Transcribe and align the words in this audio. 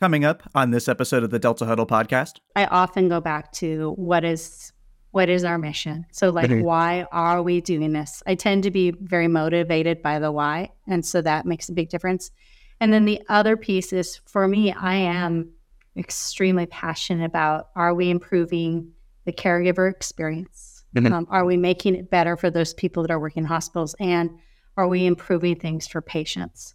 Coming 0.00 0.24
up 0.24 0.42
on 0.56 0.72
this 0.72 0.88
episode 0.88 1.22
of 1.22 1.30
the 1.30 1.38
Delta 1.38 1.64
Huddle 1.66 1.86
podcast, 1.86 2.40
I 2.56 2.64
often 2.66 3.08
go 3.08 3.20
back 3.20 3.52
to 3.52 3.92
what 3.96 4.24
is 4.24 4.72
what 5.12 5.28
is 5.28 5.44
our 5.44 5.56
mission? 5.58 6.04
So 6.10 6.30
like 6.30 6.50
Mhm. 6.50 6.62
why 6.62 7.06
are 7.12 7.40
we 7.40 7.60
doing 7.60 7.92
this? 7.92 8.20
I 8.26 8.34
tend 8.34 8.64
to 8.64 8.72
be 8.72 8.90
very 9.00 9.28
motivated 9.28 10.02
by 10.02 10.18
the 10.18 10.32
why, 10.32 10.70
and 10.88 11.06
so 11.06 11.22
that 11.22 11.46
makes 11.46 11.68
a 11.68 11.72
big 11.72 11.88
difference. 11.88 12.32
And 12.80 12.92
then 12.92 13.04
the 13.04 13.22
other 13.28 13.56
piece 13.56 13.92
is 13.92 14.20
for 14.26 14.48
me, 14.48 14.72
I 14.72 14.94
am 14.96 15.50
extremely 15.96 16.66
passionate 16.66 17.24
about 17.24 17.68
are 17.76 17.94
we 17.94 18.10
improving 18.10 18.90
the 19.26 19.32
caregiver 19.32 19.88
experience? 19.88 20.84
Mhm. 20.96 21.12
Um, 21.12 21.26
are 21.30 21.44
we 21.44 21.56
making 21.56 21.94
it 21.94 22.10
better 22.10 22.36
for 22.36 22.50
those 22.50 22.74
people 22.74 23.04
that 23.04 23.12
are 23.12 23.20
working 23.20 23.44
in 23.44 23.46
hospitals? 23.46 23.94
And 24.00 24.30
are 24.76 24.88
we 24.88 25.06
improving 25.06 25.54
things 25.54 25.86
for 25.86 26.02
patients? 26.02 26.74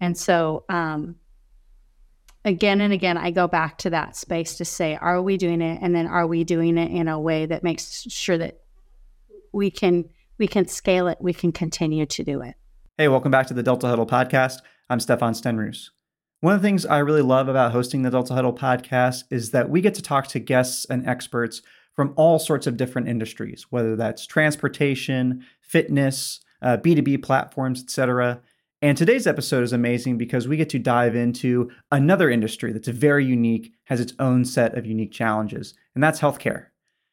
And 0.00 0.16
so, 0.16 0.64
um, 0.68 1.16
again 2.44 2.80
and 2.80 2.92
again, 2.92 3.16
I 3.16 3.30
go 3.30 3.46
back 3.46 3.78
to 3.78 3.90
that 3.90 4.16
space 4.16 4.56
to 4.56 4.64
say, 4.64 4.96
are 4.96 5.20
we 5.22 5.36
doing 5.36 5.60
it? 5.60 5.78
And 5.82 5.94
then 5.94 6.06
are 6.06 6.26
we 6.26 6.44
doing 6.44 6.78
it 6.78 6.90
in 6.90 7.08
a 7.08 7.20
way 7.20 7.46
that 7.46 7.62
makes 7.62 8.02
sure 8.08 8.38
that 8.38 8.60
we 9.52 9.70
can 9.70 10.04
we 10.38 10.48
can 10.48 10.66
scale 10.66 11.06
it, 11.06 11.18
we 11.20 11.34
can 11.34 11.52
continue 11.52 12.06
to 12.06 12.24
do 12.24 12.40
it. 12.40 12.54
Hey, 12.96 13.08
welcome 13.08 13.30
back 13.30 13.46
to 13.48 13.54
the 13.54 13.62
Delta 13.62 13.86
Huddle 13.86 14.06
podcast. 14.06 14.60
I'm 14.88 14.98
Stefan 14.98 15.34
Stenroos. 15.34 15.90
One 16.40 16.54
of 16.54 16.62
the 16.62 16.66
things 16.66 16.86
I 16.86 16.98
really 16.98 17.20
love 17.20 17.48
about 17.48 17.72
hosting 17.72 18.02
the 18.02 18.10
Delta 18.10 18.32
Huddle 18.32 18.54
podcast 18.54 19.24
is 19.30 19.50
that 19.50 19.68
we 19.68 19.82
get 19.82 19.94
to 19.96 20.02
talk 20.02 20.28
to 20.28 20.38
guests 20.38 20.86
and 20.86 21.06
experts 21.06 21.60
from 21.94 22.14
all 22.16 22.38
sorts 22.38 22.66
of 22.66 22.78
different 22.78 23.08
industries, 23.08 23.66
whether 23.68 23.96
that's 23.96 24.26
transportation, 24.26 25.44
fitness, 25.60 26.40
uh, 26.62 26.78
B2B 26.78 27.22
platforms, 27.22 27.82
etc. 27.82 28.40
And 28.82 28.96
today's 28.96 29.26
episode 29.26 29.62
is 29.62 29.74
amazing 29.74 30.16
because 30.16 30.48
we 30.48 30.56
get 30.56 30.70
to 30.70 30.78
dive 30.78 31.14
into 31.14 31.70
another 31.90 32.30
industry 32.30 32.72
that's 32.72 32.88
very 32.88 33.26
unique, 33.26 33.74
has 33.84 34.00
its 34.00 34.14
own 34.18 34.46
set 34.46 34.76
of 34.76 34.86
unique 34.86 35.12
challenges, 35.12 35.74
and 35.94 36.02
that's 36.02 36.20
healthcare. 36.20 36.68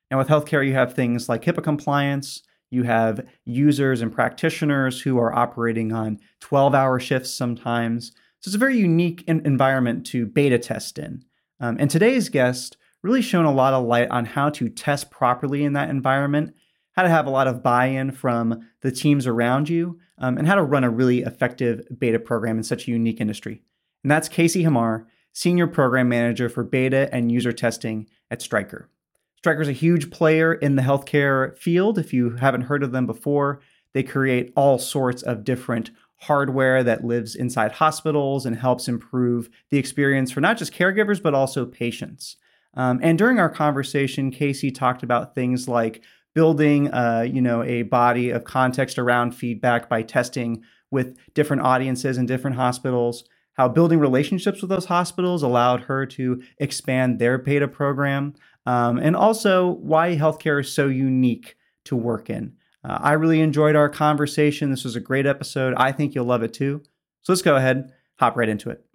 Now, 0.09 0.17
with 0.17 0.29
healthcare, 0.29 0.65
you 0.65 0.73
have 0.75 0.93
things 0.93 1.27
like 1.27 1.43
HIPAA 1.43 1.63
compliance, 1.63 2.41
you 2.69 2.83
have 2.83 3.27
users 3.43 4.01
and 4.01 4.13
practitioners 4.13 5.01
who 5.01 5.17
are 5.17 5.35
operating 5.35 5.91
on 5.91 6.19
12 6.39 6.73
hour 6.73 7.01
shifts 7.01 7.31
sometimes. 7.31 8.13
So 8.39 8.49
it's 8.49 8.55
a 8.55 8.59
very 8.59 8.77
unique 8.77 9.25
environment 9.27 10.05
to 10.07 10.25
beta 10.25 10.59
test 10.59 10.97
in. 10.97 11.25
Um, 11.59 11.75
and 11.79 11.89
today's 11.89 12.29
guest 12.29 12.77
really 13.03 13.21
shone 13.21 13.45
a 13.45 13.53
lot 13.53 13.73
of 13.73 13.85
light 13.85 14.09
on 14.09 14.23
how 14.23 14.49
to 14.51 14.69
test 14.69 15.11
properly 15.11 15.65
in 15.65 15.73
that 15.73 15.89
environment, 15.89 16.53
how 16.97 17.03
to 17.03 17.09
have 17.09 17.27
a 17.27 17.29
lot 17.29 17.47
of 17.47 17.61
buy 17.61 17.85
in 17.85 18.11
from 18.11 18.67
the 18.81 18.91
teams 18.91 19.27
around 19.27 19.69
you, 19.69 19.99
um, 20.17 20.35
and 20.35 20.47
how 20.47 20.55
to 20.55 20.63
run 20.63 20.83
a 20.83 20.89
really 20.89 21.19
effective 21.19 21.87
beta 21.95 22.17
program 22.17 22.57
in 22.57 22.63
such 22.63 22.87
a 22.87 22.91
unique 22.91 23.21
industry. 23.21 23.61
And 24.03 24.09
that's 24.09 24.27
Casey 24.27 24.63
Hamar, 24.63 25.05
Senior 25.31 25.67
Program 25.67 26.09
Manager 26.09 26.49
for 26.49 26.63
Beta 26.63 27.07
and 27.13 27.31
User 27.31 27.51
Testing 27.51 28.07
at 28.31 28.41
Stryker. 28.41 28.89
Stryker's 29.35 29.67
a 29.67 29.73
huge 29.73 30.09
player 30.09 30.55
in 30.55 30.75
the 30.75 30.81
healthcare 30.81 31.55
field. 31.59 31.99
If 31.99 32.13
you 32.13 32.31
haven't 32.37 32.61
heard 32.61 32.81
of 32.81 32.91
them 32.91 33.05
before, 33.05 33.61
they 33.93 34.01
create 34.01 34.51
all 34.55 34.79
sorts 34.79 35.21
of 35.21 35.43
different 35.43 35.91
hardware 36.21 36.83
that 36.83 37.05
lives 37.05 37.35
inside 37.35 37.73
hospitals 37.73 38.43
and 38.43 38.55
helps 38.55 38.87
improve 38.87 39.51
the 39.69 39.77
experience 39.77 40.31
for 40.31 40.41
not 40.41 40.57
just 40.57 40.73
caregivers, 40.73 41.21
but 41.21 41.35
also 41.35 41.63
patients. 41.63 42.37
Um, 42.73 42.99
and 43.03 43.19
during 43.19 43.39
our 43.39 43.49
conversation, 43.49 44.31
Casey 44.31 44.71
talked 44.71 45.03
about 45.03 45.35
things 45.35 45.67
like 45.67 46.01
building, 46.37 46.93
uh, 46.93 47.25
you 47.27 47.41
know, 47.41 47.63
a 47.63 47.81
body 47.81 48.29
of 48.29 48.43
context 48.43 48.99
around 48.99 49.31
feedback 49.31 49.89
by 49.89 50.03
testing 50.03 50.61
with 50.91 51.17
different 51.33 51.63
audiences 51.63 52.15
and 52.15 52.27
different 52.27 52.55
hospitals. 52.55 53.23
How 53.53 53.67
building 53.67 53.97
relationships 53.97 54.61
with 54.61 54.69
those 54.69 54.85
hospitals 54.85 55.41
allowed 55.41 55.81
her 55.81 56.05
to 56.05 56.43
expand 56.59 57.17
their 57.17 57.39
beta 57.39 57.67
program, 57.67 58.35
um, 58.67 58.99
and 58.99 59.15
also 59.15 59.65
why 59.67 60.15
healthcare 60.15 60.61
is 60.61 60.71
so 60.71 60.85
unique 60.85 61.55
to 61.85 61.95
work 61.95 62.29
in. 62.29 62.53
Uh, 62.83 62.99
I 63.01 63.13
really 63.13 63.41
enjoyed 63.41 63.75
our 63.75 63.89
conversation. 63.89 64.69
This 64.69 64.83
was 64.83 64.95
a 64.95 64.99
great 64.99 65.25
episode. 65.25 65.73
I 65.75 65.91
think 65.91 66.13
you'll 66.13 66.25
love 66.25 66.43
it 66.43 66.53
too. 66.53 66.83
So 67.23 67.33
let's 67.33 67.41
go 67.41 67.55
ahead, 67.55 67.91
hop 68.19 68.37
right 68.37 68.47
into 68.47 68.69
it. 68.69 68.85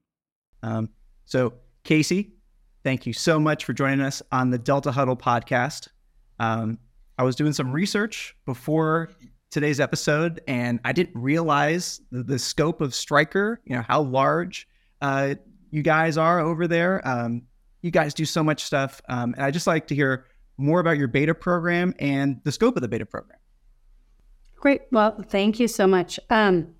Um, 0.62 0.90
so, 1.24 1.54
Casey, 1.82 2.34
thank 2.84 3.04
you 3.04 3.12
so 3.12 3.40
much 3.40 3.64
for 3.64 3.72
joining 3.72 4.00
us 4.00 4.22
on 4.30 4.50
the 4.50 4.58
Delta 4.58 4.92
Huddle 4.92 5.16
podcast. 5.16 5.88
Um, 6.38 6.78
I 7.18 7.24
was 7.24 7.36
doing 7.36 7.52
some 7.52 7.72
research 7.72 8.34
before 8.46 9.10
today's 9.50 9.80
episode, 9.80 10.40
and 10.48 10.80
I 10.84 10.92
didn't 10.92 11.20
realize 11.20 12.00
the, 12.10 12.22
the 12.22 12.38
scope 12.38 12.80
of 12.80 12.94
Stryker. 12.94 13.60
You 13.64 13.76
know 13.76 13.82
how 13.82 14.02
large 14.02 14.66
uh, 15.00 15.34
you 15.70 15.82
guys 15.82 16.16
are 16.16 16.40
over 16.40 16.66
there. 16.66 17.06
Um, 17.06 17.42
you 17.82 17.90
guys 17.90 18.14
do 18.14 18.24
so 18.24 18.42
much 18.42 18.64
stuff, 18.64 19.00
um, 19.08 19.34
and 19.34 19.44
I 19.44 19.50
just 19.50 19.66
like 19.66 19.86
to 19.88 19.94
hear 19.94 20.26
more 20.56 20.80
about 20.80 20.96
your 20.96 21.08
beta 21.08 21.34
program 21.34 21.94
and 21.98 22.40
the 22.44 22.52
scope 22.52 22.76
of 22.76 22.82
the 22.82 22.88
beta 22.88 23.06
program. 23.06 23.38
Great. 24.56 24.82
Well, 24.92 25.22
thank 25.28 25.58
you 25.58 25.68
so 25.68 25.86
much. 25.86 26.18
Um, 26.30 26.74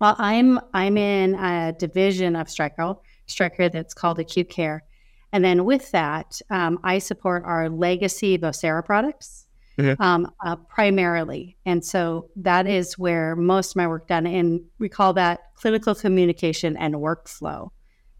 well, 0.00 0.14
I'm 0.18 0.60
I'm 0.72 0.96
in 0.96 1.34
a 1.34 1.72
division 1.72 2.36
of 2.36 2.48
Striker, 2.48 2.94
Stryker 3.26 3.68
that's 3.68 3.92
called 3.92 4.18
Acute 4.18 4.48
Care, 4.48 4.84
and 5.32 5.44
then 5.44 5.64
with 5.64 5.90
that, 5.90 6.40
um, 6.48 6.78
I 6.84 6.98
support 7.00 7.42
our 7.44 7.68
legacy 7.68 8.38
Vocera 8.38 8.84
products 8.84 9.47
Mhm. 9.78 9.96
um, 10.00 10.32
uh, 10.44 10.56
primarily, 10.56 11.56
and 11.64 11.84
so 11.84 12.28
that 12.36 12.66
is 12.66 12.98
where 12.98 13.36
most 13.36 13.72
of 13.72 13.76
my 13.76 13.86
work 13.86 14.08
done. 14.08 14.26
And 14.26 14.60
we 14.78 14.88
call 14.88 15.12
that 15.14 15.40
clinical 15.54 15.94
communication 15.94 16.76
and 16.76 16.94
workflow. 16.96 17.70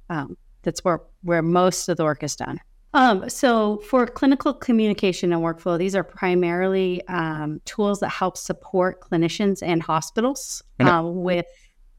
Um, 0.08 0.36
that's 0.62 0.84
where 0.84 1.00
where 1.22 1.42
most 1.42 1.88
of 1.88 1.96
the 1.96 2.04
work 2.04 2.22
is 2.22 2.36
done. 2.36 2.60
Um, 2.94 3.28
so 3.28 3.78
for 3.88 4.06
clinical 4.06 4.54
communication 4.54 5.32
and 5.32 5.42
workflow, 5.42 5.76
these 5.78 5.94
are 5.94 6.02
primarily 6.04 7.06
um, 7.08 7.60
tools 7.66 8.00
that 8.00 8.08
help 8.08 8.36
support 8.36 9.00
clinicians 9.00 9.62
and 9.62 9.82
hospitals 9.82 10.62
Okay. 10.80 10.88
um, 10.90 11.22
with 11.22 11.46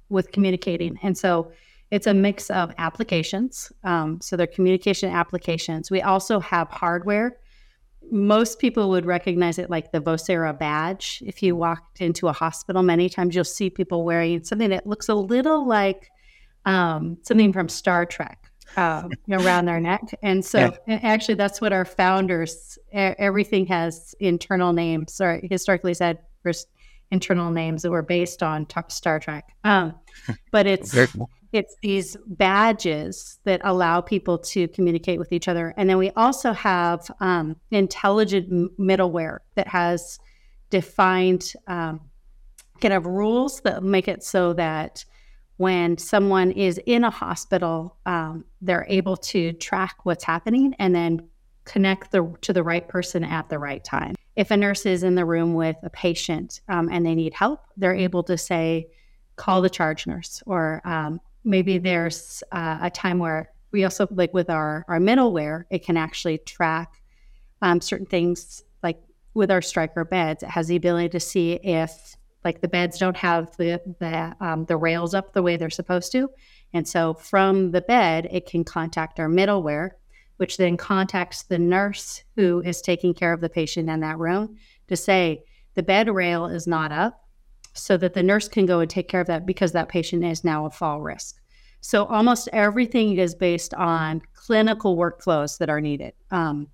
with 0.09 0.31
communicating. 0.31 0.98
And 1.03 1.16
so 1.18 1.52
it's 1.92 2.08
a 2.08 2.14
mix 2.14 2.50
of 2.50 2.72
applications. 2.78 3.72
Um, 3.84 4.19
so 4.22 4.36
they're 4.36 4.48
communication 4.48 5.09
applications. 5.12 5.92
We 5.92 6.02
also 6.02 6.40
have 6.40 6.68
hardware. 6.69 7.38
Most 8.12 8.59
people 8.59 8.90
would 8.90 9.06
recognize 9.06 9.58
it 9.59 9.70
like 9.70 9.92
the 9.92 10.00
Vocera 10.00 10.58
badge. 10.58 11.22
If 11.25 11.42
you 11.44 11.56
walked 11.56 12.02
into 12.02 12.28
a 12.28 12.34
hospital, 12.34 12.81
many 12.84 13.09
times 13.09 13.36
you'll 13.36 13.44
see 13.44 13.70
people 13.70 14.03
wearing 14.03 14.44
something 14.44 14.70
that 14.70 14.88
looks 14.88 15.09
a 15.09 15.16
little 15.16 15.68
like 15.68 16.09
um, 16.66 17.18
something 17.24 17.53
from 17.53 17.69
Star 17.69 18.06
Trek 18.06 18.52
uh, 18.78 19.09
around 19.31 19.66
their 19.66 19.80
neck. 19.80 20.02
And 20.22 20.44
so, 20.44 20.74
Yeah. 20.88 21.00
actually, 21.03 21.36
that's 21.36 21.62
what 21.62 21.74
our 21.74 21.86
founders. 21.86 22.78
Everything 22.92 23.66
has 23.68 24.14
internal 24.19 24.74
names, 24.74 25.19
or 25.22 25.40
historically 25.44 25.94
said 25.94 26.19
first 26.44 26.68
internal 27.12 27.52
names 27.52 27.81
that 27.81 27.90
were 27.90 28.03
based 28.03 28.44
on 28.44 28.68
Star 28.90 29.19
Trek. 29.19 29.50
Um, 29.64 29.96
but 30.52 30.68
it's 30.68 30.94
very 30.94 31.08
cool. 31.08 31.30
It's 31.52 31.76
these 31.82 32.16
badges 32.28 33.40
that 33.44 33.62
allow 33.64 34.02
people 34.02 34.38
to 34.38 34.68
communicate 34.70 35.20
with 35.20 35.32
each 35.32 35.48
other, 35.48 35.74
and 35.78 35.90
then 35.90 35.98
we 35.98 36.12
also 36.12 36.54
have 36.54 37.10
um, 37.20 37.56
intelligent 37.72 38.78
middleware 38.80 39.40
that 39.56 39.68
has 39.68 40.20
defined 40.70 41.54
um, 41.68 42.02
kind 42.80 42.94
of 42.94 43.06
rules 43.06 43.62
that 43.62 43.84
make 43.84 44.08
it 44.08 44.24
so 44.24 44.54
that 44.54 45.04
when 45.58 45.98
someone 45.98 46.52
is 46.52 46.80
in 46.86 47.04
a 47.04 47.10
hospital, 47.10 47.98
um, 48.06 48.46
they're 48.62 48.86
able 48.88 49.18
to 49.18 49.52
track 49.54 49.98
what's 50.04 50.24
happening 50.24 50.74
and 50.80 50.96
then 50.96 51.28
connect 51.66 52.12
the, 52.12 52.34
to 52.42 52.54
the 52.54 52.64
right 52.64 52.88
person 52.88 53.26
at 53.26 53.50
the 53.50 53.60
right 53.60 53.84
time. 53.84 54.16
If 54.38 54.52
a 54.52 54.58
nurse 54.58 54.86
is 54.86 55.04
in 55.04 55.16
the 55.16 55.26
room 55.26 55.54
with 55.54 55.76
a 55.84 55.90
patient 55.90 56.62
um, 56.70 56.88
and 56.90 57.06
they 57.06 57.14
need 57.14 57.34
help, 57.34 57.60
they're 57.76 57.94
able 57.94 58.24
to 58.24 58.38
say, 58.38 58.88
call 59.36 59.62
the 59.62 59.70
charge 59.70 60.08
nurse. 60.08 60.42
Or 60.46 60.81
um, 60.86 61.20
maybe 61.44 61.77
there's 61.77 62.44
uh, 62.51 62.79
a 62.81 62.89
time 62.89 63.19
where 63.19 63.51
we 63.72 63.83
also, 63.83 64.07
like 64.11 64.33
with 64.33 64.50
our, 64.50 64.86
our 64.88 65.00
middleware, 65.00 65.65
it 65.69 65.86
can 65.86 65.97
actually 65.97 66.39
track 66.39 67.01
um, 67.62 67.81
certain 67.81 68.06
things 68.06 68.63
like 68.83 69.00
with 69.33 69.51
our 69.51 69.62
Stryker 69.62 70.06
beds, 70.06 70.44
it 70.44 70.50
has 70.50 70.68
the 70.68 70.75
ability 70.75 71.09
to 71.09 71.19
see 71.19 71.53
if 71.53 72.15
like 72.45 72.62
the 72.62 72.68
beds 72.68 72.97
don't 72.97 73.18
have 73.18 73.56
the 73.57 73.81
the 74.00 74.36
um, 74.39 74.65
the 74.65 74.77
rails 74.77 75.13
up 75.13 75.33
the 75.33 75.44
way 75.44 75.57
they're 75.57 75.69
supposed 75.69 76.12
to, 76.13 76.30
and 76.74 76.88
so 76.88 77.13
from 77.13 77.71
the 77.71 77.81
bed 77.81 78.27
it 78.31 78.45
can 78.45 78.63
contact 78.63 79.19
our 79.19 79.27
middleware, 79.27 79.92
which 80.38 80.57
then 80.57 80.77
contacts 80.77 81.44
the 81.44 81.59
nurse 81.59 82.24
who 82.35 82.62
is 82.62 82.81
taking 82.81 83.13
care 83.13 83.33
of 83.33 83.42
the 83.42 83.50
patient 83.50 83.89
in 83.89 84.00
that 84.00 84.18
room 84.18 84.57
to 84.88 84.95
say 84.95 85.44
the 85.75 85.83
bed 85.83 86.09
rail 86.09 86.45
is 86.45 86.65
not 86.65 86.92
up, 86.92 87.25
so 87.80 87.98
that 87.98 88.14
the 88.14 88.24
nurse 88.24 88.48
can 88.48 88.66
go 88.66 88.80
and 88.80 88.90
take 88.90 89.08
care 89.08 89.22
of 89.22 89.28
that 89.28 89.46
because 89.46 89.72
that 89.72 89.90
patient 89.90 90.24
is 90.24 90.44
now 90.44 90.66
a 90.66 90.70
fall 90.70 91.02
risk. 91.02 91.40
So 91.81 92.06
almost 92.06 92.50
everything 92.52 93.18
is 93.18 93.36
based 93.36 93.74
on 93.74 94.22
clinical 94.34 94.98
workflows 94.98 95.58
that 95.60 95.70
are 95.70 95.81
needed. 95.81 96.14
Um, 96.31 96.68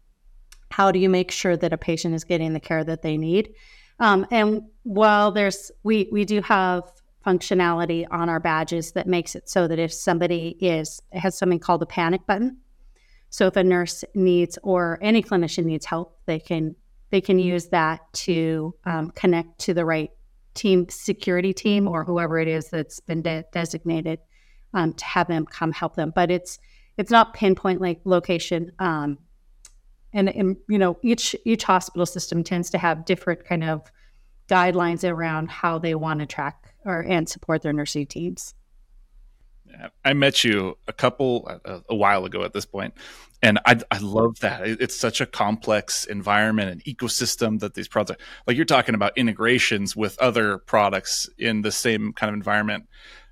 how 0.72 0.92
do 0.92 1.00
you 1.00 1.10
make 1.10 1.32
sure 1.32 1.56
that 1.56 1.74
a 1.74 1.78
patient 1.78 2.16
is 2.16 2.24
getting 2.24 2.54
the 2.54 2.60
care 2.60 2.84
that 2.84 3.02
they 3.02 3.18
need? 3.18 3.54
Um, 4.00 4.26
and 4.32 4.64
while 4.84 5.32
there's 5.32 5.72
we 5.84 6.10
we 6.12 6.26
do 6.26 6.42
have 6.42 6.84
functionality 7.26 8.06
on 8.12 8.30
our 8.30 8.40
badges 8.40 8.92
that 8.92 9.08
makes 9.08 9.36
it 9.36 9.50
so 9.50 9.68
that 9.68 9.80
if 9.80 9.94
somebody 9.94 10.58
is 10.60 11.02
has 11.14 11.38
something 11.38 11.60
called 11.60 11.82
a 11.82 11.86
panic 11.86 12.26
button, 12.26 12.58
so 13.30 13.48
if 13.48 13.56
a 13.56 13.64
nurse 13.64 14.04
needs 14.16 14.58
or 14.64 14.98
any 15.02 15.24
clinician 15.24 15.66
needs 15.66 15.86
help, 15.86 16.18
they 16.26 16.40
can 16.40 16.76
they 17.12 17.22
can 17.22 17.40
use 17.40 17.68
that 17.68 18.02
to 18.14 18.76
um, 18.86 19.12
connect 19.12 19.60
to 19.60 19.74
the 19.74 19.86
right 19.86 20.12
team 20.56 20.88
security 20.90 21.54
team 21.54 21.88
or 21.88 22.04
whoever 22.04 22.40
it 22.40 22.48
is 22.48 22.70
that's 22.70 23.00
been 23.00 23.22
de- 23.22 23.46
designated 23.52 24.20
um, 24.74 24.94
to 24.94 25.06
have 25.06 25.28
them 25.28 25.46
come 25.46 25.72
help 25.72 25.96
them. 25.96 26.12
But 26.16 26.32
it's 26.32 26.58
it's 26.98 27.12
not 27.12 27.34
pinpoint 27.34 27.82
like 27.82 28.00
location. 28.06 28.72
Um, 28.80 29.18
and, 30.14 30.30
and 30.30 30.58
you 30.70 30.78
know 30.78 30.98
each 31.04 31.36
each 31.46 31.64
hospital 31.64 32.06
system 32.06 32.44
tends 32.44 32.70
to 32.72 32.78
have 32.78 33.06
different 33.06 33.46
kind 33.46 33.64
of 33.64 33.92
guidelines 34.48 35.08
around 35.08 35.50
how 35.50 35.78
they 35.78 35.96
want 35.96 36.20
to 36.22 36.26
track 36.26 36.74
or 36.86 37.02
and 37.02 37.28
support 37.28 37.62
their 37.62 37.74
nursing 37.74 38.08
teams. 38.08 38.54
I 40.04 40.14
met 40.14 40.44
you 40.44 40.78
a 40.88 40.94
couple 40.94 41.48
a, 41.66 41.82
a 41.90 41.96
while 41.96 42.26
ago 42.26 42.44
at 42.44 42.54
this 42.54 42.66
point, 42.66 42.94
and 43.42 43.60
I, 43.66 43.80
I 43.92 44.00
love 44.00 44.40
that. 44.40 44.62
It's 44.66 44.96
such 44.96 45.22
a 45.22 45.26
complex 45.26 46.06
environment 46.06 46.72
and 46.72 46.84
ecosystem 46.84 47.60
that 47.60 47.74
these 47.74 47.88
products, 47.88 48.24
like 48.48 48.58
you're 48.58 48.66
talking 48.66 48.96
about 48.96 49.18
integrations 49.18 49.96
with 49.96 50.18
other 50.20 50.58
products 50.58 51.30
in 51.38 51.62
the 51.62 51.72
same 51.72 52.14
kind 52.14 52.30
of 52.30 52.36
environment. 52.36 52.88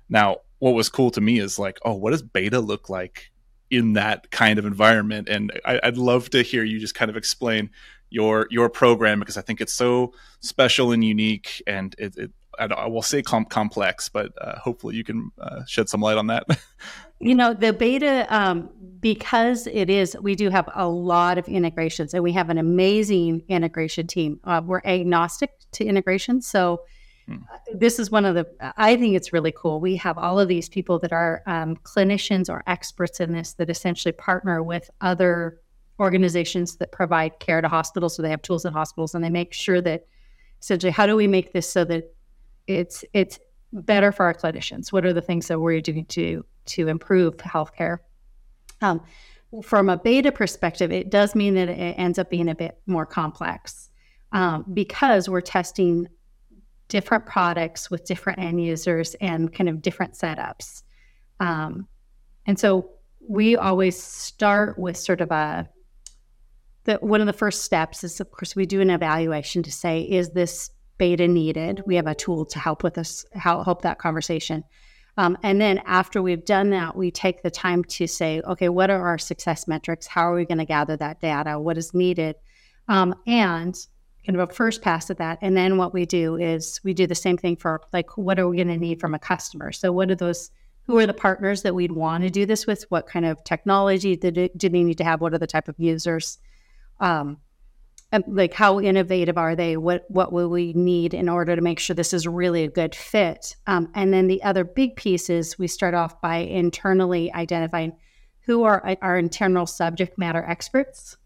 Now, 0.08 0.38
what 0.58 0.74
was 0.74 0.88
cool 0.88 1.10
to 1.12 1.20
me 1.20 1.40
is 1.40 1.58
like, 1.58 1.78
oh, 1.84 1.94
what 1.94 2.12
does 2.12 2.22
beta 2.22 2.60
look 2.60 2.88
like 2.88 3.30
in 3.70 3.94
that 3.94 4.30
kind 4.30 4.58
of 4.58 4.64
environment? 4.64 5.28
And 5.28 5.52
I, 5.64 5.80
I'd 5.82 5.98
love 5.98 6.30
to 6.30 6.42
hear 6.42 6.64
you 6.64 6.78
just 6.78 6.94
kind 6.94 7.10
of 7.10 7.16
explain 7.16 7.70
your 8.10 8.46
your 8.50 8.68
program 8.68 9.18
because 9.18 9.36
I 9.36 9.42
think 9.42 9.60
it's 9.60 9.74
so 9.74 10.12
special 10.40 10.92
and 10.92 11.02
unique, 11.02 11.62
and 11.66 11.94
it, 11.98 12.16
it 12.16 12.30
I, 12.58 12.66
I, 12.66 12.86
will 12.86 13.02
say 13.02 13.22
com- 13.22 13.44
complex, 13.44 14.08
but 14.08 14.32
uh, 14.40 14.58
hopefully 14.58 14.96
you 14.96 15.04
can 15.04 15.30
uh, 15.40 15.64
shed 15.66 15.88
some 15.88 16.00
light 16.00 16.18
on 16.18 16.26
that. 16.28 16.46
you 17.20 17.34
know, 17.34 17.54
the 17.54 17.72
beta, 17.72 18.26
um, 18.28 18.70
because 19.00 19.66
it 19.66 19.88
is, 19.88 20.16
we 20.20 20.34
do 20.34 20.50
have 20.50 20.68
a 20.74 20.88
lot 20.88 21.38
of 21.38 21.48
integrations 21.48 22.14
and 22.14 22.22
we 22.22 22.32
have 22.32 22.50
an 22.50 22.58
amazing 22.58 23.42
integration 23.48 24.06
team. 24.06 24.40
Uh, 24.44 24.60
we're 24.64 24.82
agnostic 24.84 25.50
to 25.72 25.84
integration. 25.84 26.40
So, 26.40 26.82
hmm. 27.26 27.36
this 27.74 27.98
is 27.98 28.10
one 28.10 28.24
of 28.24 28.34
the, 28.34 28.46
I 28.76 28.96
think 28.96 29.14
it's 29.14 29.32
really 29.32 29.52
cool. 29.52 29.80
We 29.80 29.96
have 29.96 30.18
all 30.18 30.40
of 30.40 30.48
these 30.48 30.68
people 30.68 30.98
that 31.00 31.12
are 31.12 31.42
um, 31.46 31.76
clinicians 31.76 32.48
or 32.48 32.62
experts 32.66 33.20
in 33.20 33.32
this 33.32 33.54
that 33.54 33.70
essentially 33.70 34.12
partner 34.12 34.62
with 34.62 34.90
other 35.00 35.60
organizations 36.00 36.76
that 36.76 36.92
provide 36.92 37.38
care 37.38 37.60
to 37.60 37.68
hospitals. 37.68 38.16
So, 38.16 38.22
they 38.22 38.30
have 38.30 38.42
tools 38.42 38.64
in 38.64 38.72
hospitals 38.72 39.14
and 39.14 39.24
they 39.24 39.30
make 39.30 39.52
sure 39.52 39.80
that 39.80 40.06
essentially, 40.60 40.90
how 40.90 41.06
do 41.06 41.14
we 41.14 41.26
make 41.26 41.52
this 41.52 41.70
so 41.70 41.84
that 41.84 42.13
it's 42.66 43.04
it's 43.12 43.38
better 43.72 44.12
for 44.12 44.26
our 44.26 44.34
clinicians. 44.34 44.92
What 44.92 45.04
are 45.04 45.12
the 45.12 45.22
things 45.22 45.48
that 45.48 45.60
we're 45.60 45.80
doing 45.80 46.06
to 46.06 46.44
to 46.66 46.88
improve 46.88 47.36
healthcare? 47.38 47.98
Um, 48.80 49.02
from 49.62 49.88
a 49.88 49.96
beta 49.96 50.32
perspective, 50.32 50.90
it 50.90 51.10
does 51.10 51.34
mean 51.34 51.54
that 51.54 51.68
it 51.68 51.94
ends 51.98 52.18
up 52.18 52.30
being 52.30 52.48
a 52.48 52.54
bit 52.54 52.80
more 52.86 53.06
complex 53.06 53.88
um, 54.32 54.64
because 54.72 55.28
we're 55.28 55.40
testing 55.40 56.08
different 56.88 57.24
products 57.24 57.90
with 57.90 58.04
different 58.04 58.38
end 58.38 58.62
users 58.62 59.14
and 59.20 59.52
kind 59.52 59.68
of 59.68 59.80
different 59.80 60.14
setups. 60.14 60.82
Um, 61.40 61.88
and 62.46 62.58
so 62.58 62.90
we 63.26 63.56
always 63.56 64.00
start 64.00 64.78
with 64.78 64.96
sort 64.96 65.20
of 65.20 65.30
a 65.30 65.68
that 66.84 67.02
one 67.02 67.20
of 67.22 67.26
the 67.26 67.32
first 67.32 67.62
steps 67.62 68.04
is 68.04 68.20
of 68.20 68.30
course 68.30 68.54
we 68.54 68.66
do 68.66 68.80
an 68.80 68.90
evaluation 68.90 69.62
to 69.62 69.72
say 69.72 70.02
is 70.02 70.30
this 70.30 70.70
beta 70.98 71.28
needed. 71.28 71.82
We 71.86 71.96
have 71.96 72.06
a 72.06 72.14
tool 72.14 72.44
to 72.46 72.58
help 72.58 72.82
with 72.82 72.98
us, 72.98 73.24
help 73.32 73.82
that 73.82 73.98
conversation. 73.98 74.64
Um, 75.16 75.38
and 75.42 75.60
then 75.60 75.80
after 75.84 76.22
we've 76.22 76.44
done 76.44 76.70
that, 76.70 76.96
we 76.96 77.10
take 77.10 77.42
the 77.42 77.50
time 77.50 77.84
to 77.84 78.06
say, 78.06 78.40
okay, 78.40 78.68
what 78.68 78.90
are 78.90 79.06
our 79.06 79.18
success 79.18 79.68
metrics? 79.68 80.06
How 80.06 80.32
are 80.32 80.34
we 80.34 80.44
going 80.44 80.58
to 80.58 80.64
gather 80.64 80.96
that 80.96 81.20
data? 81.20 81.58
What 81.58 81.78
is 81.78 81.94
needed? 81.94 82.36
Um, 82.88 83.14
and 83.26 83.76
kind 84.26 84.40
of 84.40 84.50
a 84.50 84.52
first 84.52 84.82
pass 84.82 85.10
at 85.10 85.18
that. 85.18 85.38
And 85.40 85.56
then 85.56 85.76
what 85.76 85.94
we 85.94 86.06
do 86.06 86.36
is 86.36 86.80
we 86.82 86.94
do 86.94 87.06
the 87.06 87.14
same 87.14 87.36
thing 87.36 87.56
for 87.56 87.80
like, 87.92 88.16
what 88.16 88.38
are 88.38 88.48
we 88.48 88.56
going 88.56 88.68
to 88.68 88.76
need 88.76 89.00
from 89.00 89.14
a 89.14 89.18
customer? 89.18 89.70
So, 89.72 89.92
what 89.92 90.10
are 90.10 90.16
those? 90.16 90.50
Who 90.86 90.98
are 90.98 91.06
the 91.06 91.14
partners 91.14 91.62
that 91.62 91.74
we'd 91.74 91.92
want 91.92 92.24
to 92.24 92.30
do 92.30 92.44
this 92.44 92.66
with? 92.66 92.84
What 92.90 93.06
kind 93.06 93.24
of 93.24 93.42
technology 93.44 94.12
it, 94.12 94.58
do 94.58 94.68
they 94.68 94.82
need 94.82 94.98
to 94.98 95.04
have? 95.04 95.22
What 95.22 95.32
are 95.32 95.38
the 95.38 95.46
type 95.46 95.68
of 95.68 95.76
users? 95.78 96.38
Um, 97.00 97.38
like 98.26 98.54
how 98.54 98.80
innovative 98.80 99.38
are 99.38 99.56
they? 99.56 99.76
What 99.76 100.04
what 100.08 100.32
will 100.32 100.48
we 100.48 100.72
need 100.72 101.14
in 101.14 101.28
order 101.28 101.56
to 101.56 101.62
make 101.62 101.78
sure 101.78 101.94
this 101.94 102.12
is 102.12 102.26
really 102.26 102.64
a 102.64 102.70
good 102.70 102.94
fit? 102.94 103.56
Um, 103.66 103.90
and 103.94 104.12
then 104.12 104.26
the 104.26 104.42
other 104.42 104.64
big 104.64 104.96
piece 104.96 105.30
is 105.30 105.58
we 105.58 105.66
start 105.66 105.94
off 105.94 106.20
by 106.20 106.36
internally 106.36 107.32
identifying 107.32 107.94
who 108.40 108.64
are 108.64 108.96
our 109.02 109.18
internal 109.18 109.66
subject 109.66 110.18
matter 110.18 110.44
experts 110.46 111.16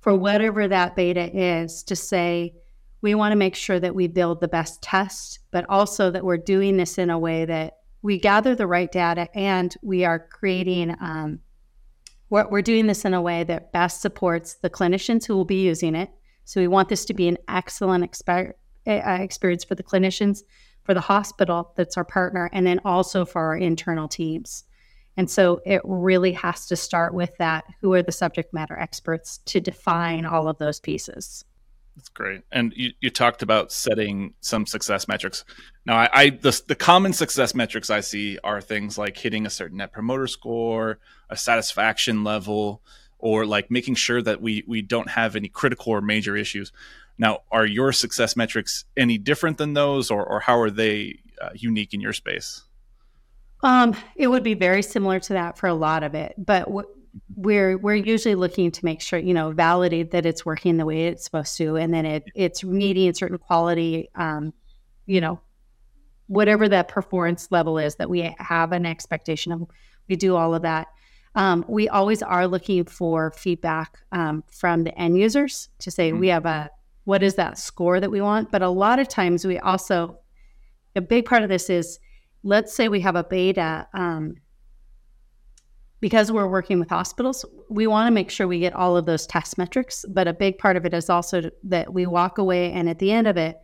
for 0.00 0.14
whatever 0.14 0.66
that 0.66 0.96
beta 0.96 1.30
is 1.36 1.82
to 1.84 1.96
say 1.96 2.54
we 3.02 3.14
want 3.14 3.32
to 3.32 3.36
make 3.36 3.54
sure 3.54 3.80
that 3.80 3.94
we 3.94 4.08
build 4.08 4.40
the 4.40 4.48
best 4.48 4.82
test 4.82 5.40
but 5.50 5.64
also 5.68 6.10
that 6.10 6.24
we're 6.24 6.36
doing 6.36 6.76
this 6.76 6.98
in 6.98 7.10
a 7.10 7.18
way 7.18 7.44
that 7.44 7.78
we 8.02 8.18
gather 8.18 8.54
the 8.54 8.66
right 8.66 8.90
data 8.90 9.28
and 9.36 9.76
we 9.82 10.04
are 10.04 10.18
creating 10.18 10.94
um, 11.00 11.38
we're, 12.30 12.48
we're 12.48 12.62
doing 12.62 12.86
this 12.86 13.04
in 13.04 13.12
a 13.12 13.20
way 13.20 13.44
that 13.44 13.72
best 13.72 14.00
supports 14.00 14.54
the 14.54 14.70
clinicians 14.70 15.26
who 15.26 15.36
will 15.36 15.44
be 15.44 15.62
using 15.62 15.94
it. 15.94 16.10
So 16.44 16.60
we 16.60 16.68
want 16.68 16.88
this 16.88 17.04
to 17.06 17.14
be 17.14 17.28
an 17.28 17.38
excellent 17.48 18.10
exper- 18.10 18.54
uh, 18.86 19.18
experience 19.20 19.64
for 19.64 19.74
the 19.74 19.82
clinicians, 19.82 20.42
for 20.84 20.94
the 20.94 21.00
hospital 21.00 21.72
that's 21.76 21.96
our 21.96 22.04
partner, 22.04 22.48
and 22.52 22.66
then 22.66 22.80
also 22.84 23.24
for 23.24 23.42
our 23.42 23.56
internal 23.56 24.08
teams. 24.08 24.64
And 25.16 25.28
so 25.28 25.60
it 25.66 25.82
really 25.84 26.32
has 26.32 26.66
to 26.68 26.76
start 26.76 27.12
with 27.12 27.36
that 27.38 27.64
who 27.80 27.92
are 27.92 28.02
the 28.02 28.12
subject 28.12 28.54
matter 28.54 28.78
experts 28.78 29.38
to 29.46 29.60
define 29.60 30.24
all 30.24 30.48
of 30.48 30.58
those 30.58 30.80
pieces. 30.80 31.44
That's 32.00 32.08
great. 32.08 32.40
And 32.50 32.72
you, 32.74 32.92
you 33.02 33.10
talked 33.10 33.42
about 33.42 33.70
setting 33.70 34.32
some 34.40 34.64
success 34.64 35.06
metrics. 35.06 35.44
Now, 35.84 35.98
I, 35.98 36.08
I 36.14 36.30
the, 36.30 36.58
the 36.66 36.74
common 36.74 37.12
success 37.12 37.54
metrics 37.54 37.90
I 37.90 38.00
see 38.00 38.38
are 38.42 38.62
things 38.62 38.96
like 38.96 39.18
hitting 39.18 39.44
a 39.44 39.50
certain 39.50 39.76
net 39.76 39.92
promoter 39.92 40.26
score, 40.26 40.98
a 41.28 41.36
satisfaction 41.36 42.24
level, 42.24 42.80
or 43.18 43.44
like 43.44 43.70
making 43.70 43.96
sure 43.96 44.22
that 44.22 44.40
we 44.40 44.64
we 44.66 44.80
don't 44.80 45.10
have 45.10 45.36
any 45.36 45.48
critical 45.48 45.92
or 45.92 46.00
major 46.00 46.38
issues. 46.38 46.72
Now, 47.18 47.40
are 47.52 47.66
your 47.66 47.92
success 47.92 48.34
metrics 48.34 48.86
any 48.96 49.18
different 49.18 49.58
than 49.58 49.74
those, 49.74 50.10
or 50.10 50.24
or 50.24 50.40
how 50.40 50.58
are 50.58 50.70
they 50.70 51.18
uh, 51.38 51.50
unique 51.54 51.92
in 51.92 52.00
your 52.00 52.14
space? 52.14 52.62
Um, 53.62 53.94
it 54.16 54.28
would 54.28 54.42
be 54.42 54.54
very 54.54 54.82
similar 54.82 55.20
to 55.20 55.34
that 55.34 55.58
for 55.58 55.66
a 55.66 55.74
lot 55.74 56.02
of 56.02 56.14
it, 56.14 56.34
but 56.38 56.66
we're 57.34 57.76
we're 57.78 57.94
usually 57.94 58.34
looking 58.34 58.70
to 58.70 58.84
make 58.84 59.00
sure 59.00 59.18
you 59.18 59.34
know 59.34 59.50
validate 59.50 60.10
that 60.10 60.26
it's 60.26 60.44
working 60.44 60.76
the 60.76 60.86
way 60.86 61.06
it's 61.06 61.24
supposed 61.24 61.56
to 61.56 61.76
and 61.76 61.92
then 61.92 62.06
it 62.06 62.24
it's 62.34 62.62
meeting 62.62 63.08
a 63.08 63.14
certain 63.14 63.38
quality 63.38 64.08
um, 64.14 64.52
you 65.06 65.20
know 65.20 65.40
whatever 66.26 66.68
that 66.68 66.88
performance 66.88 67.48
level 67.50 67.78
is 67.78 67.96
that 67.96 68.08
we 68.08 68.34
have 68.38 68.72
an 68.72 68.86
expectation 68.86 69.52
of 69.52 69.66
we 70.08 70.16
do 70.16 70.36
all 70.36 70.54
of 70.54 70.62
that 70.62 70.88
um, 71.34 71.64
we 71.68 71.88
always 71.88 72.22
are 72.22 72.46
looking 72.46 72.84
for 72.84 73.30
feedback 73.32 73.98
um, 74.12 74.42
from 74.50 74.84
the 74.84 74.96
end 74.98 75.18
users 75.18 75.68
to 75.78 75.90
say 75.90 76.10
mm-hmm. 76.10 76.20
we 76.20 76.28
have 76.28 76.46
a 76.46 76.70
what 77.04 77.22
is 77.22 77.34
that 77.34 77.58
score 77.58 77.98
that 77.98 78.10
we 78.10 78.20
want 78.20 78.50
but 78.50 78.62
a 78.62 78.68
lot 78.68 78.98
of 78.98 79.08
times 79.08 79.44
we 79.44 79.58
also 79.58 80.18
a 80.94 81.00
big 81.00 81.24
part 81.24 81.42
of 81.42 81.48
this 81.48 81.70
is 81.70 81.98
let's 82.42 82.74
say 82.74 82.88
we 82.88 83.00
have 83.00 83.16
a 83.16 83.24
beta 83.24 83.86
um, 83.94 84.34
because 86.00 86.32
we're 86.32 86.48
working 86.48 86.78
with 86.78 86.88
hospitals, 86.88 87.44
we 87.68 87.86
want 87.86 88.06
to 88.06 88.10
make 88.10 88.30
sure 88.30 88.48
we 88.48 88.58
get 88.58 88.74
all 88.74 88.96
of 88.96 89.06
those 89.06 89.26
test 89.26 89.58
metrics. 89.58 90.04
But 90.08 90.26
a 90.26 90.32
big 90.32 90.58
part 90.58 90.76
of 90.76 90.86
it 90.86 90.94
is 90.94 91.10
also 91.10 91.50
that 91.64 91.92
we 91.92 92.06
walk 92.06 92.38
away 92.38 92.72
and 92.72 92.88
at 92.88 92.98
the 92.98 93.12
end 93.12 93.26
of 93.26 93.36
it, 93.36 93.58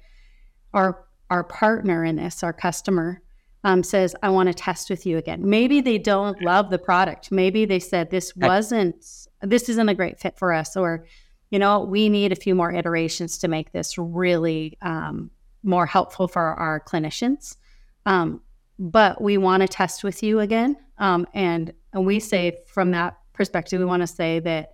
our 0.73 1.05
our 1.29 1.43
partner 1.43 2.05
in 2.05 2.17
this, 2.17 2.45
our 2.45 2.53
customer, 2.53 3.21
um, 3.65 3.83
says, 3.83 4.15
"I 4.23 4.29
want 4.29 4.49
to 4.49 4.55
test 4.55 4.91
with 4.91 5.07
you 5.07 5.19
again." 5.19 5.49
Maybe 5.49 5.81
they 5.81 5.99
don't 5.99 6.41
love 6.43 6.71
the 6.71 6.79
product. 6.79 7.33
Maybe 7.33 7.65
they 7.65 7.81
said 7.81 8.11
this 8.11 8.37
wasn't, 8.37 9.05
this 9.43 9.69
isn't 9.69 9.89
a 9.89 9.95
great 9.95 10.21
fit 10.21 10.39
for 10.39 10.53
us, 10.53 10.77
or 10.77 11.07
you 11.51 11.59
know, 11.59 11.81
we 11.81 12.09
need 12.09 12.33
a 12.33 12.37
few 12.37 12.55
more 12.55 12.73
iterations 12.73 13.39
to 13.39 13.49
make 13.49 13.73
this 13.73 13.97
really 13.99 14.77
um, 14.83 15.31
more 15.63 15.87
helpful 15.87 16.29
for 16.29 16.43
our 16.43 16.81
clinicians. 16.81 17.57
Um, 18.05 18.43
but 18.79 19.21
we 19.21 19.39
want 19.39 19.63
to 19.63 19.69
test 19.69 20.05
with 20.05 20.23
you 20.23 20.41
again. 20.41 20.77
Um, 20.99 21.27
and 21.35 21.73
and 21.93 22.07
we 22.07 22.21
say 22.21 22.59
from 22.67 22.91
that 22.93 23.19
perspective, 23.33 23.81
we 23.81 23.87
want 23.87 24.03
to 24.03 24.07
say 24.07 24.41
that 24.41 24.73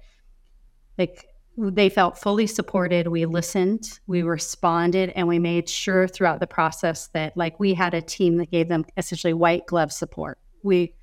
like 0.99 1.26
they 1.57 1.88
felt 1.88 2.19
fully 2.19 2.47
supported. 2.47 3.09
We 3.09 3.26
listened, 3.26 4.00
we 4.07 4.23
responded, 4.23 5.11
and 5.11 5.29
we 5.29 5.38
made 5.38 5.69
sure 5.69 6.09
throughout 6.09 6.41
the 6.41 6.47
process 6.47 7.09
that 7.09 7.37
like 7.37 7.59
we 7.61 7.75
had 7.75 7.95
a 7.95 8.00
team 8.00 8.38
that 8.38 8.50
gave 8.50 8.69
them 8.69 8.85
essentially 8.97 9.35
white 9.35 9.67
glove 9.67 9.93
support. 9.93 10.38
We 10.62 10.95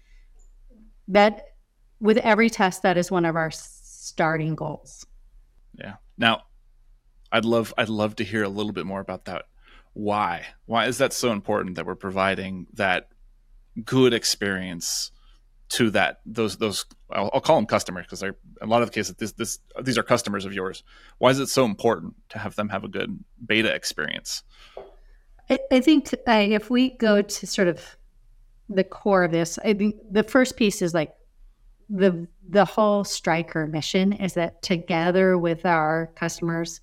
that 1.09 1.43
with 1.99 2.17
every 2.17 2.49
test, 2.49 2.83
that 2.83 2.97
is 2.97 3.11
one 3.11 3.25
of 3.25 3.35
our 3.35 3.51
starting 3.51 4.55
goals. 4.55 5.05
Yeah. 5.77 5.95
Now, 6.17 6.43
I'd 7.31 7.45
love 7.45 7.73
I'd 7.77 7.89
love 7.89 8.15
to 8.17 8.23
hear 8.23 8.43
a 8.43 8.49
little 8.49 8.71
bit 8.71 8.85
more 8.85 9.01
about 9.01 9.25
that 9.25 9.45
why? 9.93 10.45
Why 10.65 10.85
is 10.85 10.97
that 10.99 11.13
so 11.13 11.31
important 11.31 11.75
that 11.75 11.85
we're 11.85 11.95
providing 11.95 12.67
that 12.73 13.09
good 13.85 14.13
experience 14.13 15.11
to 15.69 15.91
that 15.91 16.19
those 16.25 16.57
those 16.57 16.85
I'll, 17.11 17.29
I'll 17.33 17.41
call 17.41 17.57
them 17.57 17.67
customers 17.67 18.05
because 18.05 18.19
they're 18.19 18.37
a 18.61 18.65
lot 18.65 18.81
of 18.81 18.89
the 18.89 18.93
cases 18.93 19.15
this 19.15 19.33
this 19.33 19.59
these 19.83 19.97
are 19.97 20.03
customers 20.03 20.45
of 20.45 20.53
yours. 20.53 20.83
Why 21.19 21.29
is 21.29 21.39
it 21.39 21.47
so 21.47 21.65
important 21.65 22.15
to 22.29 22.39
have 22.39 22.55
them 22.55 22.69
have 22.69 22.83
a 22.83 22.87
good 22.87 23.23
beta 23.45 23.73
experience? 23.73 24.43
I, 25.49 25.59
I 25.71 25.81
think 25.81 26.13
uh, 26.27 26.31
if 26.31 26.69
we 26.69 26.91
go 26.97 27.21
to 27.21 27.47
sort 27.47 27.67
of 27.67 27.97
the 28.67 28.83
core 28.83 29.23
of 29.23 29.31
this, 29.31 29.57
I 29.59 29.73
think 29.73 29.95
the 30.09 30.23
first 30.23 30.57
piece 30.57 30.81
is 30.81 30.93
like 30.93 31.13
the 31.89 32.27
the 32.47 32.65
whole 32.65 33.03
Stryker 33.03 33.67
mission 33.67 34.13
is 34.13 34.33
that 34.33 34.61
together 34.61 35.37
with 35.37 35.65
our 35.65 36.11
customers, 36.15 36.81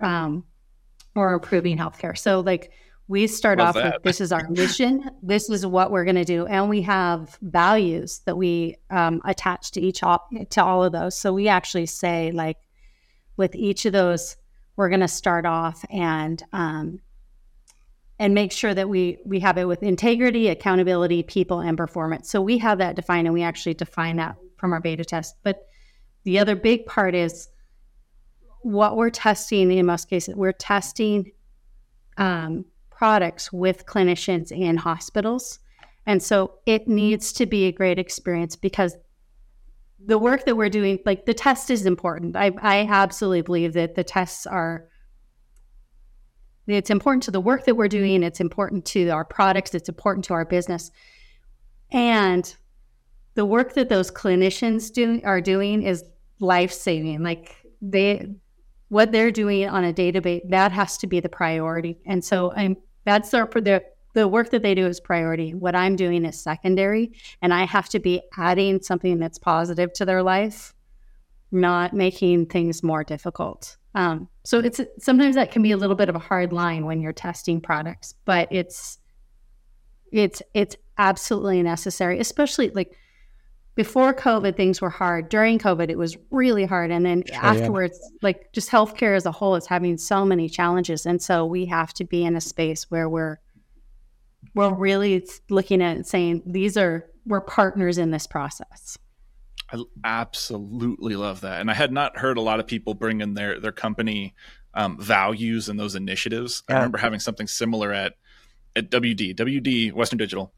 um, 0.00 0.44
we're 1.14 1.34
improving 1.34 1.78
healthcare. 1.78 2.16
So 2.18 2.40
like 2.40 2.72
we 3.08 3.26
start 3.26 3.58
Love 3.58 3.68
off 3.68 3.74
that. 3.74 3.94
with 3.94 4.02
this 4.02 4.20
is 4.20 4.32
our 4.32 4.48
mission, 4.50 5.10
this 5.22 5.48
is 5.48 5.66
what 5.66 5.90
we're 5.90 6.04
going 6.04 6.16
to 6.16 6.24
do, 6.24 6.46
and 6.46 6.68
we 6.68 6.82
have 6.82 7.38
values 7.40 8.20
that 8.26 8.36
we 8.36 8.76
um, 8.90 9.20
attach 9.24 9.70
to 9.72 9.80
each 9.80 10.02
all, 10.02 10.28
to 10.50 10.62
all 10.62 10.84
of 10.84 10.92
those. 10.92 11.16
So 11.16 11.32
we 11.32 11.48
actually 11.48 11.86
say 11.86 12.30
like 12.32 12.58
with 13.36 13.54
each 13.54 13.86
of 13.86 13.94
those, 13.94 14.36
we're 14.76 14.90
going 14.90 15.00
to 15.00 15.08
start 15.08 15.46
off 15.46 15.84
and 15.90 16.42
um, 16.52 17.00
and 18.18 18.34
make 18.34 18.52
sure 18.52 18.74
that 18.74 18.88
we 18.88 19.18
we 19.24 19.40
have 19.40 19.56
it 19.56 19.64
with 19.64 19.82
integrity, 19.82 20.48
accountability, 20.48 21.22
people, 21.22 21.60
and 21.60 21.76
performance. 21.76 22.30
So 22.30 22.42
we 22.42 22.58
have 22.58 22.78
that 22.78 22.94
defined, 22.94 23.26
and 23.26 23.34
we 23.34 23.42
actually 23.42 23.74
define 23.74 24.16
that 24.16 24.36
from 24.58 24.72
our 24.72 24.80
beta 24.80 25.04
test. 25.04 25.36
But 25.42 25.66
the 26.24 26.38
other 26.38 26.56
big 26.56 26.84
part 26.84 27.14
is 27.14 27.48
what 28.60 28.96
we're 28.96 29.10
testing 29.10 29.72
in 29.72 29.86
most 29.86 30.10
cases. 30.10 30.34
We're 30.34 30.52
testing 30.52 31.32
um, 32.18 32.66
products 32.98 33.52
with 33.52 33.86
clinicians 33.86 34.50
in 34.50 34.76
hospitals, 34.76 35.60
and 36.04 36.20
so 36.20 36.54
it 36.66 36.82
mm-hmm. 36.82 36.94
needs 36.94 37.32
to 37.34 37.46
be 37.46 37.66
a 37.66 37.72
great 37.72 37.98
experience 37.98 38.56
because 38.56 38.96
the 40.04 40.18
work 40.18 40.44
that 40.46 40.56
we're 40.56 40.68
doing, 40.68 40.98
like 41.04 41.26
the 41.26 41.34
test, 41.34 41.70
is 41.70 41.86
important. 41.86 42.36
I, 42.36 42.50
I 42.60 42.86
absolutely 42.88 43.42
believe 43.42 43.74
that 43.74 43.94
the 43.94 44.04
tests 44.04 44.46
are 44.46 44.88
it's 46.66 46.90
important 46.90 47.22
to 47.22 47.30
the 47.30 47.40
work 47.40 47.64
that 47.64 47.76
we're 47.76 47.88
doing. 47.88 48.22
It's 48.22 48.40
important 48.40 48.84
to 48.86 49.08
our 49.08 49.24
products. 49.24 49.74
It's 49.74 49.88
important 49.88 50.24
to 50.26 50.34
our 50.34 50.44
business. 50.44 50.90
And 51.90 52.54
the 53.34 53.46
work 53.46 53.72
that 53.74 53.88
those 53.88 54.10
clinicians 54.10 54.92
do 54.92 55.20
are 55.24 55.40
doing 55.40 55.82
is 55.82 56.04
life 56.40 56.72
saving. 56.72 57.22
Like 57.22 57.56
they, 57.80 58.26
what 58.88 59.12
they're 59.12 59.30
doing 59.30 59.66
on 59.66 59.84
a 59.84 59.94
database, 59.94 60.42
that 60.50 60.72
has 60.72 60.98
to 60.98 61.06
be 61.06 61.20
the 61.20 61.28
priority. 61.30 61.96
And 62.04 62.22
so 62.22 62.52
I'm 62.52 62.76
that's 63.08 63.32
our 63.34 63.46
the 63.46 63.82
the 64.14 64.28
work 64.28 64.50
that 64.50 64.62
they 64.62 64.74
do 64.74 64.86
is 64.86 65.00
priority. 65.00 65.54
What 65.54 65.74
I'm 65.74 65.96
doing 65.96 66.24
is 66.24 66.40
secondary, 66.40 67.12
and 67.40 67.52
I 67.54 67.64
have 67.64 67.88
to 67.90 67.98
be 67.98 68.20
adding 68.36 68.82
something 68.82 69.18
that's 69.18 69.38
positive 69.38 69.92
to 69.94 70.04
their 70.04 70.22
life, 70.22 70.74
not 71.52 71.92
making 71.92 72.46
things 72.46 72.82
more 72.82 73.04
difficult. 73.04 73.76
Um, 73.94 74.28
so 74.44 74.58
it's 74.58 74.80
sometimes 74.98 75.34
that 75.36 75.50
can 75.50 75.62
be 75.62 75.72
a 75.72 75.76
little 75.76 75.96
bit 75.96 76.08
of 76.08 76.16
a 76.16 76.20
hard 76.20 76.52
line 76.52 76.84
when 76.84 77.00
you're 77.00 77.12
testing 77.12 77.60
products, 77.60 78.14
but 78.24 78.48
it's 78.50 78.98
it's 80.12 80.42
it's 80.54 80.76
absolutely 80.98 81.62
necessary, 81.62 82.18
especially 82.18 82.70
like 82.70 82.96
before 83.78 84.12
COVID, 84.12 84.56
things 84.56 84.80
were 84.80 84.90
hard. 84.90 85.28
During 85.28 85.60
COVID, 85.60 85.88
it 85.88 85.96
was 85.96 86.16
really 86.32 86.64
hard, 86.64 86.90
and 86.90 87.06
then 87.06 87.22
sure, 87.24 87.36
afterwards, 87.36 87.96
yeah. 88.02 88.18
like 88.22 88.52
just 88.52 88.68
healthcare 88.68 89.14
as 89.14 89.24
a 89.24 89.30
whole 89.30 89.54
is 89.54 89.68
having 89.68 89.96
so 89.98 90.24
many 90.24 90.48
challenges, 90.48 91.06
and 91.06 91.22
so 91.22 91.46
we 91.46 91.64
have 91.66 91.94
to 91.94 92.04
be 92.04 92.24
in 92.24 92.34
a 92.34 92.40
space 92.40 92.90
where 92.90 93.08
we're 93.08 93.38
we're 94.56 94.74
really 94.74 95.24
looking 95.48 95.80
at 95.80 96.08
saying 96.08 96.42
these 96.44 96.76
are 96.76 97.08
we're 97.24 97.40
partners 97.40 97.98
in 97.98 98.10
this 98.10 98.26
process. 98.26 98.98
I 99.72 99.80
absolutely 100.02 101.14
love 101.14 101.42
that, 101.42 101.60
and 101.60 101.70
I 101.70 101.74
had 101.74 101.92
not 101.92 102.18
heard 102.18 102.36
a 102.36 102.40
lot 102.40 102.58
of 102.58 102.66
people 102.66 102.94
bring 102.94 103.20
in 103.20 103.34
their 103.34 103.60
their 103.60 103.70
company 103.70 104.34
um, 104.74 105.00
values 105.00 105.68
and 105.68 105.78
those 105.78 105.94
initiatives. 105.94 106.64
Yeah. 106.68 106.74
I 106.74 106.78
remember 106.78 106.98
having 106.98 107.20
something 107.20 107.46
similar 107.46 107.92
at 107.92 108.14
at 108.74 108.90
WD, 108.90 109.36
WD 109.36 109.92
Western 109.92 110.18
Digital, 110.18 110.52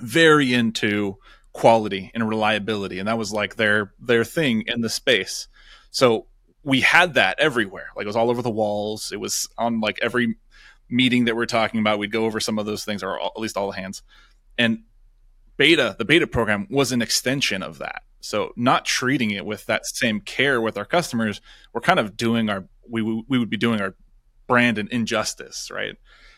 very 0.00 0.54
into 0.54 1.18
quality 1.56 2.10
and 2.12 2.28
reliability, 2.28 2.98
and 2.98 3.08
that 3.08 3.16
was 3.16 3.32
like 3.32 3.56
their 3.56 3.90
their 3.98 4.24
thing 4.24 4.62
in 4.66 4.82
the 4.82 4.90
space. 4.90 5.48
So 5.90 6.26
we 6.62 6.82
had 6.82 7.14
that 7.14 7.40
everywhere, 7.40 7.88
like 7.96 8.04
it 8.04 8.06
was 8.06 8.16
all 8.16 8.30
over 8.30 8.42
the 8.42 8.50
walls. 8.50 9.10
It 9.10 9.16
was 9.16 9.48
on 9.56 9.80
like 9.80 9.98
every 10.02 10.36
meeting 10.90 11.24
that 11.24 11.34
we're 11.34 11.46
talking 11.46 11.80
about. 11.80 11.98
We'd 11.98 12.12
go 12.12 12.26
over 12.26 12.40
some 12.40 12.58
of 12.58 12.66
those 12.66 12.84
things, 12.84 13.02
or 13.02 13.18
at 13.18 13.38
least 13.38 13.56
all 13.56 13.70
the 13.70 13.80
hands. 13.80 14.02
And 14.58 14.80
beta, 15.56 15.96
the 15.98 16.04
beta 16.04 16.26
program 16.26 16.66
was 16.68 16.92
an 16.92 17.00
extension 17.00 17.62
of 17.62 17.78
that. 17.78 18.02
So 18.20 18.52
not 18.54 18.84
treating 18.84 19.30
it 19.30 19.46
with 19.46 19.64
that 19.64 19.86
same 19.86 20.20
care 20.20 20.60
with 20.60 20.76
our 20.76 20.84
customers, 20.84 21.40
we're 21.72 21.80
kind 21.80 21.98
of 21.98 22.18
doing 22.18 22.50
our 22.50 22.68
we 22.86 23.00
we 23.02 23.38
would 23.38 23.50
be 23.50 23.56
doing 23.56 23.80
our 23.80 23.94
brand 24.46 24.76
an 24.76 24.88
injustice, 24.90 25.70
right? 25.72 25.94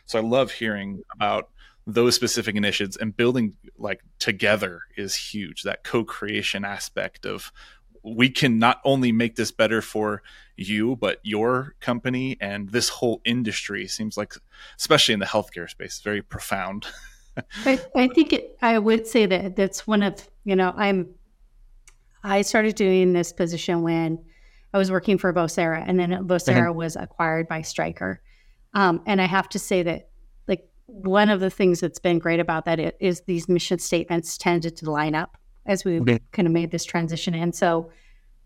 So 0.07 0.21
I 0.21 0.23
love 0.23 0.53
hearing 0.53 1.03
about 1.13 1.49
those 1.89 2.15
specific 2.15 2.55
initiatives 2.55 2.99
and 2.99 3.17
building 3.17 3.55
like 3.79 4.03
together 4.19 4.83
is 4.97 5.17
huge. 5.17 5.63
That 5.63 5.85
co-creation 5.85 6.63
aspect 6.65 7.25
of 7.25 7.51
we 8.03 8.29
can 8.29 8.59
not 8.59 8.81
only 8.85 9.11
make 9.11 9.37
this 9.37 9.51
better 9.51 9.81
for 9.81 10.23
you, 10.55 10.97
but 10.97 11.19
your 11.23 11.75
company 11.81 12.37
and 12.41 12.69
this 12.69 12.91
whole 12.91 13.23
industry 13.25 13.89
seems 13.89 14.19
like, 14.19 14.35
especially 14.79 15.15
in 15.15 15.21
the 15.21 15.27
healthcare 15.27 15.69
space, 15.69 16.01
very 16.01 16.21
profound. 16.21 16.87
I, 17.65 17.81
I 17.97 18.09
think 18.09 18.35
it, 18.35 18.59
I 18.61 18.79
would 18.79 19.07
say 19.07 19.25
that 19.25 19.57
that's 19.57 19.87
one 19.87 20.03
of 20.03 20.29
you 20.45 20.57
know 20.57 20.75
I'm 20.77 21.09
I 22.23 22.43
started 22.43 22.75
doing 22.75 23.15
this 23.15 23.33
position 23.33 23.81
when 23.81 24.19
I 24.75 24.79
was 24.79 24.91
working 24.91 25.17
for 25.17 25.33
Vocera, 25.33 25.83
and 25.87 25.99
then 25.99 26.11
Vocera 26.27 26.69
mm-hmm. 26.69 26.77
was 26.77 26.97
acquired 26.97 27.49
by 27.49 27.63
Stryker. 27.63 28.21
Um, 28.75 29.03
and 29.07 29.21
I 29.21 29.25
have 29.25 29.49
to 29.51 29.59
say 29.59 29.83
that, 29.85 30.08
one 30.89 31.29
of 31.29 31.41
the 31.41 31.51
things 31.51 31.81
that's 31.81 31.99
been 31.99 32.19
great 32.19 32.41
about 32.41 32.65
that 32.65 32.97
is 32.99 33.21
these 33.27 33.49
mission 33.49 33.79
statements 33.79 34.39
tended 34.39 34.75
to 34.79 34.91
line 34.91 35.15
up 35.15 35.37
as 35.67 35.85
we 35.85 36.01
okay. 36.01 36.19
kind 36.33 36.49
of 36.49 36.53
made 36.53 36.71
this 36.71 36.85
transition. 36.85 37.35
And 37.35 37.55
so 37.55 37.91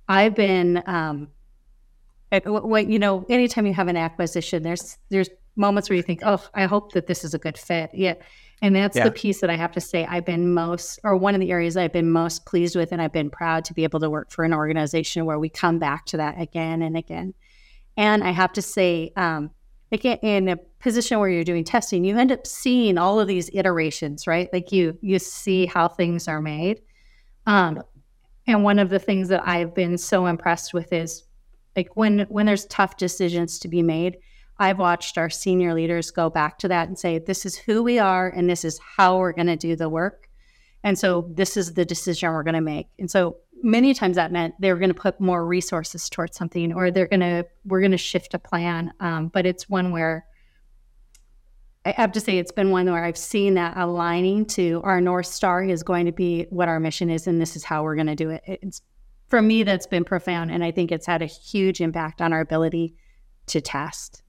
I've 0.09 0.35
been, 0.35 0.83
um, 0.87 1.29
what 2.45 2.89
you 2.89 2.99
know, 2.99 3.25
anytime 3.29 3.67
you 3.67 3.75
have 3.75 3.89
an 3.89 3.97
acquisition, 3.97 4.63
there's 4.63 4.99
there's 5.09 5.31
moments 5.55 5.89
where 5.89 5.97
you 5.97 6.03
think, 6.03 6.21
oh, 6.25 6.45
I 6.53 6.65
hope 6.65 6.93
that 6.93 7.07
this 7.07 7.25
is 7.25 7.33
a 7.33 7.39
good 7.39 7.57
fit. 7.57 7.91
Yeah. 7.95 8.15
And 8.61 8.75
that's 8.75 8.97
yeah. 8.97 9.05
the 9.05 9.11
piece 9.11 9.41
that 9.41 9.51
I 9.51 9.57
have 9.57 9.73
to 9.73 9.81
say 9.81 10.07
I've 10.07 10.25
been 10.25 10.53
most, 10.53 10.99
or 11.05 11.17
one 11.17 11.35
of 11.35 11.41
the 11.41 11.53
areas 11.53 11.77
I've 11.77 11.93
been 11.93 12.11
most 12.11 12.47
pleased 12.47 12.75
with, 12.75 12.91
and 12.93 13.03
I've 13.03 13.13
been 13.13 13.31
proud 13.31 13.65
to 13.67 13.75
be 13.75 13.85
able 13.85 14.01
to 14.01 14.11
work 14.11 14.31
for 14.31 14.45
an 14.45 14.55
organization 14.55 15.27
where 15.27 15.39
we 15.39 15.49
come 15.49 15.79
back 15.79 16.07
to 16.07 16.17
that 16.17 16.41
again 16.41 16.83
and 16.83 16.97
again. 16.97 17.35
And 17.97 18.25
I 18.25 18.31
have 18.31 18.53
to 18.55 18.63
say, 18.63 19.13
um, 19.17 19.51
again, 19.93 20.19
in 20.23 20.49
a 20.49 20.57
position 20.81 21.19
where 21.19 21.29
you're 21.29 21.45
doing 21.45 21.65
testing, 21.65 22.05
you 22.05 22.19
end 22.19 22.33
up 22.33 22.47
seeing 22.47 22.99
all 22.99 23.21
of 23.21 23.29
these 23.29 23.51
iterations, 23.53 24.27
right? 24.27 24.49
Like 24.53 24.73
you 24.73 24.99
you 25.01 25.19
see 25.19 25.67
how 25.67 25.89
things 25.89 26.29
are 26.29 26.41
made. 26.41 26.81
Um, 27.47 27.83
and 28.47 28.65
one 28.65 28.79
of 28.79 28.91
the 28.91 28.99
things 28.99 29.29
that 29.29 29.47
I've 29.47 29.75
been 29.75 29.97
so 29.99 30.27
impressed 30.27 30.75
with 30.75 30.93
is 30.93 31.25
like 31.77 31.97
when 31.97 32.21
when 32.29 32.47
there's 32.47 32.67
tough 32.67 32.97
decisions 32.97 33.59
to 33.61 33.69
be 33.69 33.83
made 33.83 34.17
I've 34.63 34.79
watched 34.79 35.19
our 35.19 35.29
senior 35.29 35.75
leaders 35.75 36.13
go 36.13 36.31
back 36.31 36.59
to 36.59 36.69
that 36.69 36.87
and 36.87 36.99
say, 36.99 37.19
this 37.19 37.45
is 37.45 37.57
who 37.57 37.83
we 37.83 37.99
are 37.99 38.29
and 38.29 38.49
this 38.49 38.65
is 38.65 38.79
how 38.97 39.19
we're 39.19 39.33
going 39.33 39.49
to 39.49 39.57
do 39.57 39.75
the 39.75 39.89
work. 39.89 40.29
And 40.85 40.97
so 40.99 41.29
this 41.35 41.57
is 41.57 41.75
the 41.75 41.85
decision 41.85 42.31
we're 42.31 42.45
going 42.45 42.55
to 42.55 42.61
make. 42.61 42.87
And 42.99 43.11
so 43.11 43.39
many 43.63 43.95
times 43.95 44.17
that 44.17 44.33
meant 44.33 44.55
they 44.61 44.73
were 44.73 44.79
going 44.79 44.93
to 44.93 45.01
put 45.01 45.21
more 45.21 45.47
resources 45.47 46.09
towards 46.09 46.37
something 46.37 46.73
or 46.73 46.91
they're 46.91 47.07
going 47.07 47.21
to, 47.21 47.47
we're 47.65 47.81
going 47.81 47.93
to 47.93 47.99
shift 47.99 48.35
a 48.35 48.39
plan. 48.39 48.93
Um, 49.01 49.29
but 49.29 49.47
it's 49.47 49.69
one 49.69 49.93
where 49.93 50.27
I 51.85 51.91
have 51.93 52.13
to 52.13 52.21
say 52.21 52.39
it's 52.39 52.53
been 52.53 52.71
one 52.71 52.91
where 52.91 53.05
I've 53.05 53.17
seen 53.17 53.55
that 53.55 53.77
aligning 53.77 54.47
to 54.47 54.81
our 54.85 55.01
North 55.01 55.27
Star 55.27 55.65
is 55.65 55.83
going 55.83 56.07
to 56.07 56.13
be 56.13 56.47
what 56.51 56.69
our 56.69 56.79
mission 56.79 57.11
is 57.11 57.27
and 57.27 57.41
this 57.41 57.57
is 57.57 57.65
how 57.65 57.83
we're 57.83 57.97
going 57.97 58.07
to 58.07 58.15
do 58.15 58.31
it. 58.31 58.43
It's 58.47 58.83
for 59.29 59.41
me, 59.41 59.63
that's 59.63 59.87
been 59.87 60.05
profound. 60.05 60.51
And 60.51 60.63
I 60.63 60.71
think 60.71 60.93
it's 60.93 61.07
had 61.07 61.23
a 61.23 61.27
huge 61.27 61.81
impact 61.81 62.21
on 62.21 62.33
our 62.33 62.41
ability 62.41 62.95
to 63.47 63.61
test. 63.61 64.23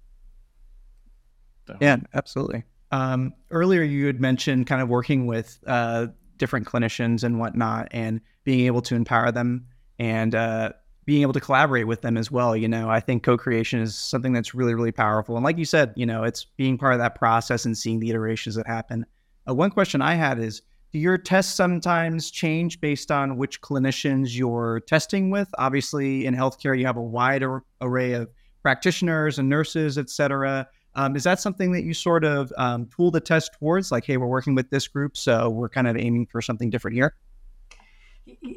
Yeah, 1.79 1.97
absolutely. 2.13 2.63
Um, 2.91 3.33
earlier, 3.51 3.83
you 3.83 4.05
had 4.05 4.21
mentioned 4.21 4.67
kind 4.67 4.81
of 4.81 4.87
working 4.87 5.25
with 5.25 5.59
uh, 5.67 6.07
different 6.43 6.67
clinicians 6.67 7.23
and 7.23 7.39
whatnot, 7.39 7.88
and 7.91 8.19
being 8.43 8.65
able 8.69 8.81
to 8.81 8.95
empower 8.95 9.31
them 9.31 9.65
and 9.97 10.35
uh, 10.35 10.69
being 11.05 11.21
able 11.21 11.33
to 11.33 11.39
collaborate 11.39 11.88
with 11.88 12.01
them 12.01 12.17
as 12.17 12.29
well. 12.29 12.55
You 12.63 12.67
know, 12.67 12.89
I 12.97 13.00
think 13.00 13.23
co-creation 13.23 13.79
is 13.79 13.95
something 13.95 14.33
that's 14.35 14.53
really, 14.53 14.75
really 14.75 14.91
powerful. 14.91 15.35
And 15.35 15.45
like 15.45 15.57
you 15.57 15.65
said, 15.65 15.93
you 15.95 16.05
know, 16.05 16.23
it's 16.23 16.45
being 16.57 16.77
part 16.77 16.93
of 16.93 17.00
that 17.00 17.15
process 17.15 17.65
and 17.65 17.77
seeing 17.77 18.00
the 18.00 18.09
iterations 18.09 18.55
that 18.55 18.67
happen. 18.67 19.05
Uh, 19.47 19.55
one 19.63 19.71
question 19.71 20.01
I 20.01 20.15
had 20.15 20.39
is, 20.39 20.62
do 20.91 21.00
your 21.00 21.17
tests 21.17 21.53
sometimes 21.55 22.31
change 22.31 22.79
based 22.79 23.12
on 23.12 23.38
which 23.38 23.62
clinicians 23.62 24.38
you're 24.38 24.81
testing 24.81 25.31
with? 25.31 25.50
Obviously, 25.57 26.25
in 26.25 26.35
healthcare, 26.35 26.77
you 26.77 26.85
have 26.85 26.97
a 26.97 27.01
wide 27.19 27.43
ar- 27.43 27.63
array 27.81 28.13
of 28.13 28.29
practitioners 28.62 29.39
and 29.39 29.50
nurses, 29.50 29.97
et 29.97 30.09
cetera. 30.09 30.67
Um, 30.95 31.15
is 31.15 31.23
that 31.23 31.39
something 31.39 31.71
that 31.71 31.83
you 31.83 31.93
sort 31.93 32.23
of 32.23 32.51
um, 32.57 32.88
tool 32.88 33.12
the 33.12 33.19
test 33.19 33.53
towards? 33.59 33.91
Like, 33.91 34.05
hey, 34.05 34.17
we're 34.17 34.27
working 34.27 34.55
with 34.55 34.69
this 34.69 34.88
group, 34.88 35.17
so 35.17 35.50
we're 35.50 35.69
kind 35.69 35.88
of 35.88 35.97
aiming 35.97 36.27
for 36.27 36.41
something 36.41 36.69
different 36.69 36.95
here. 36.95 37.15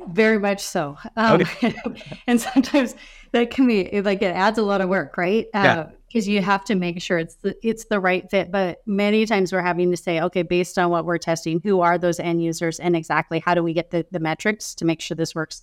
Very 0.09 0.38
much 0.38 0.61
so. 0.61 0.97
Um, 1.16 1.40
okay. 1.40 1.75
and 2.26 2.40
sometimes 2.40 2.95
that 3.33 3.50
can 3.50 3.66
be 3.66 4.00
like 4.00 4.23
it 4.23 4.35
adds 4.35 4.59
a 4.59 4.62
lot 4.62 4.81
of 4.81 4.88
work, 4.88 5.16
right? 5.16 5.47
Uh, 5.55 5.62
yeah. 5.64 5.87
Because 6.07 6.28
you 6.28 6.40
have 6.40 6.64
to 6.66 6.76
make 6.76 7.02
sure 7.02 7.19
it's 7.19 7.35
the 7.37 7.57
it's 7.66 7.87
the 7.87 7.99
right 7.99 8.31
fit. 8.31 8.52
But 8.52 8.78
many 8.87 9.26
times 9.26 9.52
we're 9.52 9.62
having 9.62 9.90
to 9.90 9.97
say, 9.97 10.21
okay, 10.21 10.43
based 10.43 10.78
on 10.78 10.90
what 10.90 11.05
we're 11.05 11.19
testing, 11.19 11.61
who 11.64 11.81
are 11.81 11.99
those 11.99 12.21
end 12.21 12.43
users, 12.43 12.78
and 12.78 12.95
exactly 12.95 13.40
how 13.40 13.55
do 13.55 13.62
we 13.62 13.73
get 13.73 13.90
the 13.90 14.07
the 14.12 14.21
metrics 14.21 14.75
to 14.76 14.85
make 14.85 15.00
sure 15.00 15.16
this 15.16 15.35
works? 15.35 15.62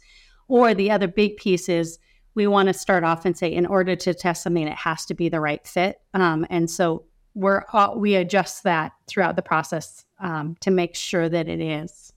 Or 0.50 0.74
the 0.74 0.92
other 0.92 1.08
big 1.08 1.38
piece 1.38 1.70
is 1.70 1.98
we 2.36 2.48
want 2.48 2.68
to 2.68 2.74
start 2.74 3.04
off 3.04 3.25
and 3.25 3.38
say, 3.38 3.54
in 3.54 3.66
order 3.66 3.96
to 3.96 4.13
test 4.13 4.44
something, 4.44 4.68
it 4.68 4.78
has 4.78 5.06
to 5.06 5.13
be 5.13 5.30
the 5.30 5.40
right 5.40 5.66
fit. 5.68 6.02
Um, 6.13 6.46
and 6.50 6.70
so 6.70 7.06
we're 7.36 7.63
uh, 7.74 7.94
we 7.96 8.16
adjust 8.16 8.63
that 8.63 8.94
throughout 9.08 9.36
the 9.36 9.42
process 9.42 10.06
um, 10.20 10.56
to 10.62 10.72
make 10.72 10.96
sure 10.96 11.30
that 11.30 11.48
it 11.48 11.60
is. 11.60 12.13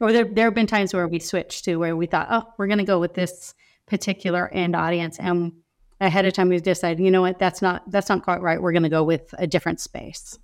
Or 0.00 0.12
there 0.12 0.24
there 0.24 0.46
have 0.46 0.54
been 0.54 0.66
times 0.66 0.92
where 0.92 1.08
we 1.08 1.18
switched 1.18 1.64
to 1.64 1.76
where 1.76 1.96
we 1.96 2.06
thought, 2.06 2.28
oh, 2.30 2.52
we're 2.58 2.66
going 2.66 2.78
to 2.78 2.84
go 2.84 2.98
with 2.98 3.14
this 3.14 3.54
particular 3.86 4.48
end 4.52 4.74
audience 4.74 5.18
and 5.18 5.52
ahead 6.00 6.26
of 6.26 6.32
time 6.32 6.48
we 6.48 6.58
decided 6.60 7.02
you 7.02 7.10
know 7.10 7.22
what 7.22 7.38
that's 7.38 7.62
not 7.62 7.88
that's 7.90 8.08
not 8.08 8.22
quite 8.22 8.42
right 8.42 8.60
we're 8.60 8.72
going 8.72 8.82
to 8.82 8.88
go 8.88 9.02
with 9.02 9.34
a 9.38 9.46
different 9.46 9.80
space 9.80 10.38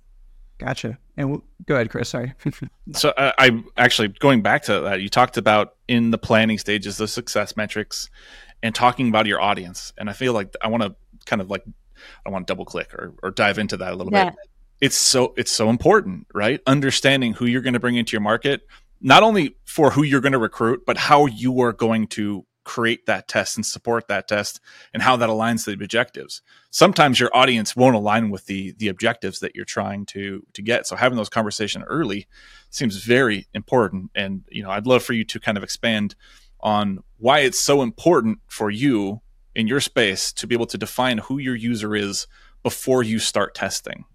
gotcha 0.57 0.97
and 1.17 1.27
w- 1.27 1.41
go 1.65 1.75
ahead 1.75 1.89
chris 1.89 2.09
sorry 2.09 2.33
so 2.93 3.09
uh, 3.09 3.31
i 3.37 3.63
actually 3.77 4.07
going 4.07 4.41
back 4.41 4.63
to 4.63 4.79
that 4.79 5.01
you 5.01 5.09
talked 5.09 5.37
about 5.37 5.75
in 5.87 6.11
the 6.11 6.17
planning 6.17 6.57
stages 6.57 6.97
the 6.97 7.07
success 7.07 7.55
metrics 7.55 8.09
and 8.63 8.73
talking 8.73 9.09
about 9.09 9.27
your 9.27 9.39
audience 9.39 9.93
and 9.97 10.09
i 10.09 10.13
feel 10.13 10.33
like 10.33 10.55
i 10.63 10.67
want 10.67 10.81
to 10.81 10.95
kind 11.25 11.41
of 11.41 11.49
like 11.51 11.63
i 12.25 12.29
want 12.29 12.47
to 12.47 12.51
double 12.51 12.65
click 12.65 12.91
or, 12.95 13.13
or 13.21 13.29
dive 13.29 13.59
into 13.59 13.77
that 13.77 13.93
a 13.93 13.95
little 13.95 14.11
yeah. 14.11 14.31
bit 14.31 14.39
it's 14.81 14.97
so 14.97 15.33
it's 15.37 15.51
so 15.51 15.69
important 15.69 16.25
right 16.33 16.61
understanding 16.65 17.33
who 17.33 17.45
you're 17.45 17.61
going 17.61 17.75
to 17.75 17.79
bring 17.79 17.95
into 17.95 18.13
your 18.13 18.21
market 18.21 18.61
not 18.99 19.21
only 19.21 19.55
for 19.65 19.91
who 19.91 20.01
you're 20.01 20.21
going 20.21 20.33
to 20.33 20.39
recruit 20.39 20.83
but 20.87 20.97
how 20.97 21.27
you 21.27 21.61
are 21.61 21.73
going 21.73 22.07
to 22.07 22.45
create 22.63 23.05
that 23.05 23.27
test 23.27 23.57
and 23.57 23.65
support 23.65 24.07
that 24.07 24.27
test 24.27 24.59
and 24.93 25.03
how 25.03 25.15
that 25.17 25.29
aligns 25.29 25.65
to 25.65 25.75
the 25.75 25.83
objectives. 25.83 26.41
Sometimes 26.69 27.19
your 27.19 27.35
audience 27.35 27.75
won't 27.75 27.95
align 27.95 28.29
with 28.29 28.45
the 28.45 28.73
the 28.77 28.87
objectives 28.87 29.39
that 29.39 29.55
you're 29.55 29.65
trying 29.65 30.05
to 30.07 30.45
to 30.53 30.61
get. 30.61 30.87
So 30.87 30.95
having 30.95 31.17
those 31.17 31.29
conversations 31.29 31.85
early 31.87 32.27
seems 32.69 33.03
very 33.03 33.47
important. 33.53 34.11
And 34.15 34.43
you 34.49 34.63
know, 34.63 34.71
I'd 34.71 34.87
love 34.87 35.03
for 35.03 35.13
you 35.13 35.23
to 35.25 35.39
kind 35.39 35.57
of 35.57 35.63
expand 35.63 36.15
on 36.63 36.99
why 37.17 37.39
it's 37.39 37.59
so 37.59 37.81
important 37.81 38.39
for 38.47 38.71
you 38.71 39.21
in 39.53 39.67
your 39.67 39.79
space 39.79 40.33
to 40.33 40.47
be 40.47 40.55
able 40.55 40.65
to 40.65 40.77
define 40.77 41.19
who 41.19 41.37
your 41.37 41.55
user 41.55 41.95
is 41.95 42.25
before 42.63 43.03
you 43.03 43.19
start 43.19 43.53
testing. 43.53 44.05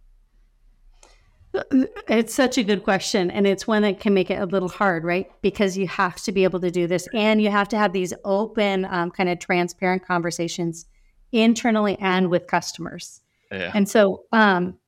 It's 2.08 2.34
such 2.34 2.58
a 2.58 2.62
good 2.62 2.82
question. 2.82 3.30
And 3.30 3.46
it's 3.46 3.66
one 3.66 3.82
that 3.82 4.00
can 4.00 4.14
make 4.14 4.30
it 4.30 4.40
a 4.40 4.46
little 4.46 4.68
hard, 4.68 5.04
right? 5.04 5.30
Because 5.42 5.76
you 5.76 5.86
have 5.88 6.16
to 6.22 6.32
be 6.32 6.44
able 6.44 6.60
to 6.60 6.70
do 6.70 6.86
this 6.86 7.08
and 7.14 7.40
you 7.40 7.50
have 7.50 7.68
to 7.68 7.78
have 7.78 7.92
these 7.92 8.12
open, 8.24 8.84
um, 8.86 9.10
kind 9.10 9.28
of 9.28 9.38
transparent 9.38 10.04
conversations 10.04 10.86
internally 11.32 11.96
and 12.00 12.30
with 12.30 12.46
customers. 12.46 13.20
Yeah. 13.50 13.72
And 13.74 13.88
so, 13.88 14.24
um, 14.32 14.78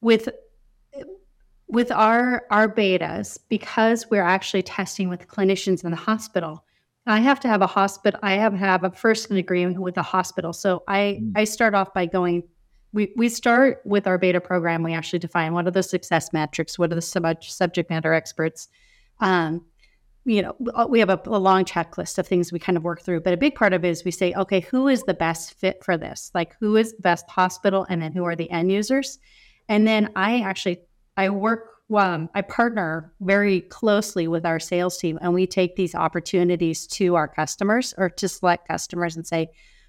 with 0.00 0.28
with 1.66 1.90
our 1.92 2.44
our 2.50 2.72
betas, 2.72 3.38
because 3.48 4.08
we're 4.10 4.22
actually 4.22 4.62
testing 4.62 5.08
with 5.08 5.26
clinicians 5.28 5.84
in 5.84 5.90
the 5.90 5.96
hospital, 5.96 6.64
I 7.08 7.20
have 7.20 7.40
to 7.40 7.48
have 7.48 7.62
a 7.62 7.66
hospital. 7.66 8.20
I 8.22 8.34
have 8.34 8.52
have 8.54 8.84
a 8.84 8.90
first 8.90 9.30
agreement 9.30 9.80
with 9.80 9.94
the 9.94 10.02
hospital. 10.02 10.52
So 10.52 10.82
I 10.86 11.20
mm. 11.22 11.32
I 11.34 11.44
start 11.44 11.74
off 11.74 11.92
by 11.94 12.06
going 12.06 12.44
we, 12.92 13.12
we 13.16 13.28
start 13.28 13.80
with 13.84 14.06
our 14.06 14.18
beta 14.18 14.40
program. 14.40 14.82
We 14.82 14.94
actually 14.94 15.18
define 15.18 15.52
what 15.52 15.66
are 15.66 15.70
the 15.70 15.82
success 15.82 16.32
metrics, 16.32 16.78
what 16.78 16.90
are 16.90 16.94
the 16.94 17.02
sub- 17.02 17.44
subject 17.44 17.90
matter 17.90 18.14
experts. 18.14 18.68
Um, 19.20 19.66
you 20.24 20.42
know, 20.42 20.54
we 20.88 20.98
have 20.98 21.10
a, 21.10 21.20
a, 21.24 21.38
long 21.38 21.64
checklist 21.64 22.18
of 22.18 22.26
things 22.26 22.52
we 22.52 22.58
kind 22.58 22.76
of 22.76 22.84
work 22.84 23.00
through, 23.00 23.20
but 23.20 23.32
a 23.32 23.36
big 23.36 23.54
part 23.54 23.72
of 23.72 23.84
it 23.84 23.88
is 23.88 24.04
we 24.04 24.10
say, 24.10 24.34
okay, 24.34 24.60
who 24.60 24.86
is 24.88 25.02
the 25.04 25.14
best 25.14 25.54
fit 25.54 25.82
for 25.82 25.96
this? 25.96 26.30
Like, 26.34 26.54
who 26.60 26.76
is 26.76 26.94
the 26.94 27.02
best 27.02 27.28
hospital, 27.30 27.86
and 27.88 28.02
then 28.02 28.12
who 28.12 28.24
are 28.24 28.36
the 28.36 28.50
end 28.50 28.70
users? 28.70 29.18
And 29.68 29.86
then 29.86 30.10
I 30.16 30.40
actually 30.40 30.80
I 31.16 31.30
work, 31.30 31.77
um, 31.94 32.28
I 32.34 32.42
partner 32.42 33.12
very 33.20 33.62
closely 33.62 34.28
with 34.28 34.44
our 34.44 34.60
sales 34.60 34.98
team, 34.98 35.18
and 35.22 35.32
we 35.32 35.46
take 35.46 35.76
these 35.76 35.94
opportunities 35.94 36.86
to 36.88 37.14
our 37.14 37.28
customers 37.28 37.94
or 37.96 38.10
to 38.10 38.28
select 38.28 38.68
customers 38.68 39.16
and 39.16 39.26
say, 39.26 39.48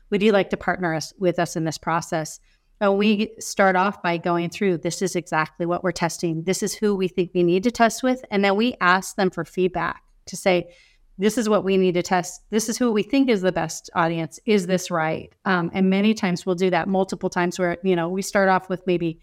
would 0.09 0.23
you 0.23 0.31
like 0.31 0.49
to 0.51 0.57
partner 0.57 0.93
us 0.95 1.13
with 1.19 1.39
us 1.39 1.55
in 1.55 1.65
this 1.65 1.77
process? 1.77 2.39
And 2.81 2.97
we 2.97 3.31
start 3.39 3.75
off 3.75 4.01
by 4.01 4.17
going 4.17 4.49
through 4.49 4.77
this 4.77 5.01
is 5.01 5.15
exactly 5.15 5.65
what 5.65 5.83
we're 5.83 5.91
testing. 5.91 6.43
This 6.43 6.63
is 6.63 6.73
who 6.73 6.95
we 6.95 7.09
think 7.09 7.31
we 7.33 7.43
need 7.43 7.63
to 7.63 7.71
test 7.71 8.01
with. 8.01 8.23
And 8.31 8.43
then 8.43 8.55
we 8.55 8.75
ask 8.79 9.15
them 9.15 9.29
for 9.29 9.43
feedback 9.43 10.01
to 10.27 10.37
say, 10.37 10.73
this 11.17 11.37
is 11.37 11.49
what 11.49 11.65
we 11.65 11.75
need 11.75 11.95
to 11.95 12.01
test. 12.01 12.41
This 12.49 12.69
is 12.69 12.77
who 12.77 12.93
we 12.93 13.03
think 13.03 13.29
is 13.29 13.41
the 13.41 13.51
best 13.51 13.89
audience. 13.93 14.39
Is 14.45 14.67
this 14.67 14.89
right? 14.89 15.33
Um, 15.43 15.69
and 15.73 15.89
many 15.89 16.13
times 16.13 16.45
we'll 16.45 16.55
do 16.55 16.69
that 16.69 16.87
multiple 16.87 17.29
times 17.29 17.59
where, 17.59 17.77
you 17.83 17.97
know, 17.97 18.07
we 18.07 18.21
start 18.21 18.47
off 18.47 18.69
with 18.69 18.87
maybe 18.87 19.19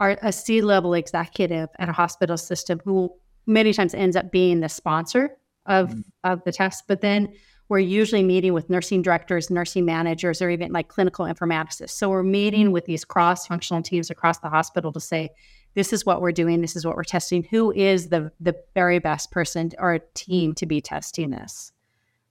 our, 0.00 0.18
a 0.22 0.32
C 0.32 0.60
level 0.60 0.94
executive 0.94 1.68
at 1.78 1.88
a 1.88 1.92
hospital 1.92 2.36
system 2.36 2.80
who 2.84 3.12
many 3.46 3.72
times 3.72 3.94
ends 3.94 4.16
up 4.16 4.30
being 4.30 4.60
the 4.60 4.68
sponsor 4.68 5.36
of, 5.66 5.90
mm-hmm. 5.90 6.00
of 6.24 6.42
the 6.44 6.52
test. 6.52 6.84
But 6.88 7.00
then 7.00 7.32
we're 7.68 7.78
usually 7.78 8.22
meeting 8.22 8.52
with 8.52 8.68
nursing 8.68 9.02
directors, 9.02 9.50
nursing 9.50 9.84
managers, 9.84 10.42
or 10.42 10.50
even 10.50 10.72
like 10.72 10.88
clinical 10.88 11.24
informaticists. 11.24 11.90
So 11.90 12.10
we're 12.10 12.22
meeting 12.22 12.72
with 12.72 12.84
these 12.84 13.04
cross 13.04 13.46
functional 13.46 13.82
teams 13.82 14.10
across 14.10 14.38
the 14.38 14.50
hospital 14.50 14.92
to 14.92 15.00
say, 15.00 15.30
this 15.74 15.92
is 15.92 16.06
what 16.06 16.20
we're 16.20 16.32
doing, 16.32 16.60
this 16.60 16.76
is 16.76 16.86
what 16.86 16.94
we're 16.94 17.04
testing. 17.04 17.42
Who 17.44 17.72
is 17.72 18.08
the 18.08 18.30
the 18.38 18.54
very 18.74 18.98
best 18.98 19.30
person 19.30 19.72
or 19.78 19.98
team 20.14 20.54
to 20.54 20.66
be 20.66 20.80
testing 20.80 21.30
this? 21.30 21.72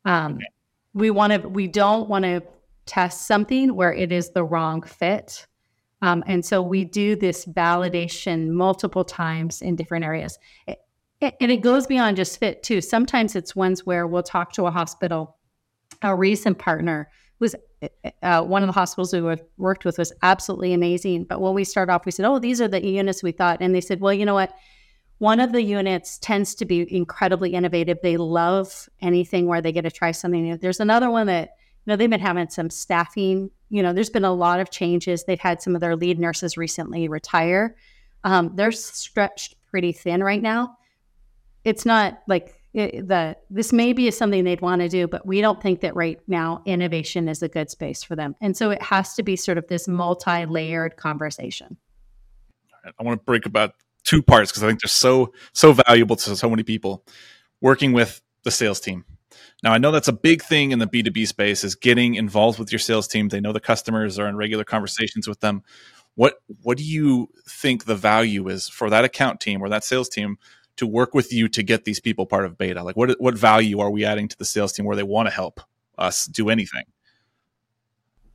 Um, 0.06 0.36
okay. 0.36 0.46
We 0.94 1.10
want 1.10 1.34
to. 1.34 1.50
We 1.50 1.68
don't 1.68 2.08
want 2.08 2.24
to 2.24 2.44
test 2.86 3.28
something 3.28 3.76
where 3.76 3.94
it 3.94 4.12
is 4.12 4.30
the 4.30 4.44
wrong 4.44 4.82
fit. 4.82 5.48
Um, 6.04 6.24
and 6.28 6.46
so 6.46 6.62
we 6.62 6.86
do 6.86 7.16
this 7.16 7.46
validation 7.46 8.50
multiple 8.50 9.06
times 9.06 9.62
in 9.62 9.76
different 9.76 10.06
areas 10.06 10.38
and 11.40 11.52
it 11.52 11.62
goes 11.62 11.88
beyond 11.88 12.18
just 12.18 12.40
fit 12.40 12.64
too. 12.64 12.82
Sometimes 12.82 13.36
it's 13.36 13.56
ones 13.56 13.86
where 13.86 14.08
we'll 14.08 14.24
talk 14.24 14.54
to 14.54 14.66
a 14.66 14.72
hospital. 14.72 15.38
A 16.02 16.16
recent 16.16 16.58
partner 16.58 17.10
was 17.40 17.56
uh, 18.22 18.42
one 18.42 18.64
of 18.64 18.68
the 18.68 18.74
hospitals 18.74 19.14
we 19.14 19.38
worked 19.58 19.86
with 19.86 19.98
was 19.98 20.12
absolutely 20.22 20.74
amazing. 20.74 21.26
But 21.26 21.42
when 21.42 21.54
we 21.54 21.64
start 21.64 21.90
off, 21.90 22.06
we 22.06 22.12
said, 22.12 22.26
"Oh, 22.26 22.40
these 22.40 22.62
are 22.62 22.68
the 22.68 22.86
units 22.86 23.24
we 23.24 23.32
thought," 23.32 23.60
and 23.62 23.74
they 23.74 23.82
said, 23.82 24.00
"Well, 24.00 24.14
you 24.14 24.26
know 24.26 24.34
what." 24.34 24.54
One 25.20 25.40
of 25.40 25.54
the 25.54 25.62
units 25.62 26.18
tends 26.18 26.54
to 26.56 26.66
be 26.66 26.86
incredibly 26.94 27.54
innovative. 27.54 28.00
They 28.02 28.18
love 28.18 28.90
anything 29.02 29.46
where 29.46 29.62
they 29.62 29.72
get 29.72 29.84
to 29.84 29.92
try 29.92 30.12
something 30.12 30.44
new. 30.44 30.58
There's 30.58 30.82
another 30.82 31.10
one 31.10 31.28
that, 31.28 31.52
know, 31.92 31.96
they've 31.96 32.10
been 32.10 32.20
having 32.20 32.50
some 32.50 32.70
staffing. 32.70 33.52
You 33.70 33.84
know, 33.84 33.94
there's 33.94 34.10
been 34.10 34.26
a 34.26 34.34
lot 34.34 34.60
of 34.60 34.70
changes. 34.70 35.24
They've 35.24 35.40
had 35.40 35.62
some 35.62 35.76
of 35.76 35.82
their 35.82 35.96
lead 35.96 36.20
nurses 36.20 36.58
recently 36.58 37.08
retire. 37.08 37.76
Um, 38.24 38.52
they're 38.56 38.72
stretched 38.72 39.56
pretty 39.70 39.92
thin 39.92 40.24
right 40.24 40.42
now 40.42 40.78
it's 41.64 41.86
not 41.86 42.22
like 42.28 42.60
it, 42.74 43.08
the 43.08 43.38
this 43.50 43.72
maybe 43.72 44.08
is 44.08 44.18
something 44.18 44.44
they'd 44.44 44.62
want 44.62 44.82
to 44.82 44.90
do, 44.90 45.08
but 45.08 45.26
we 45.26 45.42
don't 45.42 45.62
think 45.62 45.82
that 45.82 45.96
right 45.96 46.20
now 46.28 46.62
innovation 46.66 47.30
is 47.30 47.44
a 47.44 47.48
good 47.48 47.70
space 47.70 48.04
for 48.04 48.16
them. 48.16 48.36
And 48.42 48.58
so 48.58 48.72
it 48.72 48.82
has 48.82 49.14
to 49.16 49.24
be 49.24 49.36
sort 49.36 49.58
of 49.58 49.68
this 49.68 49.88
multi-layered 49.88 50.98
conversation. 50.98 51.78
I 53.00 53.04
want 53.04 53.22
to 53.22 53.24
break 53.24 53.46
about 53.46 53.76
two 54.04 54.22
parts 54.22 54.52
because 54.52 54.64
I 54.64 54.68
think 54.68 54.82
they're 54.82 54.90
so 54.90 55.34
so 55.54 55.74
valuable 55.74 56.16
to 56.18 56.36
so 56.36 56.50
many 56.50 56.64
people 56.64 57.06
working 57.62 57.94
with 57.94 58.22
the 58.44 58.52
sales 58.52 58.80
team. 58.80 59.06
Now 59.64 59.72
I 59.72 59.78
know 59.78 59.92
that's 59.92 60.10
a 60.10 60.14
big 60.14 60.44
thing 60.44 60.72
in 60.72 60.80
the 60.80 60.88
B2B 60.88 61.26
space 61.26 61.64
is 61.64 61.74
getting 61.74 62.16
involved 62.16 62.60
with 62.60 62.72
your 62.72 62.80
sales 62.80 63.08
team. 63.08 63.30
They 63.30 63.40
know 63.40 63.54
the 63.54 63.62
customers 63.62 64.20
are 64.20 64.28
in 64.28 64.36
regular 64.36 64.66
conversations 64.66 65.28
with 65.28 65.40
them. 65.40 65.64
What 66.16 66.36
what 66.62 66.78
do 66.78 66.84
you 66.84 67.30
think 67.48 67.86
the 67.86 67.96
value 67.96 68.50
is 68.50 68.68
for 68.68 68.90
that 68.90 69.06
account 69.06 69.40
team 69.40 69.62
or 69.62 69.70
that 69.70 69.86
sales 69.86 70.10
team 70.10 70.38
to 70.76 70.86
work 70.86 71.14
with 71.14 71.32
you 71.32 71.48
to 71.48 71.64
get 71.64 71.86
these 71.86 72.02
people 72.02 72.26
part 72.26 72.46
of 72.46 72.58
beta? 72.58 72.84
Like, 72.84 72.98
what 72.98 73.20
what 73.20 73.36
value 73.36 73.80
are 73.80 73.90
we 73.90 74.04
adding 74.04 74.28
to 74.28 74.38
the 74.38 74.46
sales 74.46 74.74
team 74.74 74.86
where 74.86 74.98
they 74.98 75.04
want 75.04 75.28
to 75.28 75.34
help 75.34 75.62
us 75.98 76.26
do 76.26 76.50
anything? 76.50 76.84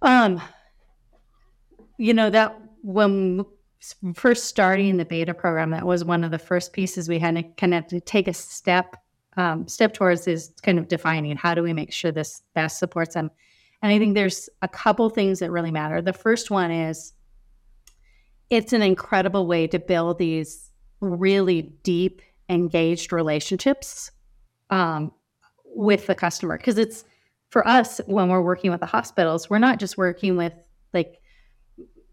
Um, 0.01 0.41
you 1.99 2.15
know 2.15 2.31
that 2.31 2.59
when 2.83 3.45
first 4.15 4.47
starting 4.47 4.97
the 4.97 5.05
beta 5.05 5.35
program, 5.35 5.71
that 5.71 5.87
was 5.87 6.05
one 6.05 6.25
of 6.25 6.31
the 6.31 6.39
first 6.39 6.73
pieces 6.73 7.09
we 7.09 7.19
had 7.19 7.37
to 7.37 7.43
kind 7.43 7.75
of 7.75 8.05
take 8.07 8.27
a 8.29 8.33
step 8.33 8.97
um, 9.39 9.67
step 9.69 9.95
towards 9.95 10.27
is 10.27 10.53
kind 10.63 10.79
of 10.79 10.89
defining 10.89 11.37
how 11.37 11.55
do 11.55 11.63
we 11.63 11.73
make 11.73 11.93
sure 11.93 12.13
this 12.13 12.43
best 12.55 12.79
supports 12.79 13.15
them. 13.15 13.31
And 13.81 13.93
I 13.93 13.99
think 13.99 14.15
there's 14.15 14.51
a 14.63 14.69
couple 14.69 15.09
things 15.09 15.39
that 15.39 15.51
really 15.51 15.71
matter. 15.71 16.03
The 16.03 16.13
first 16.13 16.51
one 16.51 16.71
is 16.71 17.15
it's 18.51 18.73
an 18.73 18.83
incredible 18.83 19.47
way 19.47 19.67
to 19.69 19.79
build 19.79 20.19
these 20.19 20.71
really 21.01 21.73
deep 21.85 22.21
engaged 22.49 23.13
relationships 23.13 24.11
um, 24.71 25.13
with 25.65 26.07
the 26.07 26.15
customer 26.15 26.57
because 26.57 26.77
it's 26.77 27.05
for 27.51 27.67
us 27.67 28.01
when 28.07 28.29
we're 28.29 28.43
working 28.43 28.71
with 28.71 28.81
the 28.81 28.87
hospitals 28.87 29.49
we're 29.49 29.59
not 29.59 29.79
just 29.79 29.97
working 29.97 30.37
with 30.37 30.53
like 30.93 31.21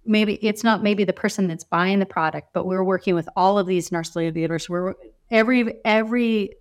maybe 0.05 0.35
it's 0.35 0.63
not 0.63 0.83
maybe 0.83 1.03
the 1.03 1.13
person 1.13 1.47
that's 1.47 1.63
buying 1.63 1.99
the 1.99 2.05
product, 2.05 2.49
but 2.53 2.65
we're 2.65 2.83
working 2.83 3.15
with 3.15 3.27
all 3.35 3.57
of 3.57 3.67
these 3.67 3.91
nurse 3.91 4.15
leaders. 4.15 4.69
We're 4.69 4.93
every 5.31 5.75
every 5.83 6.51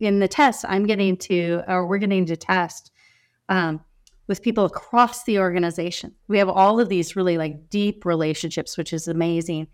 in 0.00 0.20
the 0.20 0.28
test 0.28 0.64
I'm 0.68 0.86
getting 0.86 1.16
to 1.16 1.62
or 1.68 1.86
we're 1.86 1.98
getting 1.98 2.26
to 2.26 2.36
test 2.36 2.90
um, 3.48 3.80
with 4.26 4.42
people 4.42 4.64
across 4.64 5.24
the 5.24 5.38
organization. 5.38 6.14
We 6.28 6.38
have 6.38 6.48
all 6.48 6.78
of 6.78 6.88
these 6.88 7.16
really 7.16 7.38
like 7.38 7.68
deep 7.70 8.04
relationships, 8.04 8.76
which 8.76 8.92
is 8.92 9.08
amazing. 9.08 9.68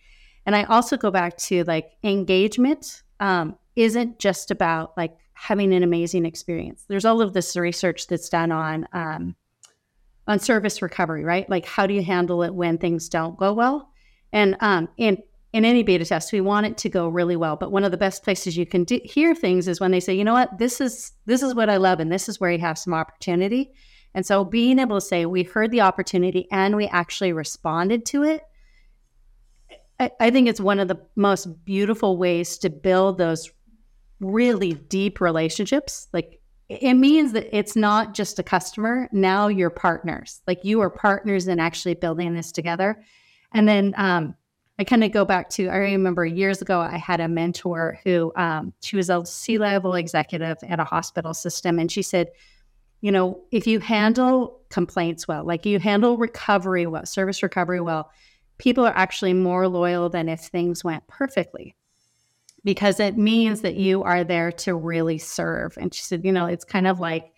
And 0.47 0.55
I 0.55 0.65
also 0.65 0.97
go 0.97 1.11
back 1.11 1.37
to 1.39 1.65
like 1.65 1.93
engagement 2.03 3.03
um, 3.21 3.57
isn't 3.77 4.19
just 4.19 4.51
about 4.51 4.97
like 4.97 5.17
having 5.35 5.75
an 5.75 5.83
amazing 5.83 6.25
experience. 6.25 6.85
There's 6.89 7.05
all 7.05 7.21
of 7.21 7.33
this 7.33 7.57
research 7.57 8.07
that's 8.07 8.29
done 8.29 8.53
on 8.53 8.87
um, 8.93 9.35
on 10.27 10.39
service 10.39 10.81
recovery, 10.81 11.25
right? 11.25 11.49
Like 11.51 11.67
how 11.67 11.87
do 11.87 11.93
you 11.93 12.03
handle 12.03 12.43
it 12.43 12.55
when 12.55 12.79
things 12.79 13.09
don't 13.09 13.37
go 13.37 13.53
well? 13.53 13.91
And 14.33 14.57
um, 14.61 14.89
in 14.97 15.19
in 15.55 15.65
any 15.65 15.85
beta 15.85 16.05
test, 16.05 16.33
we 16.33 16.41
want 16.41 16.67
it 16.67 16.77
to 16.79 16.89
go 16.89 17.07
really 17.07 17.37
well. 17.37 17.55
But 17.55 17.71
one 17.71 17.85
of 17.85 17.93
the 17.93 17.97
best 17.97 18.25
places 18.25 18.57
you 18.57 18.67
can 18.67 18.83
do, 18.83 19.01
hear 19.05 19.37
things 19.37 19.69
is 19.69 19.79
when 19.79 19.93
they 19.93 20.01
say, 20.01 20.13
you 20.13 20.25
know 20.25 20.33
what, 20.33 20.59
this 20.59 20.81
is 20.81 21.13
this 21.27 21.45
is 21.45 21.55
what 21.55 21.71
I 21.71 21.77
love, 21.77 22.01
and 22.01 22.11
this 22.11 22.29
is 22.29 22.41
where 22.41 22.51
you 22.51 22.59
have 22.59 22.77
some 22.77 22.93
opportunity. 22.93 23.73
And 24.15 24.27
so 24.27 24.45
being 24.45 24.81
able 24.81 24.97
to 24.97 25.07
say 25.07 25.27
we 25.27 25.45
heard 25.45 25.71
the 25.71 25.83
opportunity 25.83 26.49
and 26.51 26.75
we 26.75 26.89
actually 26.89 27.33
responded 27.33 28.05
to 28.07 28.25
it, 28.25 28.43
I, 30.01 30.11
I 30.19 30.31
think 30.33 30.49
it's 30.49 30.61
one 30.61 30.81
of 30.81 30.89
the 30.89 31.01
most 31.15 31.47
beautiful 31.65 32.19
ways 32.19 32.59
to 32.59 32.69
build 32.69 33.19
those 33.19 33.49
really 34.19 34.73
deep 34.73 35.21
relationships. 35.21 36.09
Like 36.13 36.41
it 36.69 36.95
means 36.95 37.31
that 37.33 37.57
it's 37.57 37.77
not 37.77 38.13
just 38.13 38.41
a 38.41 38.43
customer. 38.43 39.09
Now 39.13 39.47
you're 39.47 39.71
partners. 39.71 40.41
Like 40.49 40.65
you 40.65 40.81
are 40.81 40.91
partners 40.91 41.47
in 41.47 41.61
actually 41.61 41.95
building 41.95 42.35
this 42.35 42.51
together. 42.51 43.05
And 43.53 43.69
then 43.69 43.95
um, 43.97 44.35
I 44.79 44.85
kind 44.85 45.05
of 45.05 45.13
go 45.13 45.25
back 45.25 45.51
to 45.51 45.69
I 45.69 45.77
remember 45.77 46.27
years 46.27 46.61
ago 46.61 46.81
I 46.81 46.97
had 46.97 47.21
a 47.21 47.29
mentor 47.29 48.01
who 48.05 48.33
um, 48.37 48.73
she 48.81 48.97
was 48.97 49.09
a 49.09 49.25
C 49.25 49.59
level 49.59 49.95
executive 49.95 50.59
at 50.67 50.81
a 50.81 50.85
hospital 50.85 51.35
system, 51.35 51.79
and 51.79 51.91
she 51.91 52.03
said, 52.03 52.29
you 53.01 53.13
know, 53.13 53.41
if 53.53 53.67
you 53.67 53.81
handle 53.81 54.61
complaints 54.71 55.29
well, 55.29 55.45
like 55.45 55.67
you 55.67 55.79
handle 55.79 56.17
recovery 56.17 56.87
well, 56.87 57.07
service 57.07 57.43
recovery 57.43 57.81
well, 57.81 58.11
people 58.59 58.85
are 58.87 58.97
actually 58.97 59.35
more 59.35 59.69
loyal 59.69 60.09
than 60.09 60.29
if 60.29 60.41
things 60.41 60.83
went 60.83 61.07
perfectly 61.07 61.77
because 62.65 62.99
it 62.99 63.19
means 63.19 63.61
that 63.61 63.75
you 63.77 64.03
are 64.03 64.25
there 64.25 64.51
to 64.51 64.75
really 64.75 65.19
serve. 65.19 65.77
And 65.79 65.93
she 65.93 66.03
said, 66.03 66.25
you 66.25 66.33
know, 66.33 66.47
it's 66.47 66.65
kind 66.65 66.87
of 66.87 66.99
like 66.99 67.34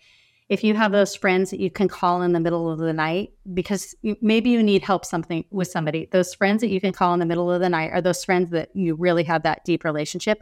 if 0.49 0.63
you 0.63 0.73
have 0.75 0.91
those 0.91 1.15
friends 1.15 1.49
that 1.49 1.59
you 1.59 1.69
can 1.69 1.87
call 1.87 2.21
in 2.21 2.31
the 2.31 2.39
middle 2.39 2.71
of 2.71 2.79
the 2.79 2.93
night 2.93 3.31
because 3.53 3.93
maybe 4.21 4.49
you 4.49 4.63
need 4.63 4.81
help 4.81 5.03
something 5.03 5.43
with 5.51 5.67
somebody. 5.67 6.07
Those 6.11 6.33
friends 6.33 6.61
that 6.61 6.69
you 6.69 6.79
can 6.79 6.93
call 6.93 7.13
in 7.13 7.19
the 7.19 7.25
middle 7.25 7.51
of 7.51 7.59
the 7.59 7.69
night 7.69 7.91
are 7.91 8.01
those 8.01 8.23
friends 8.23 8.51
that 8.51 8.69
you 8.73 8.95
really 8.95 9.23
have 9.23 9.43
that 9.43 9.65
deep 9.65 9.83
relationship. 9.83 10.41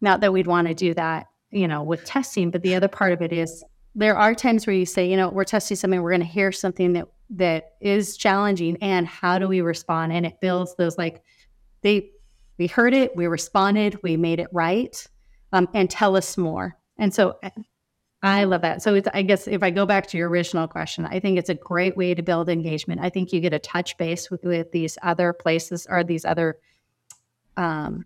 Not 0.00 0.20
that 0.20 0.32
we'd 0.32 0.46
want 0.46 0.68
to 0.68 0.74
do 0.74 0.94
that, 0.94 1.26
you 1.50 1.68
know, 1.68 1.82
with 1.82 2.04
testing, 2.04 2.50
but 2.50 2.62
the 2.62 2.74
other 2.74 2.88
part 2.88 3.12
of 3.12 3.20
it 3.20 3.32
is 3.32 3.62
there 3.94 4.16
are 4.16 4.34
times 4.34 4.66
where 4.66 4.76
you 4.76 4.86
say, 4.86 5.10
you 5.10 5.16
know, 5.16 5.28
we're 5.28 5.44
testing 5.44 5.76
something, 5.76 6.00
we're 6.00 6.10
going 6.10 6.20
to 6.20 6.26
hear 6.26 6.52
something 6.52 6.94
that 6.94 7.08
that 7.30 7.72
is 7.82 8.16
challenging 8.16 8.78
and 8.80 9.06
how 9.06 9.38
do 9.38 9.46
we 9.46 9.60
respond 9.60 10.12
and 10.14 10.24
it 10.24 10.40
builds 10.40 10.74
those 10.76 10.96
like 10.96 11.22
they 11.82 12.08
we 12.56 12.66
heard 12.66 12.94
it, 12.94 13.14
we 13.14 13.26
responded, 13.26 13.98
we 14.02 14.16
made 14.16 14.40
it 14.40 14.48
right, 14.50 15.06
um, 15.52 15.68
and 15.74 15.88
tell 15.88 16.16
us 16.16 16.36
more. 16.36 16.76
And 16.98 17.14
so 17.14 17.38
I 18.22 18.44
love 18.44 18.62
that. 18.62 18.82
So 18.82 19.00
I 19.14 19.22
guess 19.22 19.46
if 19.46 19.62
I 19.62 19.70
go 19.70 19.86
back 19.86 20.08
to 20.08 20.18
your 20.18 20.28
original 20.28 20.66
question, 20.66 21.06
I 21.06 21.20
think 21.20 21.38
it's 21.38 21.50
a 21.50 21.54
great 21.54 21.96
way 21.96 22.14
to 22.14 22.22
build 22.22 22.48
engagement. 22.48 23.00
I 23.00 23.10
think 23.10 23.32
you 23.32 23.40
get 23.40 23.52
a 23.52 23.60
touch 23.60 23.96
base 23.96 24.28
with, 24.30 24.42
with 24.42 24.72
these 24.72 24.98
other 25.02 25.32
places 25.32 25.86
or 25.88 26.02
these 26.02 26.24
other 26.24 26.58
um, 27.56 28.04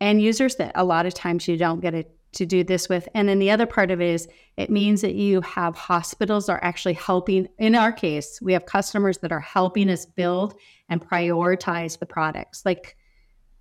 end 0.00 0.20
users 0.20 0.56
that 0.56 0.72
a 0.74 0.84
lot 0.84 1.06
of 1.06 1.14
times 1.14 1.46
you 1.46 1.56
don't 1.56 1.80
get 1.80 1.94
it 1.94 2.10
to 2.32 2.44
do 2.44 2.64
this 2.64 2.88
with. 2.88 3.08
And 3.14 3.28
then 3.28 3.38
the 3.38 3.50
other 3.52 3.66
part 3.66 3.90
of 3.90 4.00
it 4.00 4.10
is 4.10 4.28
it 4.56 4.68
means 4.68 5.00
that 5.02 5.14
you 5.14 5.40
have 5.42 5.76
hospitals 5.76 6.48
are 6.48 6.62
actually 6.62 6.94
helping. 6.94 7.48
In 7.58 7.74
our 7.74 7.92
case, 7.92 8.40
we 8.42 8.52
have 8.52 8.66
customers 8.66 9.18
that 9.18 9.32
are 9.32 9.40
helping 9.40 9.88
us 9.88 10.06
build 10.06 10.54
and 10.88 11.00
prioritize 11.00 11.98
the 11.98 12.06
products. 12.06 12.62
Like 12.64 12.96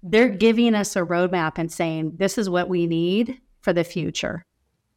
they're 0.01 0.29
giving 0.29 0.73
us 0.73 0.95
a 0.95 1.01
roadmap 1.01 1.53
and 1.57 1.71
saying, 1.71 2.13
this 2.17 2.37
is 2.37 2.49
what 2.49 2.69
we 2.69 2.85
need 2.87 3.39
for 3.61 3.71
the 3.71 3.83
future. 3.83 4.45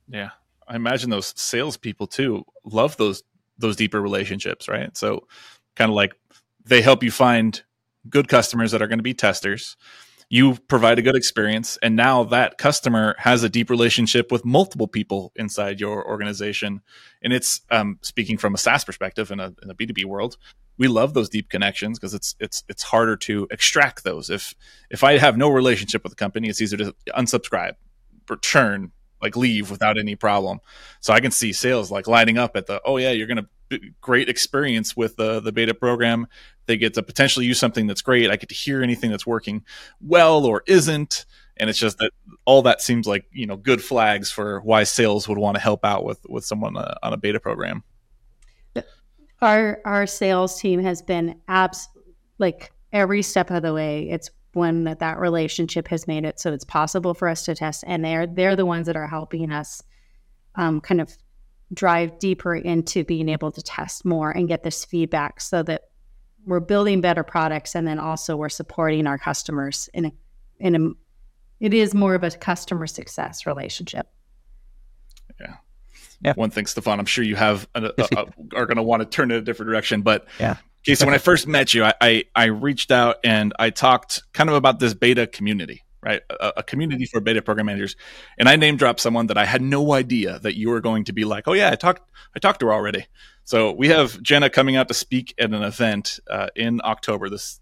Yeah. 0.09 0.31
I 0.69 0.77
imagine 0.77 1.11
those 1.11 1.33
salespeople 1.37 2.07
too 2.07 2.45
love 2.65 2.97
those 2.97 3.23
those 3.59 3.77
deeper 3.77 4.01
relationships, 4.01 4.69
right? 4.69 4.97
So 4.97 5.27
kind 5.75 5.91
of 5.91 5.95
like 5.95 6.15
they 6.65 6.83
help 6.83 7.03
you 7.03 7.11
find 7.11 7.61
good 8.09 8.29
customers 8.29 8.73
that 8.73 8.83
are 8.83 8.87
going 8.87 8.99
to 8.99 9.03
be 9.03 9.15
testers. 9.15 9.77
You 10.31 10.57
provide 10.69 10.99
a 10.99 11.03
good 11.03 11.17
experience, 11.17 11.79
and 11.83 11.97
now 11.97 12.23
that 12.25 12.59
customer 12.59 13.15
has 13.19 13.43
a 13.43 13.49
deep 13.49 13.71
relationship 13.71 14.31
with 14.31 14.45
multiple 14.45 14.87
people 14.87 15.33
inside 15.37 15.81
your 15.81 16.07
organization. 16.07 16.83
And 17.23 17.33
it's 17.33 17.63
um, 17.71 17.99
speaking 18.03 18.37
from 18.37 18.55
a 18.55 18.59
SaaS 18.59 18.85
perspective 18.85 19.31
in 19.31 19.41
a, 19.41 19.55
in 19.63 19.71
a 19.71 19.75
B2B 19.75 20.05
world, 20.05 20.37
we 20.77 20.87
love 20.87 21.15
those 21.15 21.31
deep 21.31 21.49
connections 21.49 21.99
because 21.99 22.13
it's 22.13 22.37
it's 22.39 22.63
it's 22.69 22.83
harder 22.83 23.17
to 23.17 23.49
extract 23.51 24.05
those. 24.05 24.29
If 24.29 24.55
if 24.91 25.03
I 25.03 25.17
have 25.17 25.39
no 25.39 25.49
relationship 25.49 26.03
with 26.03 26.13
the 26.13 26.17
company, 26.17 26.49
it's 26.49 26.61
easier 26.61 26.79
to 26.79 26.95
unsubscribe 27.17 27.77
or 28.31 28.37
churn, 28.37 28.93
like 29.23 29.37
leave 29.37 29.71
without 29.71 29.99
any 29.99 30.17
problem. 30.17 30.61
So 31.01 31.13
I 31.13 31.21
can 31.21 31.31
see 31.31 31.53
sales 31.53 31.91
like 31.91 32.07
lining 32.07 32.39
up 32.39 32.57
at 32.57 32.67
the 32.67 32.81
oh 32.85 32.97
yeah, 32.97 33.11
you're 33.11 33.27
gonna 33.27 33.49
great 34.01 34.29
experience 34.29 34.97
with 34.97 35.17
the 35.17 35.41
the 35.41 35.53
beta 35.53 35.75
program. 35.75 36.27
They 36.67 36.77
get 36.77 36.95
to 36.95 37.03
potentially 37.03 37.47
use 37.47 37.59
something 37.59 37.87
that's 37.87 38.03
great. 38.03 38.31
I 38.31 38.37
get 38.37 38.49
to 38.51 38.55
hear 38.55 38.83
anything 38.83 39.11
that's 39.11 39.27
working 39.27 39.65
well 40.01 40.45
or 40.45 40.63
isn't. 40.67 41.27
And 41.61 41.69
it's 41.69 41.79
just 41.79 41.99
that 41.99 42.13
all 42.45 42.63
that 42.63 42.81
seems 42.81 43.07
like 43.07 43.27
you 43.33 43.47
know 43.47 43.57
good 43.57 43.83
flags 43.83 44.31
for 44.31 44.61
why 44.61 44.85
sales 44.85 45.29
would 45.29 45.39
want 45.39 45.57
to 45.57 45.61
help 45.61 45.85
out 45.85 46.05
with 46.05 46.25
with 46.29 46.45
someone 46.45 46.77
uh, 46.77 46.95
on 47.03 47.13
a 47.13 47.17
beta 47.17 47.41
program 47.41 47.83
our 49.41 49.81
our 49.85 50.07
sales 50.07 50.61
team 50.61 50.81
has 50.81 51.03
been 51.03 51.41
abs 51.49 51.89
like 52.39 52.73
every 52.93 53.23
step 53.23 53.51
of 53.51 53.63
the 53.63 53.73
way. 53.73 54.09
It's 54.09 54.31
when 54.59 54.85
that, 54.85 54.99
that 54.99 55.19
relationship 55.19 55.89
has 55.89 56.07
made 56.07 56.25
it 56.25 56.39
so 56.39 56.53
it's 56.53 56.65
possible 56.65 57.15
for 57.15 57.29
us 57.29 57.45
to 57.45 57.55
test, 57.55 57.85
and 57.87 58.05
they're 58.05 58.27
they're 58.27 58.57
the 58.57 58.67
ones 58.67 58.87
that 58.87 58.97
are 58.97 59.07
helping 59.07 59.51
us 59.51 59.83
um, 60.57 60.81
kind 60.81 61.01
of 61.01 61.17
drive 61.73 62.19
deeper 62.19 62.55
into 62.55 63.05
being 63.05 63.29
able 63.29 63.53
to 63.53 63.63
test 63.63 64.05
more 64.05 64.31
and 64.31 64.49
get 64.49 64.63
this 64.63 64.85
feedback, 64.85 65.41
so 65.41 65.63
that 65.63 65.83
we're 66.45 66.61
building 66.61 67.01
better 67.01 67.23
products, 67.23 67.75
and 67.75 67.87
then 67.87 67.99
also 67.99 68.37
we're 68.37 68.49
supporting 68.49 69.07
our 69.07 69.19
customers 69.19 69.89
in 69.95 70.07
a 70.07 70.13
in 70.59 70.75
a 70.77 70.91
it 71.65 71.75
is 71.75 71.95
more 71.95 72.15
of 72.15 72.23
a 72.23 72.31
customer 72.31 72.87
success 72.87 73.47
relationship. 73.47 74.07
Yeah 75.41 75.57
yeah. 76.21 76.33
one 76.35 76.51
thing, 76.51 76.67
Stefan. 76.67 76.99
I'm 76.99 77.07
sure 77.07 77.25
you 77.25 77.37
have 77.37 77.69
a, 77.75 77.87
a, 77.87 77.93
a, 78.17 78.27
are 78.57 78.67
going 78.67 78.77
to 78.77 78.83
want 78.83 79.03
to 79.03 79.07
turn 79.07 79.31
in 79.31 79.39
a 79.39 79.41
different 79.41 79.71
direction. 79.71 80.03
But 80.03 80.27
yeah, 80.41 80.57
okay. 80.85 80.95
So 80.95 81.07
when 81.07 81.15
I 81.15 81.19
first 81.19 81.47
met 81.47 81.75
you, 81.75 81.85
I, 81.85 81.95
I, 82.01 82.25
I 82.35 82.45
reached 82.45 82.91
out 82.91 83.17
and 83.25 83.53
I 83.59 83.71
talked 83.71 84.23
kind 84.33 84.49
of 84.49 84.57
about 84.57 84.79
this 84.79 84.95
beta 84.95 85.27
community, 85.27 85.85
right? 86.03 86.23
A, 86.31 86.53
a, 86.59 86.63
community 86.63 87.07
for 87.07 87.21
beta 87.21 87.43
program 87.43 87.67
managers, 87.67 87.97
and 88.39 88.49
I 88.49 88.57
name 88.57 88.77
dropped 88.77 89.01
someone 89.01 89.27
that 89.29 89.39
I 89.39 89.45
had 89.45 89.63
no 89.63 89.93
idea 89.93 90.39
that 90.41 90.57
you 90.57 90.71
were 90.71 90.81
going 90.81 91.05
to 91.05 91.13
be 91.13 91.25
like, 91.25 91.49
oh 91.49 91.53
yeah, 91.53 91.71
I 91.71 91.77
talked 91.77 92.09
I 92.35 92.39
talked 92.39 92.61
to 92.61 92.67
her 92.67 92.73
already. 92.73 93.07
So 93.45 93.73
we 93.73 93.89
have 93.89 94.21
Jenna 94.23 94.51
coming 94.51 94.77
out 94.77 94.89
to 94.89 94.95
speak 94.95 95.35
at 95.39 95.53
an 95.53 95.63
event 95.63 96.21
uh, 96.29 96.49
in 96.55 96.81
October. 96.85 97.31
This 97.31 97.61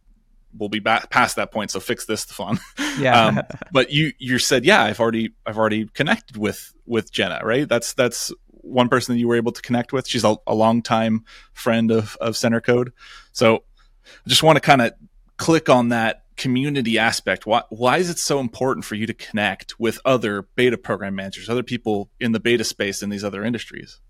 we'll 0.58 0.68
be 0.68 0.78
back 0.78 1.10
past 1.10 1.36
that 1.36 1.52
point. 1.52 1.70
So 1.70 1.80
fix 1.80 2.06
this, 2.06 2.22
Stefan. 2.22 2.58
Yeah. 2.98 3.26
um, 3.26 3.42
but 3.72 3.90
you 3.90 4.12
you 4.18 4.38
said, 4.38 4.64
yeah, 4.64 4.82
I've 4.82 5.00
already 5.00 5.34
I've 5.44 5.58
already 5.58 5.86
connected 5.86 6.36
with 6.36 6.72
with 6.86 7.12
Jenna, 7.12 7.40
right? 7.44 7.68
That's 7.68 7.92
that's 7.92 8.32
one 8.66 8.88
person 8.88 9.14
that 9.14 9.18
you 9.18 9.28
were 9.28 9.36
able 9.36 9.52
to 9.52 9.62
connect 9.62 9.92
with. 9.92 10.06
She's 10.08 10.24
a, 10.24 10.36
a 10.46 10.54
longtime 10.54 11.24
friend 11.52 11.90
of, 11.90 12.16
of 12.20 12.34
Centercode. 12.34 12.92
So 13.32 13.56
I 14.04 14.28
just 14.28 14.42
want 14.42 14.56
to 14.56 14.60
kind 14.60 14.82
of 14.82 14.92
click 15.36 15.68
on 15.68 15.90
that 15.90 16.24
community 16.36 16.98
aspect. 16.98 17.46
Why, 17.46 17.62
why 17.70 17.98
is 17.98 18.10
it 18.10 18.18
so 18.18 18.40
important 18.40 18.84
for 18.84 18.94
you 18.94 19.06
to 19.06 19.14
connect 19.14 19.78
with 19.80 19.98
other 20.04 20.42
beta 20.54 20.78
program 20.78 21.14
managers, 21.14 21.48
other 21.48 21.62
people 21.62 22.10
in 22.20 22.32
the 22.32 22.40
beta 22.40 22.64
space 22.64 23.02
in 23.02 23.10
these 23.10 23.24
other 23.24 23.44
industries? 23.44 24.00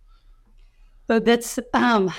So 1.09 1.21
that's, 1.21 1.59
um, 1.73 2.13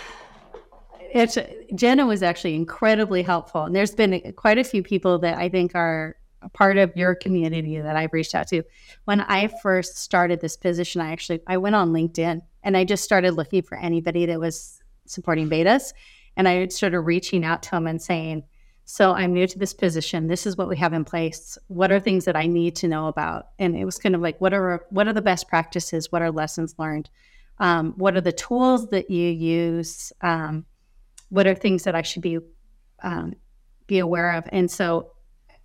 it's, 1.14 1.38
Jenna 1.76 2.06
was 2.06 2.24
actually 2.24 2.56
incredibly 2.56 3.22
helpful. 3.22 3.64
And 3.64 3.76
there's 3.76 3.96
been 3.96 4.34
quite 4.34 4.58
a 4.58 4.64
few 4.64 4.84
people 4.84 5.20
that 5.20 5.38
I 5.38 5.50
think 5.50 5.76
are 5.76 6.17
a 6.42 6.50
part 6.50 6.78
of 6.78 6.96
your 6.96 7.16
community 7.16 7.80
that 7.80 7.96
I've 7.96 8.14
reached 8.14 8.36
out 8.36 8.48
to. 8.50 8.64
When 9.06 9.22
I 9.22 9.48
first 9.62 9.98
started 9.98 10.40
this 10.40 10.58
position, 10.58 11.02
I 11.02 11.12
actually 11.12 11.42
I 11.48 11.58
went 11.58 11.76
on 11.76 11.92
LinkedIn 11.92 12.42
and 12.64 12.78
I 12.78 12.84
just 12.84 13.04
started 13.04 13.34
looking 13.34 13.64
for 13.64 13.78
anybody 13.78 14.26
that 14.26 14.40
was 14.40 14.82
supporting 15.06 15.50
betas, 15.50 15.94
and 16.36 16.48
I 16.48 16.68
started 16.68 17.00
reaching 17.02 17.46
out 17.46 17.64
to 17.64 17.72
them 17.72 17.88
and 17.88 18.02
saying, 18.02 18.44
"So 18.86 19.14
I'm 19.14 19.34
new 19.34 19.48
to 19.48 19.60
this 19.60 19.74
position. 19.74 20.28
This 20.28 20.46
is 20.46 20.58
what 20.58 20.70
we 20.70 20.78
have 20.78 20.94
in 20.94 21.06
place. 21.06 21.58
What 21.68 21.92
are 21.92 22.00
things 22.00 22.26
that 22.26 22.36
I 22.36 22.46
need 22.46 22.76
to 22.78 22.88
know 22.88 23.08
about?" 23.08 23.48
And 23.58 23.76
it 23.76 23.86
was 23.86 23.98
kind 23.98 24.16
of 24.16 24.22
like, 24.22 24.40
"What 24.40 24.54
are 24.54 24.86
what 24.90 25.08
are 25.08 25.14
the 25.14 25.22
best 25.22 25.48
practices? 25.48 26.12
What 26.12 26.22
are 26.22 26.32
lessons 26.32 26.76
learned? 26.78 27.10
Um, 27.60 27.94
what 27.98 28.16
are 28.16 28.22
the 28.22 28.32
tools 28.32 28.90
that 28.90 29.10
you 29.10 29.30
use?" 29.30 30.14
Um, 30.22 30.66
what 31.30 31.48
are 31.48 31.56
things 31.56 31.84
that 31.84 31.96
I 31.96 32.04
should 32.04 32.22
be 32.22 32.40
um, 33.04 33.36
be 33.88 34.00
aware 34.00 34.34
of. 34.34 34.44
And 34.52 34.70
so 34.70 35.12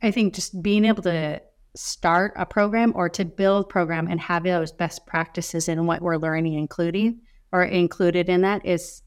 I 0.02 0.10
think 0.10 0.34
just 0.34 0.62
being 0.62 0.84
able 0.84 1.02
to 1.04 1.40
start 1.74 2.34
a 2.36 2.44
program 2.44 2.92
or 2.94 3.08
to 3.08 3.24
build 3.24 3.68
program 3.68 4.08
and 4.08 4.20
have 4.20 4.42
those 4.44 4.72
best 4.72 5.06
practices 5.06 5.68
in 5.68 5.86
what 5.86 6.02
we're 6.02 6.16
learning 6.16 6.54
including 6.54 7.20
or 7.50 7.64
included 7.64 8.28
in 8.28 8.42
that 8.42 8.64
is 8.66 9.02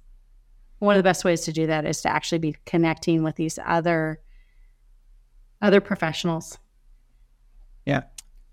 one 0.80 0.96
of 0.96 1.00
the 1.00 1.08
best 1.08 1.24
ways 1.24 1.42
to 1.42 1.52
do 1.52 1.68
that 1.68 1.86
is 1.86 2.02
to 2.02 2.10
actually 2.10 2.40
be 2.40 2.56
connecting 2.66 3.24
with 3.24 3.36
these 3.36 3.60
other 3.66 4.22
other 5.62 5.82
professionals. 5.82 6.58
Yeah. 7.86 8.04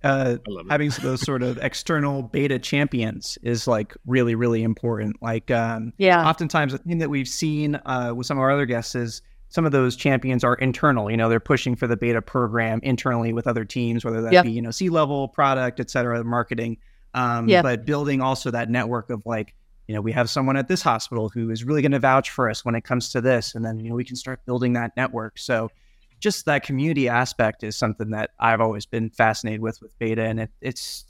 Uh, 0.04 0.38
having 0.68 0.90
those 1.02 1.20
sort 1.20 1.42
of 1.44 1.58
external 1.58 2.22
beta 2.22 2.58
champions 2.58 3.38
is 3.42 3.68
like 3.68 3.94
really 4.06 4.34
really 4.34 4.62
important. 4.62 5.16
Like 5.22 5.50
um, 5.50 5.92
yeah. 5.96 6.26
oftentimes 6.26 6.72
the 6.72 6.78
thing 6.78 6.98
that 6.98 7.10
we've 7.10 7.28
seen 7.28 7.76
uh, 7.86 8.12
with 8.14 8.26
some 8.26 8.36
of 8.36 8.42
our 8.42 8.50
other 8.50 8.66
guests 8.66 8.94
is 8.94 9.22
some 9.52 9.66
of 9.66 9.72
those 9.72 9.96
champions 9.96 10.44
are 10.44 10.54
internal. 10.54 11.10
You 11.10 11.18
know, 11.18 11.28
they're 11.28 11.38
pushing 11.38 11.76
for 11.76 11.86
the 11.86 11.96
beta 11.96 12.22
program 12.22 12.80
internally 12.82 13.34
with 13.34 13.46
other 13.46 13.66
teams, 13.66 14.02
whether 14.02 14.22
that 14.22 14.32
yep. 14.32 14.44
be 14.46 14.50
you 14.50 14.62
know 14.62 14.70
C 14.70 14.88
level, 14.88 15.28
product, 15.28 15.78
et 15.78 15.90
cetera, 15.90 16.24
marketing. 16.24 16.78
Um, 17.12 17.46
yep. 17.48 17.62
But 17.62 17.84
building 17.84 18.22
also 18.22 18.50
that 18.50 18.70
network 18.70 19.10
of 19.10 19.22
like, 19.26 19.54
you 19.88 19.94
know, 19.94 20.00
we 20.00 20.10
have 20.12 20.30
someone 20.30 20.56
at 20.56 20.68
this 20.68 20.80
hospital 20.80 21.28
who 21.28 21.50
is 21.50 21.64
really 21.64 21.82
going 21.82 21.92
to 21.92 21.98
vouch 21.98 22.30
for 22.30 22.48
us 22.48 22.64
when 22.64 22.74
it 22.74 22.84
comes 22.84 23.10
to 23.10 23.20
this, 23.20 23.54
and 23.54 23.62
then 23.62 23.78
you 23.78 23.90
know 23.90 23.94
we 23.94 24.04
can 24.04 24.16
start 24.16 24.40
building 24.46 24.72
that 24.72 24.96
network. 24.96 25.38
So 25.38 25.70
just 26.18 26.46
that 26.46 26.64
community 26.64 27.10
aspect 27.10 27.62
is 27.62 27.76
something 27.76 28.08
that 28.10 28.30
I've 28.40 28.62
always 28.62 28.86
been 28.86 29.10
fascinated 29.10 29.60
with 29.60 29.82
with 29.82 29.96
beta, 29.98 30.22
and 30.22 30.40
it, 30.40 30.50
it's 30.62 31.04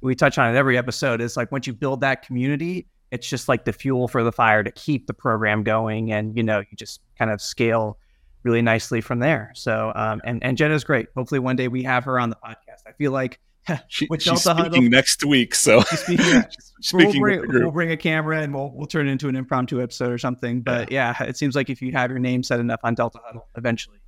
we 0.00 0.14
touch 0.14 0.38
on 0.38 0.54
it 0.54 0.56
every 0.58 0.78
episode. 0.78 1.20
Is 1.20 1.36
like 1.36 1.52
once 1.52 1.66
you 1.66 1.74
build 1.74 2.00
that 2.00 2.26
community, 2.26 2.86
it's 3.10 3.28
just 3.28 3.48
like 3.48 3.64
the 3.64 3.72
fuel 3.72 4.08
for 4.08 4.22
the 4.22 4.32
fire 4.32 4.62
to 4.62 4.70
keep 4.70 5.06
the 5.06 5.14
program 5.14 5.62
going 5.62 6.12
and 6.12 6.36
you 6.36 6.42
know 6.42 6.58
you 6.58 6.76
just 6.76 7.00
kind 7.18 7.30
of 7.30 7.40
scale 7.40 7.98
really 8.42 8.62
nicely 8.62 9.00
from 9.00 9.18
there. 9.18 9.52
So 9.54 9.92
um, 9.94 10.20
and 10.24 10.42
and 10.42 10.56
jenna's 10.56 10.84
great. 10.84 11.08
Hopefully 11.16 11.38
one 11.38 11.56
day 11.56 11.68
we 11.68 11.82
have 11.82 12.04
her 12.04 12.18
on 12.18 12.30
the 12.30 12.36
podcast. 12.36 12.82
I 12.86 12.92
feel 12.92 13.12
like 13.12 13.40
she, 13.88 14.06
with 14.08 14.22
she's 14.22 14.44
Delta 14.44 14.60
speaking 14.60 14.82
Huddle, 14.82 14.90
next 14.90 15.24
week 15.24 15.54
so 15.54 15.82
she's 15.82 16.00
speaking, 16.00 16.26
yeah. 16.26 16.44
speaking 16.80 17.20
we'll, 17.20 17.40
bring, 17.40 17.62
we'll 17.62 17.70
bring 17.72 17.90
a 17.90 17.96
camera 17.96 18.40
and 18.40 18.54
we'll 18.54 18.70
we'll 18.74 18.86
turn 18.86 19.08
it 19.08 19.12
into 19.12 19.28
an 19.28 19.36
impromptu 19.36 19.82
episode 19.82 20.12
or 20.12 20.18
something. 20.18 20.62
But 20.62 20.90
yeah. 20.90 21.14
yeah 21.20 21.28
it 21.28 21.36
seems 21.36 21.56
like 21.56 21.70
if 21.70 21.82
you 21.82 21.92
have 21.92 22.10
your 22.10 22.20
name 22.20 22.42
set 22.42 22.60
enough 22.60 22.80
on 22.84 22.94
delta 22.94 23.18
huddle 23.24 23.46
eventually 23.56 23.98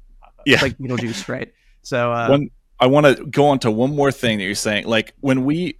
yeah 0.46 0.54
it's 0.54 0.62
like 0.62 0.78
beetlejuice 0.78 1.28
right? 1.28 1.52
So 1.82 2.12
uh, 2.12 2.28
one 2.28 2.50
i 2.80 2.86
want 2.86 3.06
to 3.06 3.26
go 3.26 3.46
on 3.46 3.58
to 3.60 3.70
one 3.70 3.94
more 3.94 4.12
thing 4.12 4.38
that 4.38 4.44
you're 4.44 4.54
saying. 4.54 4.86
Like 4.86 5.14
when 5.20 5.44
we 5.44 5.78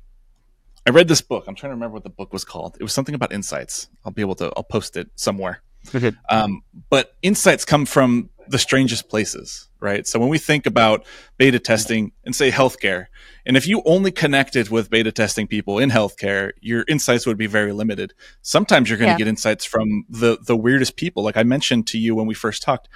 I 0.88 0.90
read 0.90 1.07
this 1.07 1.20
book. 1.20 1.44
I'm 1.46 1.55
trying 1.55 1.68
to 1.68 1.74
remember 1.74 1.92
what 1.92 2.03
the 2.03 2.09
book 2.09 2.33
was 2.33 2.46
called. 2.46 2.79
It 2.81 2.83
was 2.83 2.94
something 2.94 3.14
about 3.14 3.31
insights. 3.31 3.90
I'll 4.07 4.12
be 4.12 4.22
able 4.22 4.37
to. 4.37 4.51
I'll 4.57 4.62
post 4.62 4.96
it 4.96 5.11
somewhere. 5.16 5.61
Okay. 5.94 6.12
Um, 6.31 6.62
but 6.88 7.14
insights 7.20 7.66
come 7.66 7.85
from 7.85 8.31
the 8.48 8.59
strangest 8.59 9.11
places, 9.11 9.68
right? 9.81 10.07
So 10.07 10.18
when 10.18 10.31
we 10.31 10.38
think 10.38 10.64
about 10.64 11.05
beta 11.37 11.59
testing 11.59 12.12
and 12.24 12.35
say 12.35 12.51
healthcare, 12.51 13.09
and 13.44 13.55
if 13.55 13.66
you 13.66 13.83
only 13.85 14.11
connected 14.11 14.70
with 14.70 14.88
beta 14.88 15.12
testing 15.12 15.46
people 15.46 15.79
in 15.79 15.90
healthcare, 15.90 16.53
your 16.62 16.87
insights 16.88 17.27
would 17.27 17.37
be 17.37 17.46
very 17.46 17.72
limited. 17.72 18.14
Sometimes 18.40 18.88
you're 18.88 18.96
going 18.96 19.09
to 19.09 19.12
yeah. 19.12 19.18
get 19.18 19.29
insights 19.29 19.66
from 19.66 20.07
the 20.09 20.38
the 20.40 20.57
weirdest 20.57 20.96
people. 20.96 21.22
Like 21.22 21.37
I 21.37 21.42
mentioned 21.42 21.87
to 21.88 21.98
you 21.98 22.14
when 22.14 22.27
we 22.27 22.33
first 22.33 22.62
talked, 22.62 22.88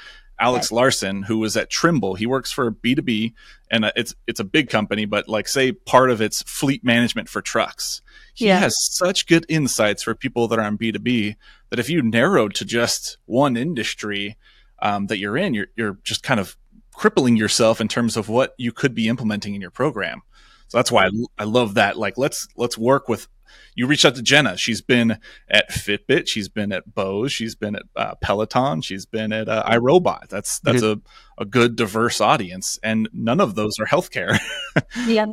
Alex 0.43 0.73
Larson, 0.73 1.23
who 1.23 1.39
was 1.39 1.57
at 1.57 1.71
Trimble. 1.71 2.17
He 2.17 2.27
works 2.27 2.51
for 2.51 2.73
B2B 2.73 3.33
and 3.71 3.85
uh, 3.85 3.93
it's 3.95 4.15
it's 4.27 4.41
a 4.41 4.45
big 4.45 4.69
company, 4.69 5.05
but 5.05 5.29
like 5.29 5.47
say 5.47 5.71
part 5.73 6.11
of 6.11 6.21
it's 6.21 6.43
fleet 6.43 6.85
management 6.85 7.29
for 7.29 7.41
trucks. 7.41 8.03
He 8.35 8.47
yeah. 8.47 8.59
has 8.59 8.75
such 8.93 9.27
good 9.27 9.47
insights 9.49 10.03
for 10.03 10.15
people 10.15 10.49
that 10.49 10.59
are 10.59 10.65
on 10.65 10.77
B2B 10.77 11.37
that 11.71 11.79
if 11.79 11.89
you 11.89 12.03
narrowed 12.03 12.55
to 12.57 12.65
just 12.65 13.19
one 13.27 13.57
industry 13.57 14.37
um, 14.81 15.07
that 15.07 15.19
you're 15.19 15.37
in, 15.37 15.55
you're 15.55 15.69
you're 15.77 15.99
just 16.03 16.25
kind 16.25 16.41
of 16.41 16.57
crippling 16.93 17.37
yourself 17.37 17.81
in 17.81 17.89
terms 17.89 18.17
of 18.17 18.29
what 18.29 18.55
you 18.59 18.73
could 18.73 18.95
be 18.95 19.09
implementing 19.09 19.55
in 19.55 19.61
your 19.61 19.71
program. 19.71 20.23
So 20.69 20.79
that's 20.79 20.91
why 20.91 21.07
I, 21.07 21.11
I 21.39 21.45
love 21.45 21.75
that. 21.75 21.97
Like 21.97 22.19
let's 22.19 22.49
let's 22.57 22.77
work 22.77 23.09
with 23.09 23.29
you 23.75 23.87
reach 23.87 24.05
out 24.05 24.15
to 24.17 24.23
Jenna. 24.23 24.57
She's 24.57 24.81
been 24.81 25.19
at 25.49 25.71
Fitbit. 25.71 26.29
She's 26.29 26.49
been 26.49 26.73
at 26.73 26.95
Bose. 26.95 27.33
She's 27.33 27.55
been 27.55 27.77
at 27.77 27.83
uh, 27.97 28.15
Peloton. 28.17 28.83
She's 28.83 29.07
been 29.07 29.33
at 29.33 29.49
uh, 29.49 29.65
iRobot. 29.67 30.29
That's 30.29 30.61
that's 30.61 30.83
mm-hmm. 30.83 31.07
a, 31.39 31.43
a 31.43 31.45
good 31.45 31.77
diverse 31.77 32.21
audience, 32.21 32.79
and 32.83 33.09
none 33.13 33.41
of 33.41 33.55
those 33.55 33.79
are 33.79 33.87
healthcare. 33.87 34.39
yeah, 35.07 35.27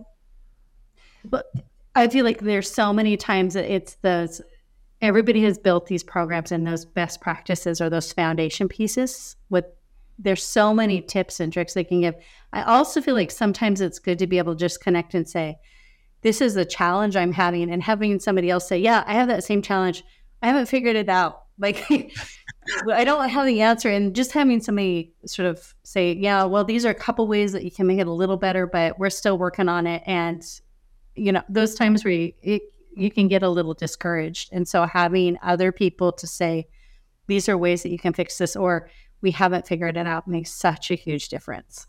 but 1.26 1.52
I 1.96 2.08
feel 2.08 2.26
like 2.26 2.40
there's 2.40 2.72
so 2.72 2.94
many 2.94 3.18
times 3.18 3.54
that 3.54 3.72
it's 3.72 3.96
those. 4.02 4.42
Everybody 5.02 5.44
has 5.44 5.58
built 5.58 5.88
these 5.88 6.04
programs 6.04 6.52
and 6.52 6.68
those 6.68 6.84
best 6.84 7.22
practices 7.22 7.80
or 7.80 7.90
those 7.90 8.12
foundation 8.12 8.68
pieces. 8.68 9.36
With 9.50 9.66
there's 10.20 10.44
so 10.44 10.74
many 10.74 11.02
tips 11.02 11.40
and 11.40 11.52
tricks 11.52 11.74
they 11.74 11.86
can 11.86 12.02
give. 12.02 12.16
I 12.52 12.64
also 12.64 13.02
feel 13.02 13.16
like 13.16 13.32
sometimes 13.32 13.80
it's 13.80 14.00
good 14.00 14.20
to 14.20 14.28
be 14.28 14.38
able 14.38 14.54
to 14.54 14.60
just 14.60 14.82
connect 14.82 15.16
and 15.16 15.28
say, 15.28 15.58
this 16.22 16.42
is 16.42 16.54
the 16.54 16.66
challenge 16.66 17.16
I'm 17.16 17.32
having, 17.32 17.72
and 17.72 17.82
having 17.82 18.20
somebody 18.20 18.50
else 18.50 18.68
say, 18.68 18.78
Yeah, 18.78 19.04
I 19.08 19.14
have 19.14 19.28
that 19.28 19.44
same 19.44 19.62
challenge. 19.62 20.04
I 20.42 20.48
haven't 20.48 20.68
figured 20.68 20.96
it 20.96 21.10
out. 21.10 21.44
Like, 21.62 21.86
I 22.90 23.04
don't 23.04 23.28
have 23.28 23.46
the 23.46 23.62
answer. 23.62 23.90
And 23.90 24.16
just 24.16 24.32
having 24.32 24.62
somebody 24.62 25.14
sort 25.26 25.48
of 25.48 25.74
say, 25.84 26.14
Yeah, 26.14 26.46
well, 26.46 26.64
these 26.64 26.86
are 26.86 26.90
a 26.90 26.96
couple 26.96 27.28
ways 27.28 27.52
that 27.52 27.66
you 27.66 27.72
can 27.72 27.86
make 27.86 28.00
it 28.00 28.08
a 28.08 28.14
little 28.14 28.38
better, 28.38 28.66
but 28.66 28.98
we're 28.98 29.10
still 29.10 29.38
working 29.38 29.68
on 29.68 29.86
it. 29.86 30.02
And, 30.06 30.42
you 31.16 31.34
know, 31.34 31.42
those 31.50 31.76
times 31.76 32.06
where 32.06 32.14
you, 32.14 32.34
it, 32.42 32.62
you 32.96 33.12
can 33.12 33.28
get 33.28 33.44
a 33.44 33.50
little 33.50 33.74
discouraged. 33.74 34.50
And 34.54 34.68
so 34.68 34.86
having 34.86 35.38
other 35.42 35.74
people 35.74 36.14
to 36.14 36.28
say, 36.28 36.68
These 37.28 37.50
are 37.50 37.58
ways 37.58 37.84
that 37.84 37.90
you 37.90 38.00
can 38.00 38.14
fix 38.14 38.38
this, 38.38 38.56
or 38.56 38.90
we 39.22 39.32
haven't 39.32 39.68
figured 39.68 39.98
it 39.98 40.08
out 40.08 40.30
makes 40.30 40.52
such 40.52 40.92
a 40.92 40.96
huge 40.96 41.28
difference. 41.28 41.88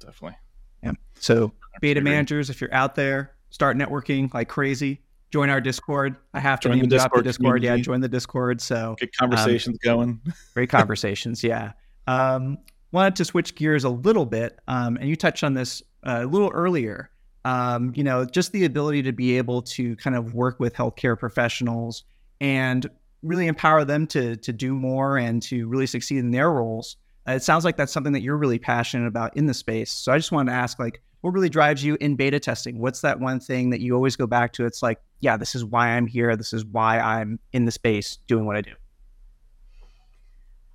Definitely. 0.00 0.38
Yeah. 0.82 0.92
So, 1.14 1.52
beta 1.80 2.00
managers, 2.00 2.50
if 2.50 2.60
you're 2.60 2.74
out 2.74 2.96
there, 2.96 3.36
start 3.52 3.76
networking 3.76 4.32
like 4.34 4.48
crazy. 4.48 5.00
Join 5.30 5.48
our 5.48 5.60
Discord. 5.60 6.16
I 6.34 6.40
have 6.40 6.58
to 6.60 6.68
join 6.68 6.78
name 6.78 6.88
the 6.88 6.96
Discord, 6.96 7.20
the 7.20 7.28
Discord. 7.28 7.56
Community. 7.56 7.80
Yeah, 7.80 7.84
join 7.84 8.00
the 8.00 8.08
Discord. 8.08 8.60
So 8.60 8.96
get 8.98 9.16
conversations 9.16 9.78
um, 9.86 9.96
going. 9.96 10.20
great 10.54 10.68
conversations. 10.68 11.44
Yeah. 11.44 11.72
Um, 12.06 12.58
wanted 12.90 13.16
to 13.16 13.24
switch 13.24 13.54
gears 13.54 13.84
a 13.84 13.88
little 13.88 14.26
bit, 14.26 14.58
um, 14.68 14.96
and 14.96 15.08
you 15.08 15.16
touched 15.16 15.44
on 15.44 15.54
this 15.54 15.82
uh, 16.04 16.20
a 16.22 16.26
little 16.26 16.50
earlier. 16.50 17.10
Um, 17.44 17.92
you 17.94 18.04
know, 18.04 18.24
just 18.24 18.52
the 18.52 18.64
ability 18.64 19.02
to 19.02 19.12
be 19.12 19.38
able 19.38 19.62
to 19.62 19.96
kind 19.96 20.16
of 20.16 20.34
work 20.34 20.60
with 20.60 20.74
healthcare 20.74 21.18
professionals 21.18 22.04
and 22.40 22.88
really 23.22 23.46
empower 23.46 23.84
them 23.84 24.06
to 24.08 24.36
to 24.36 24.52
do 24.52 24.74
more 24.74 25.16
and 25.16 25.40
to 25.42 25.66
really 25.68 25.86
succeed 25.86 26.18
in 26.18 26.30
their 26.30 26.50
roles. 26.50 26.96
Uh, 27.26 27.32
it 27.32 27.42
sounds 27.42 27.64
like 27.64 27.76
that's 27.76 27.92
something 27.92 28.12
that 28.12 28.22
you're 28.22 28.36
really 28.36 28.58
passionate 28.58 29.06
about 29.06 29.36
in 29.36 29.46
the 29.46 29.54
space. 29.54 29.92
So 29.92 30.12
I 30.12 30.18
just 30.18 30.32
wanted 30.32 30.50
to 30.50 30.56
ask, 30.56 30.78
like, 30.78 31.02
what 31.22 31.32
really 31.32 31.48
drives 31.48 31.82
you 31.82 31.96
in 32.00 32.16
beta 32.16 32.38
testing? 32.38 32.78
What's 32.78 33.00
that 33.00 33.18
one 33.18 33.40
thing 33.40 33.70
that 33.70 33.80
you 33.80 33.94
always 33.94 34.16
go 34.16 34.26
back 34.26 34.52
to? 34.54 34.66
It's 34.66 34.82
like, 34.82 35.00
yeah, 35.20 35.36
this 35.36 35.54
is 35.54 35.64
why 35.64 35.88
I'm 35.88 36.06
here. 36.06 36.36
This 36.36 36.52
is 36.52 36.64
why 36.66 36.98
I'm 36.98 37.38
in 37.52 37.64
the 37.64 37.70
space 37.70 38.18
doing 38.26 38.44
what 38.44 38.56
I 38.56 38.60
do. 38.60 38.72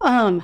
Um, 0.01 0.43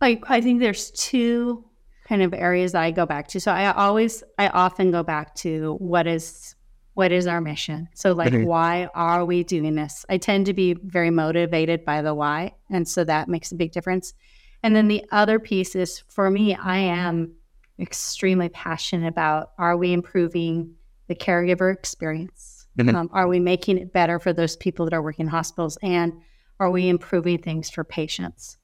I 0.00 0.20
I 0.28 0.40
think 0.40 0.60
there's 0.60 0.90
two 0.92 1.64
kind 2.08 2.22
of 2.22 2.32
areas 2.32 2.72
that 2.72 2.82
I 2.82 2.90
go 2.90 3.06
back 3.06 3.28
to. 3.28 3.40
So 3.40 3.52
I 3.52 3.72
always, 3.72 4.24
I 4.38 4.48
often 4.48 4.90
go 4.90 5.02
back 5.02 5.34
to 5.36 5.76
what 5.78 6.06
is 6.06 6.56
what 6.94 7.12
is 7.12 7.26
our 7.26 7.40
mission. 7.40 7.88
So 7.94 8.12
like, 8.12 8.32
mm-hmm. 8.32 8.46
why 8.46 8.88
are 8.94 9.24
we 9.24 9.44
doing 9.44 9.74
this? 9.74 10.04
I 10.08 10.18
tend 10.18 10.46
to 10.46 10.54
be 10.54 10.74
very 10.74 11.10
motivated 11.10 11.84
by 11.84 12.02
the 12.02 12.14
why, 12.14 12.54
and 12.70 12.88
so 12.88 13.04
that 13.04 13.28
makes 13.28 13.52
a 13.52 13.56
big 13.56 13.72
difference. 13.72 14.14
And 14.62 14.74
then 14.74 14.88
the 14.88 15.04
other 15.12 15.38
piece 15.38 15.74
is 15.74 16.02
for 16.08 16.30
me, 16.30 16.54
I 16.54 16.78
am 16.78 17.32
extremely 17.80 18.48
passionate 18.48 19.08
about 19.08 19.52
are 19.58 19.76
we 19.76 19.92
improving 19.92 20.74
the 21.08 21.14
caregiver 21.14 21.72
experience? 21.72 22.66
Mm-hmm. 22.78 22.94
Um, 22.94 23.10
are 23.12 23.28
we 23.28 23.40
making 23.40 23.78
it 23.78 23.92
better 23.92 24.18
for 24.18 24.32
those 24.32 24.56
people 24.56 24.84
that 24.84 24.94
are 24.94 25.02
working 25.02 25.26
in 25.26 25.30
hospitals? 25.30 25.78
And 25.82 26.12
are 26.58 26.70
we 26.70 26.88
improving 26.88 27.38
things 27.38 27.70
for 27.70 27.84
patients? 27.84 28.56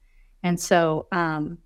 And 0.43 0.61
so, 0.61 1.09
um, 1.13 1.59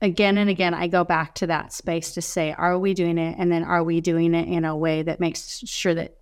again 0.00 0.38
and 0.38 0.48
again, 0.48 0.72
I 0.72 0.88
go 0.88 1.04
back 1.04 1.34
to 1.36 1.46
that 1.48 1.72
space 1.72 2.14
to 2.14 2.22
say, 2.22 2.52
are 2.56 2.78
we 2.78 2.94
doing 2.94 3.18
it? 3.18 3.36
And 3.38 3.52
then 3.52 3.64
are 3.64 3.84
we 3.84 4.00
doing 4.00 4.34
it 4.34 4.48
in 4.48 4.64
a 4.64 4.76
way 4.76 5.02
that 5.02 5.20
makes 5.20 5.58
sure 5.66 5.94
that 5.94 6.16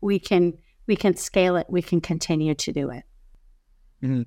we 0.00 0.18
can 0.18 0.58
we 0.86 0.96
can 0.96 1.16
scale 1.16 1.56
it, 1.56 1.66
we 1.70 1.80
can 1.80 2.00
continue 2.00 2.54
to 2.56 2.72
do 2.72 2.90
it. 2.90 3.04
Mm-hmm 4.02 4.22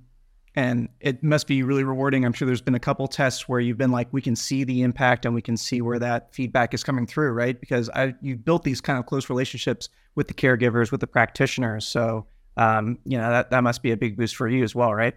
and 0.55 0.87
it 1.01 1.21
must 1.21 1.47
be 1.47 1.63
really 1.63 1.83
rewarding. 1.83 2.25
I'm 2.25 2.31
sure 2.31 2.45
there's 2.45 2.61
been 2.61 2.75
a 2.75 2.79
couple 2.79 3.07
tests 3.07 3.49
where 3.49 3.59
you've 3.59 3.77
been 3.77 3.91
like, 3.91 4.07
we 4.13 4.21
can 4.21 4.37
see 4.37 4.63
the 4.63 4.83
impact 4.83 5.25
and 5.25 5.35
we 5.35 5.41
can 5.41 5.57
see 5.57 5.81
where 5.81 5.99
that 5.99 6.33
feedback 6.33 6.73
is 6.73 6.83
coming 6.83 7.05
through, 7.05 7.31
right? 7.31 7.59
Because 7.59 7.89
I, 7.89 8.15
you 8.21 8.37
built 8.37 8.63
these 8.63 8.79
kind 8.79 8.97
of 8.97 9.05
close 9.05 9.29
relationships 9.29 9.89
with 10.15 10.29
the 10.29 10.33
caregivers, 10.33 10.91
with 10.91 11.01
the 11.01 11.07
practitioners. 11.07 11.85
So, 11.85 12.25
um, 12.55 12.99
you 13.03 13.17
know, 13.17 13.29
that, 13.29 13.51
that 13.51 13.63
must 13.63 13.83
be 13.83 13.91
a 13.91 13.97
big 13.97 14.15
boost 14.15 14.37
for 14.37 14.47
you 14.47 14.63
as 14.63 14.73
well, 14.73 14.93
right? 14.93 15.15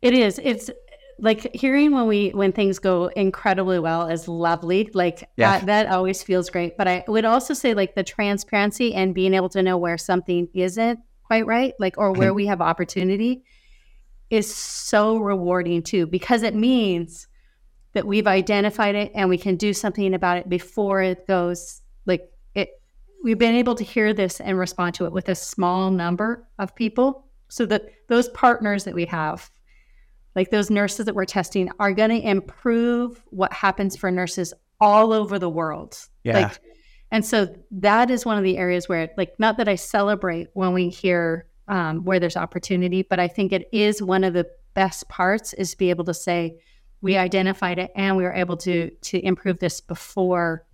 It 0.00 0.12
is. 0.12 0.40
It's 0.42 0.70
like 1.20 1.54
hearing 1.54 1.92
when 1.92 2.08
we 2.08 2.30
when 2.30 2.50
things 2.50 2.80
go 2.80 3.06
incredibly 3.14 3.78
well 3.78 4.08
is 4.08 4.26
lovely. 4.26 4.90
Like 4.92 5.28
yeah. 5.36 5.58
that, 5.58 5.66
that 5.66 5.86
always 5.86 6.20
feels 6.20 6.50
great. 6.50 6.76
But 6.76 6.88
I 6.88 7.04
would 7.06 7.24
also 7.24 7.54
say 7.54 7.74
like 7.74 7.94
the 7.94 8.02
transparency 8.02 8.92
and 8.92 9.14
being 9.14 9.34
able 9.34 9.50
to 9.50 9.62
know 9.62 9.78
where 9.78 9.96
something 9.96 10.48
isn't 10.52 10.98
quite 11.22 11.46
right, 11.46 11.74
like 11.78 11.96
or 11.96 12.10
where 12.10 12.34
we 12.34 12.46
have 12.46 12.60
opportunity 12.60 13.44
is 14.32 14.52
so 14.52 15.18
rewarding 15.18 15.82
too 15.82 16.06
because 16.06 16.42
it 16.42 16.54
means 16.54 17.28
that 17.92 18.06
we've 18.06 18.26
identified 18.26 18.94
it 18.94 19.12
and 19.14 19.28
we 19.28 19.36
can 19.36 19.56
do 19.56 19.74
something 19.74 20.14
about 20.14 20.38
it 20.38 20.48
before 20.48 21.02
it 21.02 21.26
goes 21.26 21.82
like 22.06 22.32
it 22.54 22.70
we've 23.22 23.36
been 23.38 23.54
able 23.54 23.74
to 23.74 23.84
hear 23.84 24.14
this 24.14 24.40
and 24.40 24.58
respond 24.58 24.94
to 24.94 25.04
it 25.04 25.12
with 25.12 25.28
a 25.28 25.34
small 25.34 25.90
number 25.90 26.48
of 26.58 26.74
people 26.74 27.26
so 27.48 27.66
that 27.66 27.82
those 28.08 28.30
partners 28.30 28.84
that 28.84 28.94
we 28.94 29.04
have 29.04 29.50
like 30.34 30.50
those 30.50 30.70
nurses 30.70 31.04
that 31.04 31.14
we're 31.14 31.26
testing 31.26 31.68
are 31.78 31.92
going 31.92 32.08
to 32.08 32.26
improve 32.26 33.22
what 33.28 33.52
happens 33.52 33.98
for 33.98 34.10
nurses 34.10 34.54
all 34.80 35.12
over 35.12 35.38
the 35.38 35.50
world 35.50 35.98
Yeah. 36.24 36.38
like 36.44 36.58
and 37.10 37.22
so 37.22 37.54
that 37.72 38.10
is 38.10 38.24
one 38.24 38.38
of 38.38 38.44
the 38.44 38.56
areas 38.56 38.88
where 38.88 39.10
like 39.18 39.34
not 39.38 39.58
that 39.58 39.68
i 39.68 39.74
celebrate 39.74 40.48
when 40.54 40.72
we 40.72 40.88
hear 40.88 41.44
um, 41.68 42.04
where 42.04 42.20
there's 42.20 42.36
opportunity 42.36 43.02
but 43.02 43.18
i 43.20 43.28
think 43.28 43.52
it 43.52 43.68
is 43.72 44.02
one 44.02 44.24
of 44.24 44.34
the 44.34 44.46
best 44.74 45.08
parts 45.08 45.52
is 45.54 45.72
to 45.72 45.78
be 45.78 45.90
able 45.90 46.04
to 46.04 46.14
say 46.14 46.56
we 47.00 47.16
identified 47.16 47.78
it 47.78 47.90
and 47.94 48.16
we 48.16 48.22
were 48.22 48.32
able 48.32 48.56
to 48.56 48.90
to 49.02 49.18
improve 49.24 49.58
this 49.58 49.80
before 49.80 50.64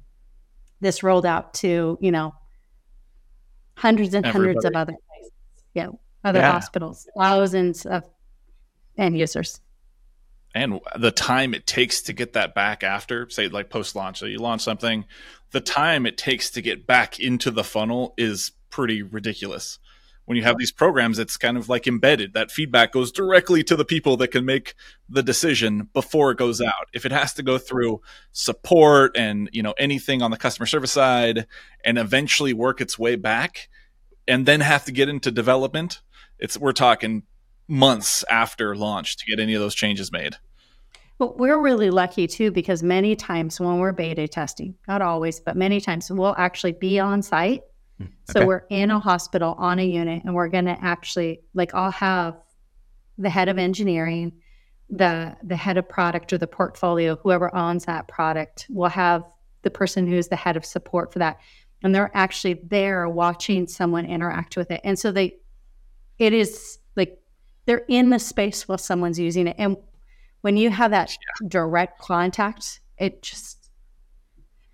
this 0.81 1.03
rolled 1.03 1.27
out 1.27 1.55
to 1.55 1.99
you 2.01 2.13
know 2.13 2.35
hundreds 3.77 4.15
and 4.15 4.27
hundreds 4.27 4.65
of 4.65 4.75
other 4.75 4.93
places. 5.09 5.33
Yeah 5.75 5.89
other 6.25 6.41
Yeah. 6.41 6.53
hospitals 6.53 7.09
thousands 7.17 7.87
of 7.87 8.05
end 8.97 9.17
users. 9.17 9.61
And 10.55 10.81
the 10.97 11.13
time 11.13 11.55
it 11.55 11.67
takes 11.67 12.03
to 12.03 12.13
get 12.13 12.33
that 12.33 12.55
back 12.55 12.83
after 12.83 13.29
say 13.31 13.49
like 13.49 13.71
post 13.71 13.95
launch 13.95 14.19
so 14.19 14.27
you 14.27 14.39
launch 14.39 14.63
something 14.63 15.05
the 15.51 15.61
time 15.61 16.07
it 16.07 16.19
takes 16.19 16.51
to 16.51 16.61
get 16.61 16.87
back 16.87 17.21
into 17.21 17.51
the 17.51 17.65
funnel 17.65 18.15
is 18.19 18.53
pretty 18.71 19.03
ridiculous 19.03 19.79
when 20.29 20.37
you 20.37 20.43
have 20.43 20.59
these 20.59 20.71
programs 20.71 21.19
it's 21.19 21.39
kind 21.39 21.57
of 21.57 21.71
like 21.71 21.87
embedded 21.87 22.35
that 22.35 22.51
feedback 22.51 22.93
goes 22.93 23.11
directly 23.11 23.65
to 23.65 23.75
the 23.75 23.85
people 23.85 24.15
that 24.19 24.29
can 24.29 24.45
make 24.45 24.75
the 25.09 25.23
decision 25.23 25.89
before 25.95 26.31
it 26.31 26.37
goes 26.37 26.61
out 26.61 26.87
if 26.93 27.07
it 27.07 27.13
has 27.13 27.33
to 27.33 27.43
go 27.43 27.57
through 27.57 27.99
support 28.33 29.17
and 29.17 29.49
you 29.53 29.63
know 29.63 29.75
anything 29.79 30.21
on 30.21 30.31
the 30.31 30.37
customer 30.37 30.67
service 30.67 30.93
side 30.93 31.47
and 31.83 31.97
eventually 31.97 32.53
work 32.53 32.79
its 32.79 32.99
way 32.99 33.17
back 33.17 33.71
and 34.27 34.45
then 34.45 34.61
have 34.61 34.85
to 34.85 34.93
get 34.93 35.09
into 35.09 35.31
development 35.31 36.03
it's 36.39 36.59
we're 36.59 36.73
talking 36.73 37.23
months 37.67 38.23
after 38.29 38.77
launch 38.77 39.17
to 39.17 39.25
get 39.25 39.41
any 39.41 39.55
of 39.55 39.61
those 39.61 39.75
changes 39.75 40.13
made 40.13 40.37
But 41.17 41.39
we're 41.39 41.59
really 41.59 41.91
lucky 41.91 42.27
too 42.27 42.51
because 42.51 42.83
many 42.83 43.17
times 43.17 43.59
when 43.59 43.81
we're 43.81 43.91
beta 43.91 44.29
testing, 44.29 44.77
not 44.87 45.03
always, 45.03 45.41
but 45.41 45.57
many 45.57 45.81
times 45.81 46.09
we'll 46.13 46.37
actually 46.39 46.75
be 46.75 47.01
on 47.01 47.23
site. 47.23 47.63
So 48.01 48.41
okay. 48.41 48.45
we're 48.47 48.65
in 48.71 48.91
a 48.91 49.01
hospital 49.01 49.55
on 49.59 49.79
a 49.79 49.85
unit 49.85 50.23
and 50.25 50.35
we're 50.35 50.49
going 50.49 50.67
to 50.67 50.79
actually 50.81 51.41
like 51.55 51.75
I'll 51.75 51.91
have 51.91 52.37
the 53.17 53.31
head 53.31 53.49
of 53.49 53.59
engineering, 53.59 54.33
the 54.91 55.37
the 55.43 55.57
head 55.57 55.77
of 55.77 55.89
product 55.89 56.33
or 56.33 56.39
the 56.39 56.47
portfolio, 56.47 57.17
whoever 57.17 57.55
owns 57.55 57.87
that 57.87 58.09
product, 58.09 58.67
will 58.71 58.89
have 58.89 59.25
the 59.63 59.71
person 59.71 60.07
who's 60.07 60.29
the 60.29 60.37
head 60.37 60.57
of 60.57 60.65
support 60.65 61.13
for 61.13 61.19
that. 61.19 61.39
And 61.83 61.95
they're 61.95 62.11
actually 62.15 62.61
there 62.65 63.09
watching 63.09 63.67
someone 63.67 64.05
interact 64.05 64.57
with 64.57 64.71
it. 64.71 64.81
And 64.85 64.99
so 64.99 65.11
they 65.11 65.37
it 66.19 66.33
is 66.33 66.79
like 66.97 67.19
they're 67.67 67.85
in 67.89 68.11
the 68.11 68.19
space 68.19 68.69
while 68.69 68.79
someone's 68.79 69.19
using 69.19 69.47
it. 69.47 69.57
And 69.59 69.77
when 70.41 70.57
you 70.57 70.71
have 70.71 70.91
that 70.93 71.17
direct 71.49 72.01
contact, 72.01 72.81
it 72.99 73.23
just 73.23 73.71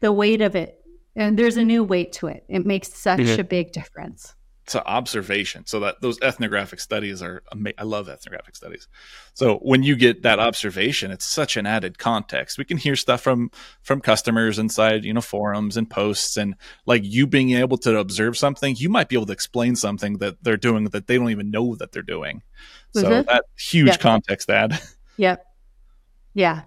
the 0.00 0.12
weight 0.12 0.40
of 0.40 0.54
it, 0.54 0.83
and 1.16 1.38
there's 1.38 1.56
a 1.56 1.64
new 1.64 1.82
weight 1.84 2.12
to 2.14 2.26
it. 2.28 2.44
It 2.48 2.66
makes 2.66 2.92
such 2.92 3.20
Mhm. 3.20 3.38
a 3.38 3.44
big 3.44 3.72
difference. 3.72 4.34
it's 4.66 4.74
an 4.74 4.80
observation 4.86 5.66
so 5.66 5.78
that 5.80 6.00
those 6.00 6.18
ethnographic 6.22 6.80
studies 6.80 7.20
are 7.22 7.42
ama- 7.52 7.74
i 7.76 7.82
love 7.82 8.08
ethnographic 8.08 8.56
studies 8.56 8.88
so 9.34 9.56
when 9.58 9.82
you 9.82 9.94
get 9.94 10.22
that 10.22 10.38
observation 10.38 11.10
it's 11.10 11.26
such 11.26 11.58
an 11.58 11.66
added 11.66 11.98
context 11.98 12.56
we 12.56 12.64
can 12.64 12.78
hear 12.78 12.96
stuff 12.96 13.20
from 13.20 13.50
from 13.82 14.00
customers 14.00 14.58
inside 14.58 15.04
you 15.04 15.12
know 15.12 15.20
forums 15.20 15.76
and 15.76 15.90
posts 15.90 16.38
and 16.38 16.54
like 16.86 17.02
you 17.04 17.26
being 17.26 17.50
able 17.50 17.76
to 17.76 17.98
observe 17.98 18.38
something 18.38 18.74
you 18.78 18.88
might 18.88 19.10
be 19.10 19.16
able 19.16 19.26
to 19.26 19.34
explain 19.34 19.76
something 19.76 20.16
that 20.16 20.42
they're 20.42 20.56
doing 20.56 20.84
that 20.84 21.06
they 21.08 21.18
don't 21.18 21.28
even 21.30 21.50
know 21.50 21.74
that 21.76 21.92
they're 21.92 22.02
doing 22.02 22.40
so 22.94 23.02
Mhm. 23.04 23.26
that 23.26 23.44
huge 23.58 23.88
Yeah. 23.88 23.96
context 23.98 24.48
add 24.48 24.80
Yep. 25.18 25.44
Yeah. 26.32 26.62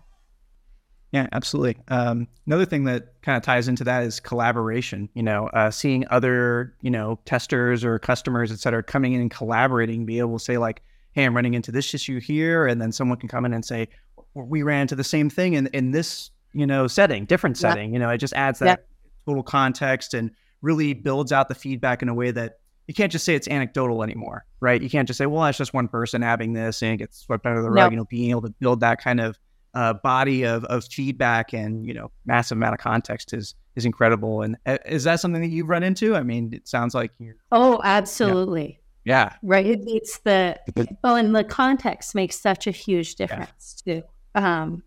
Yeah, 1.18 1.28
absolutely. 1.32 1.78
Um, 1.88 2.28
another 2.46 2.66
thing 2.66 2.84
that 2.84 3.14
kind 3.24 3.36
of 3.38 3.42
ties 3.44 3.68
into 3.68 3.84
that 3.86 4.04
is 4.04 4.20
collaboration. 4.20 5.10
You 5.16 5.24
know, 5.24 5.48
uh, 5.48 5.72
seeing 5.72 6.06
other, 6.12 6.76
you 6.82 6.92
know, 6.92 7.20
testers 7.26 7.84
or 7.84 7.98
customers, 7.98 8.52
et 8.52 8.60
cetera, 8.60 8.84
coming 8.84 9.14
in 9.14 9.22
and 9.22 9.32
collaborating, 9.32 10.06
be 10.06 10.20
able 10.20 10.38
to 10.38 10.44
say 10.44 10.58
like, 10.60 10.84
"Hey, 11.14 11.24
I'm 11.26 11.36
running 11.36 11.56
into 11.56 11.72
this 11.72 11.92
issue 11.94 12.20
here," 12.20 12.68
and 12.68 12.80
then 12.80 12.92
someone 12.92 13.18
can 13.18 13.30
come 13.30 13.46
in 13.46 13.54
and 13.54 13.66
say, 13.66 13.88
"We 14.36 14.62
ran 14.62 14.82
into 14.84 14.96
the 14.96 15.04
same 15.04 15.30
thing 15.30 15.54
in 15.54 15.68
in 15.68 15.90
this, 15.92 16.30
you 16.54 16.68
know, 16.68 16.86
setting, 16.88 17.26
different 17.26 17.58
Yeah. 17.60 17.70
setting." 17.70 17.94
You 17.94 18.00
know, 18.00 18.10
it 18.10 18.20
just 18.20 18.34
adds 18.36 18.62
Yeah. 18.62 18.68
that 18.68 18.86
total 19.26 19.42
context 19.44 20.14
and 20.14 20.30
really 20.62 20.94
builds 20.94 21.32
out 21.32 21.50
the 21.50 21.56
feedback 21.56 22.04
in 22.04 22.10
a 22.10 22.14
way 22.14 22.30
that 22.32 22.60
you 22.88 22.94
can't 22.94 23.12
just 23.12 23.26
say 23.26 23.34
it's 23.36 23.48
anecdotal 23.48 24.04
anymore, 24.04 24.46
right? 24.60 24.82
You 24.82 24.90
can't 24.90 25.08
just 25.08 25.18
say, 25.18 25.26
"Well, 25.26 25.42
that's 25.44 25.58
just 25.58 25.74
one 25.74 25.88
person 25.88 26.22
having 26.22 26.54
this 26.54 26.82
and 26.84 26.94
it 26.94 26.98
gets 26.98 27.18
swept 27.20 27.46
under 27.48 27.62
the 27.64 27.70
rug." 27.72 27.88
No. 27.88 27.90
You 27.92 27.98
know, 27.98 28.06
being 28.06 28.30
able 28.30 28.44
to 28.44 28.50
build 28.60 28.80
that 28.82 29.02
kind 29.02 29.20
of 29.20 29.38
uh, 29.78 29.94
body 29.94 30.44
of, 30.44 30.66
of 30.66 30.84
feedback 30.86 31.54
and 31.54 31.86
you 31.86 31.94
know 31.94 32.10
massive 32.26 32.58
amount 32.58 32.74
of 32.74 32.80
context 32.80 33.32
is 33.32 33.54
is 33.76 33.86
incredible. 33.86 34.42
And 34.42 34.58
uh, 34.66 34.80
is 34.88 35.04
that 35.04 35.20
something 35.20 35.40
that 35.40 35.50
you've 35.50 35.70
run 35.70 35.84
into? 35.84 36.16
I 36.16 36.24
mean, 36.24 36.52
it 36.52 36.68
sounds 36.68 36.96
like 36.96 37.12
you're 37.20 37.36
Oh, 37.52 37.80
absolutely. 37.84 38.82
yeah 39.06 39.34
Right. 39.44 39.68
It, 39.68 39.82
it's 39.86 40.18
the 40.20 40.60
well, 41.04 41.16
and 41.16 41.36
the 41.36 41.44
context 41.44 42.16
makes 42.16 42.40
such 42.40 42.66
a 42.66 42.72
huge 42.72 43.16
difference 43.16 43.76
too. 43.86 44.02
Um, 44.34 44.82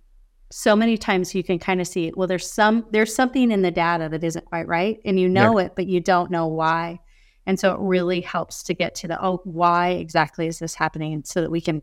so 0.50 0.74
many 0.74 0.98
times 0.98 1.36
you 1.36 1.44
can 1.44 1.60
kind 1.60 1.80
of 1.80 1.86
see, 1.86 2.12
well, 2.16 2.26
there's 2.26 2.50
some 2.50 2.84
there's 2.90 3.14
something 3.14 3.52
in 3.52 3.62
the 3.62 3.70
data 3.70 4.08
that 4.08 4.24
isn't 4.24 4.44
quite 4.46 4.66
right, 4.66 4.98
and 5.04 5.20
you 5.20 5.28
know 5.28 5.58
it, 5.58 5.76
but 5.76 5.86
you 5.86 6.00
don't 6.00 6.32
know 6.32 6.48
why. 6.48 6.98
And 7.46 7.60
so 7.60 7.72
it 7.74 7.78
really 7.80 8.20
helps 8.20 8.64
to 8.64 8.74
get 8.74 8.96
to 8.96 9.08
the 9.08 9.24
oh, 9.24 9.40
why 9.44 9.90
exactly 9.90 10.48
is 10.48 10.58
this 10.58 10.74
happening, 10.74 11.22
so 11.24 11.42
that 11.42 11.50
we 11.52 11.60
can 11.60 11.80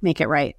make 0.00 0.20
it 0.20 0.28
right. 0.28 0.54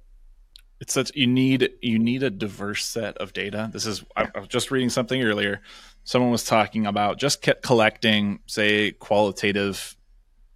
It's 0.80 0.92
such 0.92 1.10
you 1.14 1.26
need 1.26 1.70
you 1.82 1.98
need 1.98 2.22
a 2.22 2.30
diverse 2.30 2.84
set 2.84 3.16
of 3.18 3.32
data. 3.32 3.70
This 3.72 3.86
is 3.86 4.04
I, 4.16 4.28
I 4.34 4.38
was 4.38 4.48
just 4.48 4.70
reading 4.70 4.90
something 4.90 5.22
earlier. 5.22 5.60
Someone 6.04 6.30
was 6.30 6.44
talking 6.44 6.86
about 6.86 7.18
just 7.18 7.42
kept 7.42 7.62
collecting 7.62 8.40
say 8.46 8.92
qualitative 8.92 9.96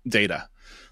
data. 0.09 0.49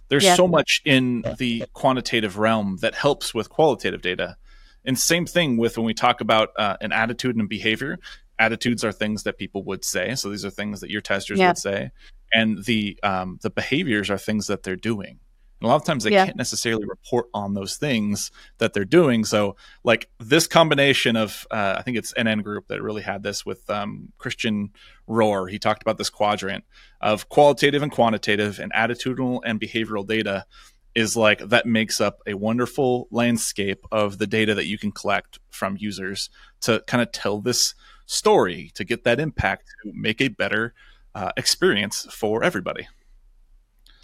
There's 0.09 0.25
Yeah. 0.25 0.35
so 0.35 0.49
much 0.49 0.83
in 0.85 1.25
the 1.39 1.65
quantitative 1.73 2.37
realm 2.39 2.79
that 2.81 2.95
helps 2.95 3.33
with 3.33 3.49
qualitative 3.49 4.03
data. 4.03 4.37
And 4.85 4.99
same 4.99 5.27
thing 5.27 5.57
with 5.57 5.77
when 5.77 5.87
we 5.87 5.95
talk 5.95 6.21
about 6.21 6.49
uh, 6.57 6.77
an 6.81 6.91
attitude 6.93 7.37
and 7.37 7.49
behavior. 7.49 7.99
Attitudes 8.39 8.83
are 8.85 8.93
things 8.93 9.23
that 9.25 9.37
people 9.39 9.63
would 9.65 9.85
say. 9.85 10.15
So 10.15 10.31
these 10.31 10.45
are 10.45 10.51
things 10.51 10.81
that 10.81 10.91
your 10.91 11.03
testers 11.03 11.39
Yeah. 11.39 11.49
would 11.49 11.59
say. 11.59 11.91
And 12.33 12.65
the 12.65 12.99
um, 13.03 13.39
the 13.43 13.51
behaviors 13.51 14.11
are 14.11 14.19
things 14.19 14.47
that 14.49 14.63
they're 14.63 14.77
doing 14.77 15.21
and 15.61 15.67
a 15.67 15.69
lot 15.69 15.77
of 15.77 15.85
times 15.85 16.05
they 16.05 16.11
Yeah. 16.13 16.25
can't 16.25 16.37
necessarily 16.37 16.87
report 16.87 17.27
on 17.35 17.55
those 17.55 17.77
things 17.77 18.31
that 18.59 18.73
they're 18.73 18.85
doing. 18.85 19.25
So, 19.25 19.57
like 19.85 20.09
this 20.19 20.47
combination 20.47 21.17
of, 21.17 21.47
uh, 21.51 21.75
I 21.79 21.83
think 21.83 21.99
it's 21.99 22.15
NN 22.15 22.43
Group 22.43 22.69
that 22.69 22.83
really 22.83 23.03
had 23.03 23.23
this 23.23 23.45
with 23.45 23.69
um, 23.69 24.13
Christian 24.19 24.71
Rohrer. 25.09 25.51
He 25.51 25.59
talked 25.59 25.83
about 25.83 25.99
this 25.99 26.09
quadrant 26.11 26.65
of 27.01 27.29
qualitative 27.29 27.83
and 27.83 27.93
quantitative 27.93 28.59
and 28.59 28.73
attitudinal 28.73 29.41
and 29.45 29.61
behavioral 29.61 30.07
data 30.07 30.47
is 30.95 31.17
like 31.17 31.39
that 31.41 31.67
makes 31.67 32.01
up 32.01 32.21
a 32.27 32.35
wonderful 32.35 33.07
landscape 33.11 33.85
of 33.93 34.19
the 34.19 34.27
data 34.27 34.55
that 34.55 34.67
you 34.67 34.77
can 34.79 34.91
collect 34.91 35.39
from 35.51 35.77
users 35.79 36.31
to 36.61 36.83
kind 36.87 37.01
of 37.03 37.13
tell 37.13 37.41
this 37.41 37.75
story 38.07 38.73
to 38.75 38.83
get 38.83 39.05
that 39.05 39.21
impact 39.21 39.73
to 39.85 39.93
make 39.95 40.21
a 40.21 40.29
better 40.29 40.75
uh, 41.15 41.31
experience 41.37 42.07
for 42.11 42.43
everybody. 42.43 42.89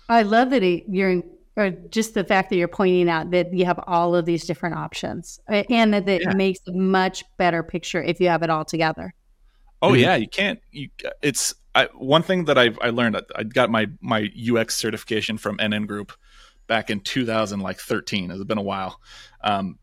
I 0.09 0.23
love 0.23 0.51
that 0.51 0.63
it, 0.63 0.85
you're, 0.89 1.23
or 1.57 1.71
just 1.71 2.15
the 2.15 2.25
fact 2.25 2.51
that 2.51 2.57
you're 2.57 2.69
pointing 2.69 3.09
out 3.09 3.31
that 3.31 3.53
you 3.53 3.65
have 3.65 3.81
all 3.87 4.15
of 4.15 4.27
these 4.27 4.45
different 4.45 4.77
options, 4.77 5.41
and 5.49 5.93
that 5.95 6.09
it 6.09 6.23
Yeah. 6.23 6.35
makes 6.35 6.61
a 6.69 6.73
much 6.73 7.25
better 7.39 7.63
picture 7.63 8.03
if 8.03 8.21
you 8.21 8.29
have 8.29 8.43
it 8.43 8.51
all 8.51 8.65
together. 8.65 9.15
Oh 9.83 9.91
Mhm. 9.93 10.01
yeah, 10.01 10.17
you 10.17 10.29
can't. 10.29 10.61
You 10.71 10.89
it's 11.23 11.55
I, 11.75 11.89
one 11.95 12.23
thing 12.23 12.47
that 12.47 12.57
I've, 12.57 12.79
I 12.81 12.89
learned. 12.91 13.21
I 13.35 13.43
got 13.45 13.71
my 13.71 13.89
my 14.01 14.31
UX 14.35 14.77
certification 14.77 15.37
from 15.39 15.59
NN 15.59 15.87
Group 15.87 16.13
back 16.67 16.89
in 16.91 17.01
2000 17.01 17.61
like 17.61 17.79
13. 17.79 18.31
It's 18.31 18.43
been 18.45 18.59
a 18.59 18.63
while. 18.63 19.01
Um, 19.43 19.79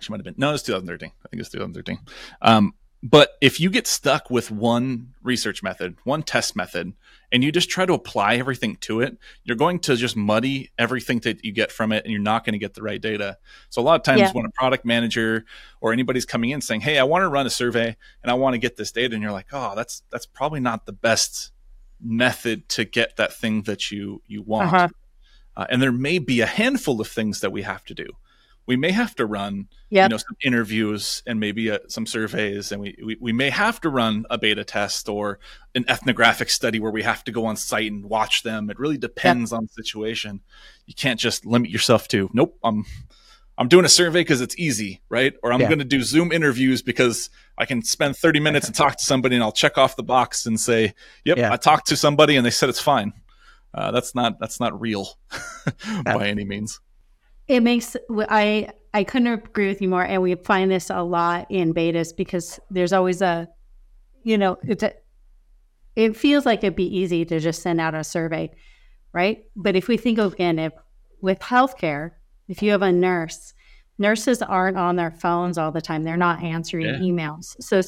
she 0.00 0.10
might 0.12 0.18
have 0.18 0.24
been 0.24 0.34
no, 0.36 0.52
it's 0.52 0.62
2013. 0.64 1.10
I 1.24 1.28
think 1.28 1.40
it's 1.40 1.50
2013. 1.50 1.98
Um, 2.42 2.74
but 3.02 3.38
if 3.40 3.58
you 3.60 3.70
get 3.70 3.86
stuck 3.86 4.30
with 4.30 4.50
one 4.50 5.14
research 5.22 5.62
method, 5.62 5.96
one 6.04 6.22
test 6.22 6.54
method, 6.54 6.92
and 7.32 7.42
you 7.42 7.50
just 7.50 7.70
try 7.70 7.86
to 7.86 7.94
apply 7.94 8.36
everything 8.36 8.76
to 8.76 9.00
it, 9.00 9.16
you're 9.44 9.56
going 9.56 9.78
to 9.80 9.96
just 9.96 10.16
muddy 10.16 10.70
everything 10.78 11.18
that 11.20 11.44
you 11.44 11.52
get 11.52 11.72
from 11.72 11.92
it, 11.92 12.04
and 12.04 12.12
you're 12.12 12.20
not 12.20 12.44
going 12.44 12.52
to 12.52 12.58
get 12.58 12.74
the 12.74 12.82
right 12.82 13.00
data. 13.00 13.38
So 13.70 13.80
a 13.80 13.84
lot 13.84 13.94
of 13.94 14.02
times 14.02 14.20
Yeah. 14.20 14.32
when 14.32 14.44
a 14.44 14.50
product 14.50 14.84
manager 14.84 15.46
or 15.80 15.92
anybody's 15.92 16.26
coming 16.26 16.50
in 16.50 16.60
saying, 16.60 16.82
"Hey, 16.82 16.98
I 16.98 17.04
want 17.04 17.22
to 17.22 17.28
run 17.28 17.46
a 17.46 17.50
survey 17.50 17.96
and 18.22 18.30
I 18.30 18.34
want 18.34 18.54
to 18.54 18.58
get 18.58 18.76
this 18.76 18.92
data," 18.92 19.14
and 19.14 19.22
you're 19.22 19.32
like, 19.32 19.48
"Oh, 19.52 19.74
that's 19.74 20.02
that's 20.10 20.26
probably 20.26 20.60
not 20.60 20.84
the 20.86 20.92
best 20.92 21.52
method 22.02 22.68
to 22.70 22.84
get 22.84 23.16
that 23.16 23.32
thing 23.32 23.62
that 23.62 23.90
you 23.90 24.22
you 24.26 24.42
want." 24.42 24.72
Uh-huh. 24.74 24.88
uh, 25.56 25.66
and 25.70 25.80
there 25.80 25.92
may 25.92 26.18
be 26.18 26.40
a 26.40 26.46
handful 26.46 27.00
of 27.00 27.08
things 27.08 27.40
that 27.40 27.50
we 27.52 27.62
have 27.62 27.84
to 27.84 27.94
do 27.94 28.06
we 28.70 28.76
may 28.76 28.92
have 28.92 29.14
to 29.16 29.26
run 29.26 29.66
Yep. 29.92 30.04
you 30.04 30.08
know 30.14 30.16
some 30.18 30.36
interviews 30.44 31.22
and 31.26 31.40
maybe 31.40 31.68
uh, 31.72 31.78
some 31.88 32.06
surveys 32.06 32.70
and 32.72 32.80
we, 32.80 32.96
we 33.04 33.16
we 33.20 33.32
may 33.32 33.50
have 33.50 33.80
to 33.80 33.88
run 33.90 34.24
a 34.30 34.38
beta 34.38 34.64
test 34.64 35.08
or 35.08 35.40
an 35.74 35.84
ethnographic 35.88 36.48
study 36.50 36.78
where 36.78 36.92
we 36.92 37.02
have 37.02 37.24
to 37.24 37.32
go 37.32 37.44
on 37.46 37.56
site 37.56 37.90
and 37.90 38.04
watch 38.06 38.44
them 38.44 38.70
it 38.70 38.78
really 38.78 38.96
depends 38.98 39.52
on 39.52 39.62
the 39.64 39.72
situation 39.82 40.40
you 40.86 40.94
can't 40.94 41.18
just 41.18 41.44
limit 41.44 41.70
yourself 41.70 42.06
to 42.06 42.30
nope 42.32 42.56
i'm 42.62 42.84
i'm 43.58 43.66
doing 43.66 43.84
a 43.84 43.88
survey 43.88 44.20
because 44.20 44.40
it's 44.40 44.56
easy 44.58 45.00
right 45.08 45.34
or 45.42 45.52
i'm 45.52 45.60
Yeah. 45.60 45.66
going 45.72 45.80
to 45.80 45.84
do 45.96 46.02
zoom 46.04 46.30
interviews 46.30 46.82
because 46.82 47.28
i 47.58 47.64
can 47.66 47.82
spend 47.82 48.16
30 48.16 48.38
minutes 48.38 48.66
and 48.68 48.74
talk 48.76 48.96
to 48.96 49.04
somebody 49.04 49.34
and 49.34 49.42
i'll 49.42 49.50
check 49.64 49.76
off 49.76 49.96
the 49.96 50.04
box 50.04 50.46
and 50.46 50.60
say 50.60 50.94
yep 51.24 51.36
Yeah. 51.36 51.52
i 51.52 51.56
talked 51.56 51.88
to 51.88 51.96
somebody 51.96 52.36
and 52.36 52.46
they 52.46 52.50
said 52.50 52.68
it's 52.68 52.80
fine 52.94 53.12
uh, 53.74 53.90
that's 53.90 54.14
not 54.14 54.38
that's 54.38 54.60
not 54.60 54.80
real 54.80 55.18
by 56.04 56.28
any 56.28 56.44
means 56.44 56.80
It 57.50 57.64
makes 57.64 57.96
I 58.28 58.68
I 58.94 59.02
couldn't 59.02 59.26
agree 59.26 59.66
with 59.66 59.82
you 59.82 59.88
more, 59.88 60.04
and 60.04 60.22
we 60.22 60.36
find 60.36 60.70
this 60.70 60.88
a 60.88 61.02
lot 61.02 61.48
in 61.50 61.74
betas 61.74 62.16
because 62.16 62.60
there's 62.70 62.92
always 62.92 63.20
a, 63.22 63.48
you 64.22 64.38
know, 64.38 64.56
it's 64.62 64.84
a, 64.84 64.92
it 65.96 66.16
feels 66.16 66.46
like 66.46 66.60
it'd 66.60 66.76
be 66.76 66.96
easy 66.96 67.24
to 67.24 67.40
just 67.40 67.60
send 67.62 67.80
out 67.80 67.94
a 67.94 68.04
survey, 68.04 68.50
right? 69.12 69.42
But 69.56 69.74
if 69.74 69.88
we 69.88 69.96
think 69.96 70.18
of, 70.20 70.34
again, 70.34 70.60
if 70.60 70.72
with 71.22 71.40
healthcare, 71.40 72.12
if 72.48 72.62
you 72.62 72.70
have 72.70 72.82
a 72.82 72.92
nurse, 72.92 73.52
nurses 73.98 74.42
aren't 74.42 74.76
on 74.78 74.94
their 74.94 75.10
phones 75.10 75.58
all 75.58 75.72
the 75.72 75.80
time; 75.80 76.04
they're 76.04 76.16
not 76.16 76.44
answering 76.44 76.86
Yeah. 76.86 77.00
emails. 77.00 77.56
So, 77.60 77.80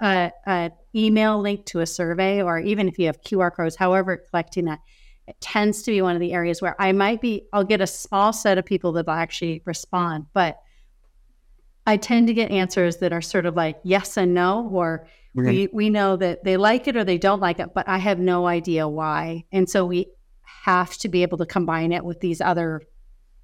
uh, 0.00 0.30
an 0.46 0.72
email 0.96 1.40
link 1.40 1.64
to 1.66 1.78
a 1.80 1.86
survey, 1.86 2.42
or 2.42 2.58
even 2.58 2.88
if 2.88 2.98
you 2.98 3.06
have 3.06 3.22
QR 3.22 3.52
codes, 3.54 3.76
however, 3.76 4.16
collecting 4.16 4.64
that 4.64 4.80
it 5.26 5.40
tends 5.40 5.82
to 5.82 5.90
be 5.90 6.02
one 6.02 6.14
of 6.14 6.20
the 6.20 6.32
areas 6.32 6.62
where 6.62 6.80
I 6.80 6.92
might 6.92 7.20
be, 7.20 7.46
I'll 7.52 7.64
get 7.64 7.80
a 7.80 7.86
small 7.86 8.32
set 8.32 8.58
of 8.58 8.64
people 8.64 8.92
that 8.92 9.06
will 9.06 9.14
actually 9.14 9.62
respond, 9.64 10.26
but 10.32 10.60
I 11.86 11.96
tend 11.96 12.28
to 12.28 12.34
get 12.34 12.50
answers 12.50 12.98
that 12.98 13.12
are 13.12 13.22
sort 13.22 13.46
of 13.46 13.56
like 13.56 13.78
yes 13.82 14.16
and 14.16 14.34
no, 14.34 14.68
or 14.72 15.06
we, 15.34 15.68
we 15.72 15.90
know 15.90 16.16
that 16.16 16.44
they 16.44 16.56
like 16.56 16.88
it 16.88 16.96
or 16.96 17.04
they 17.04 17.18
don't 17.18 17.40
like 17.40 17.60
it, 17.60 17.74
but 17.74 17.86
I 17.88 17.98
have 17.98 18.18
no 18.18 18.46
idea 18.46 18.88
why. 18.88 19.44
And 19.52 19.68
so 19.68 19.84
we 19.84 20.06
have 20.42 20.96
to 20.98 21.08
be 21.08 21.22
able 21.22 21.38
to 21.38 21.46
combine 21.46 21.92
it 21.92 22.04
with 22.04 22.20
these 22.20 22.40
other, 22.40 22.82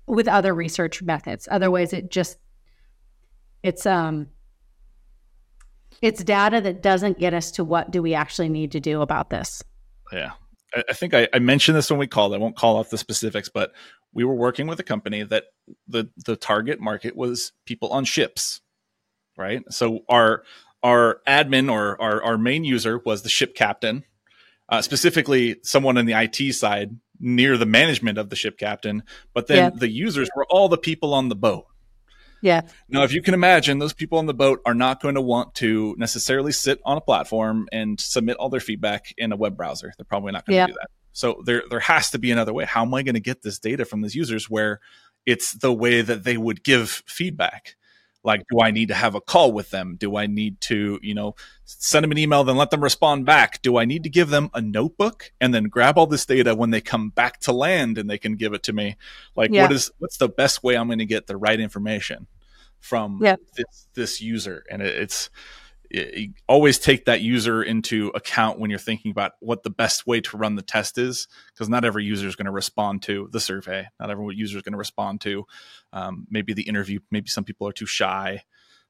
with 0.06 0.26
other 0.26 0.54
research 0.54 1.02
methods. 1.02 1.46
Otherwise, 1.50 1.92
it 1.92 2.10
just, 2.10 2.38
it's, 3.62 3.84
um, 3.84 4.28
it's 6.00 6.24
data 6.24 6.60
that 6.62 6.82
doesn't 6.82 7.18
get 7.18 7.34
us 7.34 7.50
to 7.52 7.64
what 7.64 7.90
do 7.90 8.02
we 8.02 8.14
actually 8.14 8.48
need 8.48 8.72
to 8.72 8.80
do 8.80 9.02
about 9.02 9.30
this. 9.30 9.62
Yeah. 10.12 10.32
I, 10.88 10.92
think 10.92 11.14
I, 11.14 11.28
I 11.32 11.38
mentioned 11.38 11.76
this 11.76 11.90
when 11.90 11.98
we 11.98 12.06
called. 12.06 12.34
I 12.34 12.38
won't 12.38 12.56
call 12.56 12.78
out 12.78 12.90
the 12.90 12.98
specifics, 12.98 13.48
but 13.48 13.72
we 14.12 14.24
were 14.24 14.34
working 14.34 14.66
with 14.66 14.78
a 14.80 14.84
company 14.84 15.22
that 15.22 15.44
the 15.88 16.08
the 16.24 16.36
target 16.36 16.80
market 16.80 17.16
was 17.16 17.52
people 17.66 17.90
on 17.90 18.04
ships, 18.04 18.60
right? 19.36 19.62
So 19.70 20.00
our 20.08 20.42
our 20.82 21.20
admin 21.26 21.70
or 21.70 22.00
our, 22.00 22.22
our 22.22 22.38
main 22.38 22.64
user 22.64 23.00
was 23.04 23.22
the 23.22 23.28
ship 23.28 23.54
captain, 23.54 24.04
uh, 24.68 24.82
specifically 24.82 25.56
someone 25.62 25.96
on 25.96 26.06
the 26.06 26.12
IT 26.14 26.54
side 26.54 26.96
near 27.20 27.56
the 27.56 27.66
management 27.66 28.18
of 28.18 28.30
the 28.30 28.36
ship 28.36 28.58
captain. 28.58 29.04
But 29.32 29.46
then 29.46 29.72
Yeah. 29.72 29.78
the 29.78 29.88
users 29.88 30.28
were 30.34 30.46
all 30.50 30.68
the 30.68 30.78
people 30.78 31.14
on 31.14 31.28
the 31.28 31.36
boat. 31.36 31.66
Yeah. 32.42 32.62
Now, 32.88 33.04
if 33.04 33.12
you 33.14 33.22
can 33.22 33.34
imagine, 33.34 33.78
those 33.78 33.92
people 33.94 34.18
on 34.18 34.26
the 34.26 34.34
boat 34.34 34.60
are 34.66 34.74
not 34.74 35.00
going 35.00 35.14
to 35.14 35.20
want 35.20 35.54
to 35.56 35.94
necessarily 35.96 36.52
sit 36.52 36.80
on 36.84 36.98
a 36.98 37.00
platform 37.00 37.68
and 37.72 37.98
submit 37.98 38.36
all 38.36 38.48
their 38.50 38.60
feedback 38.60 39.14
in 39.16 39.32
a 39.32 39.36
web 39.36 39.56
browser. 39.56 39.94
They're 39.96 40.04
probably 40.04 40.32
not 40.32 40.44
going 40.44 40.54
to 40.54 40.56
Yeah. 40.58 40.66
do 40.66 40.72
that. 40.74 40.90
So 41.12 41.42
there, 41.46 41.62
there 41.70 41.80
has 41.80 42.10
to 42.10 42.18
be 42.18 42.30
another 42.32 42.52
way. 42.52 42.64
How 42.64 42.82
am 42.82 42.92
I 42.94 43.02
going 43.02 43.14
to 43.14 43.20
get 43.20 43.42
this 43.42 43.58
data 43.58 43.84
from 43.84 44.02
these 44.02 44.14
users 44.14 44.50
where 44.50 44.80
it's 45.24 45.52
the 45.52 45.72
way 45.72 46.02
that 46.02 46.24
they 46.24 46.36
would 46.36 46.64
give 46.64 47.02
feedback? 47.06 47.76
Like, 48.24 48.42
do 48.50 48.60
I 48.60 48.70
need 48.70 48.86
to 48.88 48.94
have 48.94 49.16
a 49.16 49.20
call 49.20 49.50
with 49.52 49.70
them? 49.70 49.96
Do 49.98 50.16
I 50.16 50.26
need 50.26 50.60
to, 50.62 51.00
you 51.02 51.12
know, 51.12 51.34
send 51.64 52.04
them 52.04 52.12
an 52.12 52.18
email, 52.18 52.44
then 52.44 52.56
let 52.56 52.70
them 52.70 52.80
respond 52.82 53.26
back? 53.26 53.60
Do 53.62 53.76
I 53.78 53.84
need 53.84 54.04
to 54.04 54.08
give 54.10 54.30
them 54.30 54.48
a 54.54 54.60
notebook 54.60 55.32
and 55.40 55.52
then 55.52 55.64
grab 55.64 55.98
all 55.98 56.06
this 56.06 56.24
data 56.24 56.54
when 56.54 56.70
they 56.70 56.80
come 56.80 57.10
back 57.10 57.40
to 57.40 57.52
land 57.52 57.98
and 57.98 58.08
they 58.08 58.18
can 58.18 58.36
give 58.36 58.52
it 58.52 58.62
to 58.64 58.72
me? 58.72 58.96
Like, 59.34 59.50
Yeah. 59.52 59.62
what 59.62 59.72
is 59.72 59.90
what's 59.98 60.18
the 60.18 60.28
best 60.28 60.62
way 60.62 60.76
I'm 60.76 60.86
going 60.86 61.00
to 61.00 61.04
get 61.04 61.26
the 61.26 61.36
right 61.36 61.58
information 61.58 62.28
from 62.82 63.18
this 63.56 63.88
this 63.94 64.20
user? 64.20 64.64
And 64.70 64.82
it, 64.82 64.94
it's 64.94 65.30
it, 65.90 66.30
always 66.48 66.78
take 66.78 67.04
that 67.04 67.20
user 67.20 67.62
into 67.62 68.08
account 68.14 68.58
when 68.58 68.70
you're 68.70 68.78
thinking 68.78 69.10
about 69.10 69.32
what 69.40 69.62
the 69.62 69.70
best 69.70 70.06
way 70.06 70.20
to 70.20 70.36
run 70.36 70.56
the 70.56 70.62
test 70.62 70.98
is, 70.98 71.28
because 71.54 71.68
not 71.68 71.84
every 71.84 72.04
user 72.04 72.26
is 72.26 72.36
going 72.36 72.46
to 72.46 72.52
respond 72.52 73.02
to 73.02 73.28
the 73.32 73.40
survey. 73.40 73.86
Not 74.00 74.10
every 74.10 74.34
user 74.34 74.58
is 74.58 74.62
going 74.62 74.72
to 74.72 74.78
respond 74.78 75.20
to 75.22 75.44
um, 75.92 76.26
maybe 76.30 76.52
the 76.52 76.62
interview. 76.62 77.00
Maybe 77.10 77.28
some 77.28 77.44
people 77.44 77.68
are 77.68 77.72
too 77.72 77.86
shy. 77.86 78.42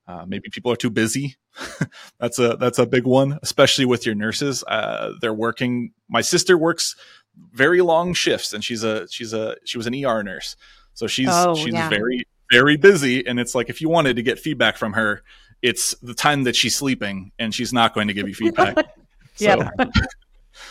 Uh, 0.07 0.25
maybe 0.27 0.49
people 0.51 0.73
are 0.73 0.77
too 0.77 0.91
busy. 0.91 1.37
that's 2.19 2.39
a 2.39 2.57
that's 2.57 2.79
a 2.79 2.87
big 2.87 3.05
one, 3.05 3.39
especially 3.43 3.85
with 3.85 4.05
your 4.07 4.15
nurses. 4.15 4.65
Uh, 4.67 5.13
they're 5.21 5.35
working. 5.35 5.93
My 6.09 6.23
sister 6.23 6.59
works 6.59 6.97
very 7.53 7.81
long 7.83 8.15
shifts, 8.15 8.53
and 8.53 8.65
she's 8.65 8.83
a 8.85 9.09
she's 9.09 9.33
a 9.33 9.57
she 9.65 9.79
was 9.79 9.87
an 9.87 10.05
ER 10.05 10.23
nurse, 10.23 10.57
so 10.95 11.07
she's 11.07 11.29
Oh, 11.31 11.55
she's 11.55 11.73
yeah. 11.73 11.89
very 11.89 12.27
very 12.53 12.77
busy. 12.77 13.27
And 13.27 13.41
it's 13.41 13.55
like 13.57 13.69
if 13.71 13.81
you 13.81 13.89
wanted 13.89 14.15
to 14.17 14.23
get 14.23 14.39
feedback 14.39 14.77
from 14.77 14.93
her, 14.93 15.23
it's 15.63 15.95
the 16.03 16.15
time 16.15 16.45
that 16.45 16.55
she's 16.55 16.77
sleeping, 16.77 17.33
and 17.39 17.53
she's 17.55 17.73
not 17.73 17.95
going 17.95 18.07
to 18.09 18.15
give 18.15 18.29
you 18.29 18.35
feedback. 18.35 18.77
Yeah. 19.39 19.71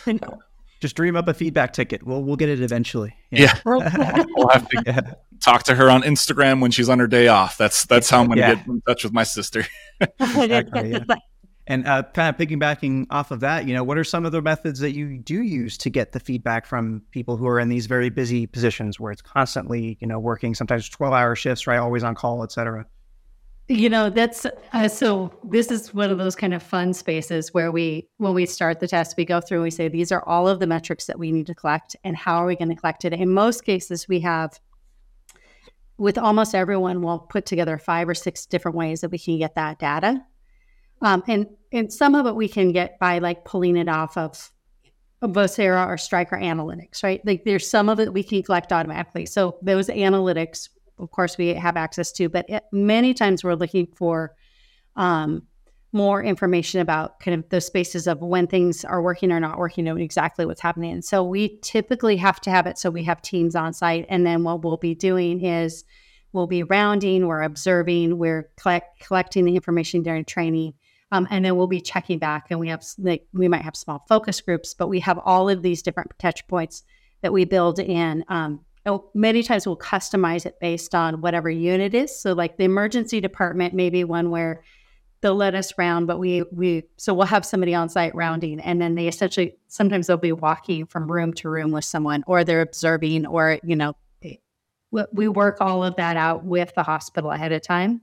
So, 0.06 0.20
Just 0.82 0.96
dream 0.96 1.16
up 1.16 1.28
a 1.28 1.34
feedback 1.34 1.74
ticket. 1.74 2.04
We'll 2.04 2.24
we'll 2.24 2.36
get 2.36 2.50
it 2.50 2.62
eventually. 2.62 3.16
yeah, 3.32 3.58
we'll 3.66 3.80
have 3.82 4.68
to 4.70 4.84
Yeah. 4.86 5.14
talk 5.44 5.64
to 5.64 5.76
her 5.76 5.90
on 5.90 6.04
Instagram 6.04 6.62
when 6.62 6.70
she's 6.72 6.90
on 6.90 7.00
her 7.00 7.08
day 7.08 7.28
off. 7.28 7.58
That's 7.58 7.86
that's 7.86 8.10
how 8.10 8.20
I'm 8.22 8.28
going 8.28 8.38
to 8.38 8.42
Yeah. 8.42 8.56
get 8.56 8.68
in 8.68 8.82
touch 8.82 9.04
with 9.04 9.14
my 9.14 9.24
sister. 9.24 9.66
Exactly, 10.20 10.92
yeah. 10.92 11.04
And 11.68 11.88
uh, 11.88 12.04
kind 12.14 12.28
of 12.28 12.38
piggybacking 12.38 13.06
off 13.12 13.30
of 13.30 13.40
that, 13.42 13.68
you 13.68 13.74
know, 13.74 13.84
what 13.84 13.98
are 13.98 14.04
some 14.04 14.26
of 14.26 14.32
the 14.32 14.42
methods 14.42 14.80
that 14.80 14.94
you 14.94 15.20
do 15.20 15.44
use 15.44 15.78
to 15.78 15.90
get 15.90 16.12
the 16.12 16.20
feedback 16.20 16.66
from 16.66 17.04
people 17.12 17.38
who 17.38 17.48
are 17.48 17.60
in 17.60 17.70
these 17.70 17.86
very 17.86 18.10
busy 18.10 18.48
positions 18.48 19.00
where 19.00 19.12
it's 19.12 19.22
constantly, 19.22 19.98
you 20.02 20.08
know, 20.08 20.20
working 20.20 20.56
sometimes 20.56 20.90
twelve 20.90 21.14
hour 21.14 21.36
shifts, 21.36 21.68
right? 21.68 21.78
Always 21.78 22.04
on 22.04 22.16
call, 22.16 22.44
et 22.44 22.52
cetera. 22.52 22.86
You 23.68 23.90
know, 23.90 24.10
that's 24.10 24.46
uh, 24.74 24.88
so. 24.90 25.32
This 25.44 25.72
is 25.72 25.94
one 25.94 26.10
of 26.10 26.18
those 26.18 26.36
kind 26.36 26.54
of 26.54 26.64
fun 26.64 26.94
spaces 26.94 27.54
where 27.54 27.72
we, 27.72 28.10
when 28.18 28.34
we 28.34 28.46
start 28.46 28.80
the 28.80 28.88
test, 28.88 29.16
we 29.16 29.24
go 29.24 29.40
through 29.40 29.60
and 29.60 29.64
we 29.64 29.72
say, 29.72 29.88
these 29.88 30.12
are 30.12 30.28
all 30.28 30.48
of 30.48 30.60
the 30.60 30.68
metrics 30.68 31.06
that 31.06 31.20
we 31.20 31.32
need 31.32 31.46
to 31.46 31.56
collect, 31.56 31.96
and 32.04 32.18
how 32.18 32.38
are 32.38 32.48
we 32.48 32.56
going 32.56 32.70
to 32.70 32.76
collect 32.76 33.06
it? 33.06 33.14
In 33.14 33.30
most 33.30 33.64
cases, 33.64 34.10
we 34.10 34.20
have, 34.22 34.60
with 35.98 36.18
almost 36.18 36.56
everyone, 36.56 37.02
we'll 37.02 37.20
put 37.20 37.46
together 37.46 37.78
five 37.78 38.10
or 38.10 38.16
six 38.16 38.46
different 38.46 38.76
ways 38.76 39.02
that 39.02 39.12
we 39.12 39.20
can 39.20 39.38
get 39.38 39.56
that 39.56 39.80
data. 39.80 40.22
Um, 41.02 41.24
and 41.28 41.48
and 41.72 41.92
some 41.92 42.16
of 42.16 42.26
it 42.26 42.36
we 42.36 42.48
can 42.48 42.72
get 42.72 43.00
by 43.00 43.20
like 43.20 43.46
pulling 43.46 43.78
it 43.78 43.88
off 43.88 44.18
of 44.18 44.52
Vocera 45.24 45.88
or 45.88 45.98
Stryker 45.98 46.38
Analytics, 46.38 47.04
right? 47.04 47.22
Like 47.26 47.44
there's 47.46 47.70
some 47.70 47.90
of 47.90 48.00
it 48.00 48.14
we 48.14 48.24
can 48.24 48.42
collect 48.44 48.74
automatically. 48.74 49.26
So 49.26 49.58
those 49.62 49.88
analytics, 49.88 50.70
of 50.98 51.12
course, 51.12 51.38
we 51.38 51.54
have 51.54 51.78
access 51.78 52.12
to, 52.14 52.28
but 52.28 52.46
it, 52.50 52.64
many 52.72 53.14
times 53.14 53.44
we're 53.44 53.54
looking 53.54 53.88
for 53.96 54.36
um, 54.96 55.44
more 55.94 56.24
information 56.24 56.82
about 56.82 57.20
kind 57.20 57.38
of 57.38 57.50
the 57.50 57.62
spaces 57.62 58.08
of 58.08 58.22
when 58.22 58.48
things 58.48 58.84
are 58.86 59.02
working 59.02 59.32
or 59.32 59.40
not 59.40 59.58
working 59.58 59.88
and 59.88 60.00
exactly 60.00 60.46
what's 60.46 60.62
happening. 60.62 60.94
And 60.94 61.06
so 61.06 61.24
we 61.24 61.60
typically 61.62 62.18
have 62.18 62.40
to 62.42 62.50
have 62.50 62.66
it 62.66 62.78
so 62.78 62.90
we 62.90 63.04
have 63.04 63.22
teams 63.22 63.56
on 63.56 63.74
site. 63.74 64.06
And 64.10 64.26
then 64.26 64.44
what 64.44 64.64
we'll 64.64 64.78
be 64.78 64.96
doing 64.96 65.44
is 65.44 65.84
we'll 66.34 66.48
be 66.48 66.64
rounding, 66.64 67.28
we're 67.28 67.42
observing, 67.42 68.18
we're 68.18 68.50
collect, 68.58 69.02
collecting 69.02 69.46
the 69.46 69.56
information 69.56 70.02
during 70.02 70.26
training. 70.26 70.74
Um, 71.12 71.28
and 71.30 71.44
then 71.44 71.58
we'll 71.58 71.68
be 71.68 71.82
checking 71.82 72.20
back, 72.20 72.48
and 72.50 72.60
we 72.60 72.70
have 72.70 72.84
like 72.98 73.26
we 73.34 73.48
might 73.48 73.64
have 73.64 73.76
small 73.76 74.06
focus 74.08 74.40
groups, 74.42 74.74
but 74.74 74.88
we 74.88 75.00
have 75.02 75.20
all 75.26 75.50
of 75.50 75.62
these 75.62 75.82
different 75.82 76.12
touch 76.20 76.48
points 76.48 76.84
that 77.22 77.34
we 77.34 77.46
build 77.46 77.80
in. 77.80 78.24
Um, 78.30 78.62
many 79.14 79.44
times 79.44 79.68
we'll 79.68 79.78
customize 79.78 80.46
it 80.46 80.60
based 80.60 80.96
on 80.96 81.22
whatever 81.22 81.50
unit 81.50 81.94
is. 81.94 82.18
So, 82.20 82.34
like 82.34 82.58
the 82.58 82.64
emergency 82.64 83.20
department, 83.20 83.74
maybe 83.74 84.04
one 84.04 84.30
where 84.32 84.64
they'll 85.22 85.36
let 85.36 85.54
us 85.54 85.74
round, 85.78 86.08
but 86.08 86.18
we 86.18 86.44
we 86.52 86.84
so 86.98 87.14
we'll 87.14 87.28
have 87.28 87.46
somebody 87.46 87.76
on 87.76 87.90
site 87.90 88.16
rounding, 88.16 88.60
and 88.62 88.82
then 88.82 88.96
they 88.96 89.08
essentially 89.08 89.58
sometimes 89.68 90.08
they'll 90.08 90.18
be 90.18 90.32
walking 90.32 90.86
from 90.86 91.12
room 91.12 91.34
to 91.34 91.50
room 91.50 91.72
with 91.72 91.86
someone, 91.86 92.24
or 92.26 92.44
they're 92.44 92.62
observing, 92.62 93.26
or 93.26 93.60
you 93.64 93.76
know, 93.76 93.96
we- 94.92 95.06
we 95.14 95.28
work 95.28 95.58
all 95.62 95.84
of 95.84 95.96
that 95.98 96.18
out 96.18 96.44
with 96.44 96.74
the 96.76 96.84
hospital 96.84 97.32
ahead 97.32 97.52
of 97.52 97.62
time. 97.62 98.02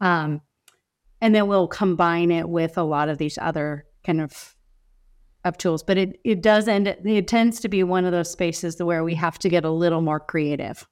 Um, 0.00 0.42
and 1.20 1.34
then 1.34 1.46
we'll 1.48 1.68
combine 1.68 2.30
it 2.30 2.48
with 2.48 2.78
a 2.78 2.82
lot 2.82 3.08
of 3.08 3.18
these 3.18 3.38
other 3.40 3.84
kind 4.04 4.20
of 4.20 4.54
of 5.44 5.56
tools 5.56 5.82
but 5.82 5.96
it 5.96 6.18
it 6.24 6.42
does 6.42 6.66
end 6.68 6.88
it 6.88 7.28
tends 7.28 7.60
to 7.60 7.68
be 7.68 7.82
one 7.84 8.04
of 8.04 8.12
those 8.12 8.30
spaces 8.30 8.82
where 8.82 9.04
we 9.04 9.14
have 9.14 9.38
to 9.38 9.48
get 9.48 9.64
a 9.64 9.70
little 9.70 10.00
more 10.00 10.20
creative 10.20 10.86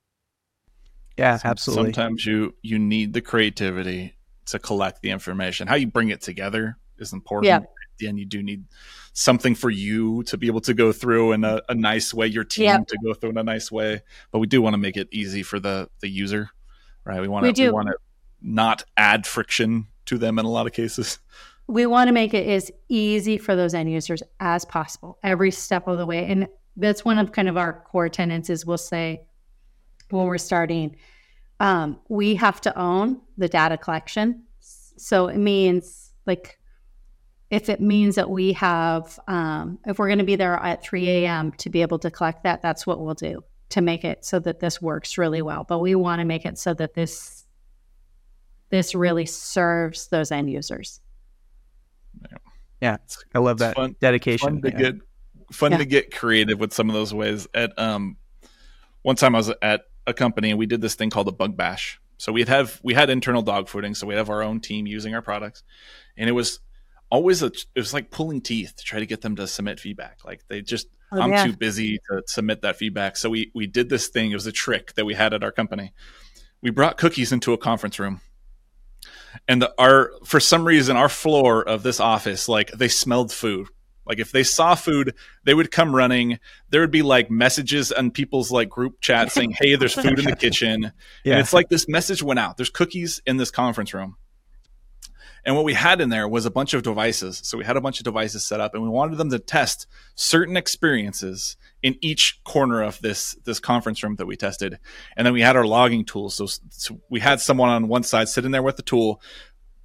Yeah, 1.18 1.38
absolutely. 1.44 1.92
Sometimes 1.92 2.24
you 2.26 2.54
you 2.62 2.78
need 2.78 3.12
the 3.12 3.20
creativity 3.22 4.16
to 4.46 4.58
collect 4.58 5.02
the 5.02 5.10
information. 5.10 5.66
How 5.66 5.74
you 5.74 5.86
bring 5.88 6.10
it 6.10 6.20
together 6.20 6.76
is 6.98 7.12
important. 7.12 7.46
Yeah. 7.48 7.60
the 7.98 8.08
end, 8.08 8.18
you 8.18 8.26
do 8.26 8.42
need 8.42 8.64
something 9.14 9.54
for 9.54 9.70
you 9.70 10.22
to 10.24 10.36
be 10.36 10.46
able 10.46 10.60
to 10.60 10.74
go 10.74 10.92
through 10.92 11.32
in 11.32 11.42
a, 11.44 11.62
a 11.70 11.74
nice 11.74 12.12
way, 12.14 12.26
your 12.26 12.44
team 12.44 12.64
Yep. 12.66 12.86
to 12.88 12.98
go 13.02 13.14
through 13.14 13.30
in 13.30 13.38
a 13.38 13.42
nice 13.42 13.72
way. 13.72 14.02
But 14.30 14.38
we 14.40 14.46
do 14.46 14.60
want 14.62 14.74
to 14.74 14.78
make 14.78 14.96
it 14.96 15.08
easy 15.10 15.42
for 15.42 15.58
the 15.58 15.88
the 16.00 16.08
user, 16.08 16.50
right? 17.04 17.20
We 17.20 17.28
want 17.28 17.44
to 17.44 17.48
we 17.48 17.52
do. 17.54 17.72
want 17.72 17.88
to 17.88 17.96
not 18.42 18.84
add 18.96 19.26
friction 19.26 19.88
to 20.06 20.18
them 20.18 20.38
in 20.38 20.44
a 20.44 20.50
lot 20.50 20.66
of 20.66 20.72
cases. 20.72 21.18
we 21.68 21.86
want 21.86 22.08
to 22.08 22.12
make 22.12 22.34
it 22.34 22.46
as 22.46 22.70
easy 22.88 23.38
for 23.38 23.56
those 23.56 23.74
end 23.74 23.90
users 23.90 24.22
as 24.40 24.64
possible 24.64 25.18
every 25.22 25.50
step 25.50 25.86
of 25.88 25.98
the 25.98 26.06
way. 26.06 26.24
And 26.26 26.48
that's 26.76 27.04
one 27.04 27.18
of 27.18 27.32
kind 27.32 27.48
of 27.48 27.56
our 27.56 27.84
core 27.90 28.08
tenets 28.08 28.50
is 28.50 28.66
we'll 28.66 28.78
say 28.78 29.26
when 30.10 30.26
we're 30.26 30.38
starting 30.38 30.96
um, 31.58 31.98
we 32.08 32.34
have 32.34 32.60
to 32.62 32.78
own 32.78 33.20
the 33.38 33.48
data 33.48 33.78
collection. 33.78 34.44
So 34.60 35.28
it 35.28 35.38
means 35.38 36.12
like 36.26 36.58
if 37.50 37.68
it 37.68 37.80
means 37.80 38.16
that 38.16 38.28
we 38.28 38.52
have 38.54 39.18
um, 39.26 39.78
if 39.86 39.98
we're 39.98 40.08
going 40.08 40.18
to 40.18 40.24
be 40.24 40.36
there 40.36 40.54
at 40.54 40.82
3 40.82 41.08
a.m 41.08 41.52
to 41.52 41.70
be 41.70 41.82
able 41.82 41.98
to 42.00 42.10
collect 42.10 42.42
that 42.42 42.60
that's 42.60 42.86
what 42.86 43.00
we'll 43.00 43.14
do 43.14 43.42
to 43.70 43.80
make 43.80 44.04
it 44.04 44.24
so 44.24 44.38
that 44.40 44.60
this 44.60 44.80
works 44.80 45.18
really 45.18 45.42
well. 45.42 45.64
But 45.64 45.80
we 45.80 45.94
want 45.94 46.20
to 46.20 46.24
make 46.24 46.44
it 46.44 46.58
so 46.58 46.74
that 46.74 46.94
this 46.94 47.35
this 48.70 48.94
really 48.94 49.26
serves 49.26 50.08
those 50.08 50.30
end 50.32 50.50
users 50.50 51.00
Yeah, 52.80 52.96
I 53.34 53.38
love 53.38 53.56
It's 53.56 53.60
that 53.60 53.76
fun- 53.76 53.96
dedication. 54.00 54.60
fun 54.60 54.62
to 54.62 54.70
yeah. 54.70 54.78
get 54.78 54.94
fun 55.52 55.72
Yeah. 55.72 55.78
to 55.78 55.84
get 55.84 56.14
creative 56.14 56.58
with 56.60 56.72
some 56.74 56.88
of 56.90 56.94
those 56.94 57.14
ways. 57.14 57.46
At 57.54 57.78
um, 57.78 58.16
one 59.02 59.16
time 59.16 59.34
I 59.34 59.38
was 59.38 59.52
at 59.62 59.82
a 60.06 60.12
company 60.12 60.50
and 60.50 60.58
we 60.58 60.66
did 60.66 60.80
this 60.80 60.94
thing 60.94 61.08
called 61.10 61.28
a 61.28 61.32
bug 61.32 61.56
bash. 61.56 62.00
So 62.18 62.32
we'd 62.32 62.48
have 62.48 62.80
we 62.82 62.94
had 62.94 63.10
internal 63.10 63.42
dog 63.42 63.68
fooding, 63.68 63.96
so 63.96 64.06
we'd 64.06 64.16
have 64.16 64.30
our 64.30 64.42
own 64.42 64.60
team 64.60 64.86
using 64.86 65.14
our 65.14 65.20
products, 65.22 65.62
and 66.16 66.28
it 66.28 66.32
was 66.32 66.60
always 67.10 67.42
a 67.42 67.46
it 67.46 67.66
was 67.76 67.92
like 67.94 68.10
pulling 68.10 68.40
teeth 68.40 68.74
to 68.76 68.84
try 68.84 68.98
to 69.00 69.06
get 69.06 69.20
them 69.20 69.36
to 69.36 69.46
submit 69.46 69.78
feedback. 69.80 70.24
Like 70.24 70.46
they 70.48 70.60
just 70.62 70.88
Oh, 71.12 71.20
I'm 71.20 71.30
yeah. 71.30 71.46
too 71.46 71.52
busy 71.56 71.98
to 72.10 72.22
submit 72.26 72.62
that 72.62 72.76
feedback. 72.76 73.16
So 73.16 73.30
we 73.30 73.50
we 73.54 73.66
did 73.66 73.88
this 73.88 74.08
thing. 74.08 74.30
It 74.32 74.34
was 74.34 74.46
a 74.46 74.52
trick 74.52 74.94
that 74.94 75.04
we 75.04 75.14
had 75.14 75.32
at 75.34 75.44
our 75.44 75.52
company. 75.52 75.92
We 76.62 76.70
brought 76.70 76.96
cookies 76.98 77.32
into 77.32 77.52
a 77.52 77.58
conference 77.58 77.98
room. 78.00 78.20
And 79.48 79.62
the, 79.62 79.74
our 79.78 80.12
for 80.24 80.40
some 80.40 80.64
reason 80.64 80.96
our 80.96 81.08
floor 81.08 81.62
of 81.62 81.82
this 81.82 82.00
office 82.00 82.48
like 82.48 82.70
they 82.72 82.88
smelled 82.88 83.32
food. 83.32 83.68
Like 84.06 84.20
if 84.20 84.30
they 84.30 84.44
saw 84.44 84.76
food, 84.76 85.14
they 85.44 85.52
would 85.52 85.72
come 85.72 85.94
running. 85.94 86.38
There 86.70 86.80
would 86.80 86.92
be 86.92 87.02
like 87.02 87.28
messages 87.28 87.90
on 87.90 88.12
people's 88.12 88.52
like 88.52 88.68
group 88.68 89.00
chat 89.00 89.32
saying, 89.32 89.56
"Hey, 89.58 89.74
there's 89.74 89.94
food 89.94 90.18
in 90.18 90.24
the 90.24 90.36
kitchen." 90.40 90.92
Yeah. 91.24 91.32
And 91.32 91.40
it's 91.40 91.52
like 91.52 91.68
this 91.68 91.88
message 91.88 92.22
went 92.22 92.38
out. 92.38 92.56
There's 92.56 92.70
cookies 92.70 93.20
in 93.26 93.36
this 93.36 93.50
conference 93.50 93.92
room. 93.92 94.16
And 95.46 95.54
what 95.54 95.64
we 95.64 95.74
had 95.74 96.00
in 96.00 96.08
there 96.08 96.26
was 96.26 96.44
a 96.44 96.50
bunch 96.50 96.74
of 96.74 96.82
devices. 96.82 97.40
So 97.44 97.56
we 97.56 97.64
had 97.64 97.76
a 97.76 97.80
bunch 97.80 98.00
of 98.00 98.04
devices 98.04 98.44
set 98.44 98.60
up 98.60 98.74
and 98.74 98.82
we 98.82 98.88
wanted 98.88 99.16
them 99.16 99.30
to 99.30 99.38
test 99.38 99.86
certain 100.16 100.56
experiences 100.56 101.56
in 101.84 101.96
each 102.00 102.40
corner 102.42 102.82
of 102.82 103.00
this 103.00 103.36
this 103.44 103.60
conference 103.60 104.02
room 104.02 104.16
that 104.16 104.26
we 104.26 104.36
tested. 104.36 104.80
And 105.16 105.24
then 105.24 105.32
we 105.32 105.42
had 105.42 105.54
our 105.54 105.64
logging 105.64 106.04
tools. 106.04 106.34
So, 106.34 106.46
so 106.70 107.00
we 107.08 107.20
had 107.20 107.40
someone 107.40 107.68
on 107.68 107.86
one 107.86 108.02
side 108.02 108.28
sitting 108.28 108.50
there 108.50 108.62
with 108.62 108.76
the 108.76 108.82
tool 108.82 109.22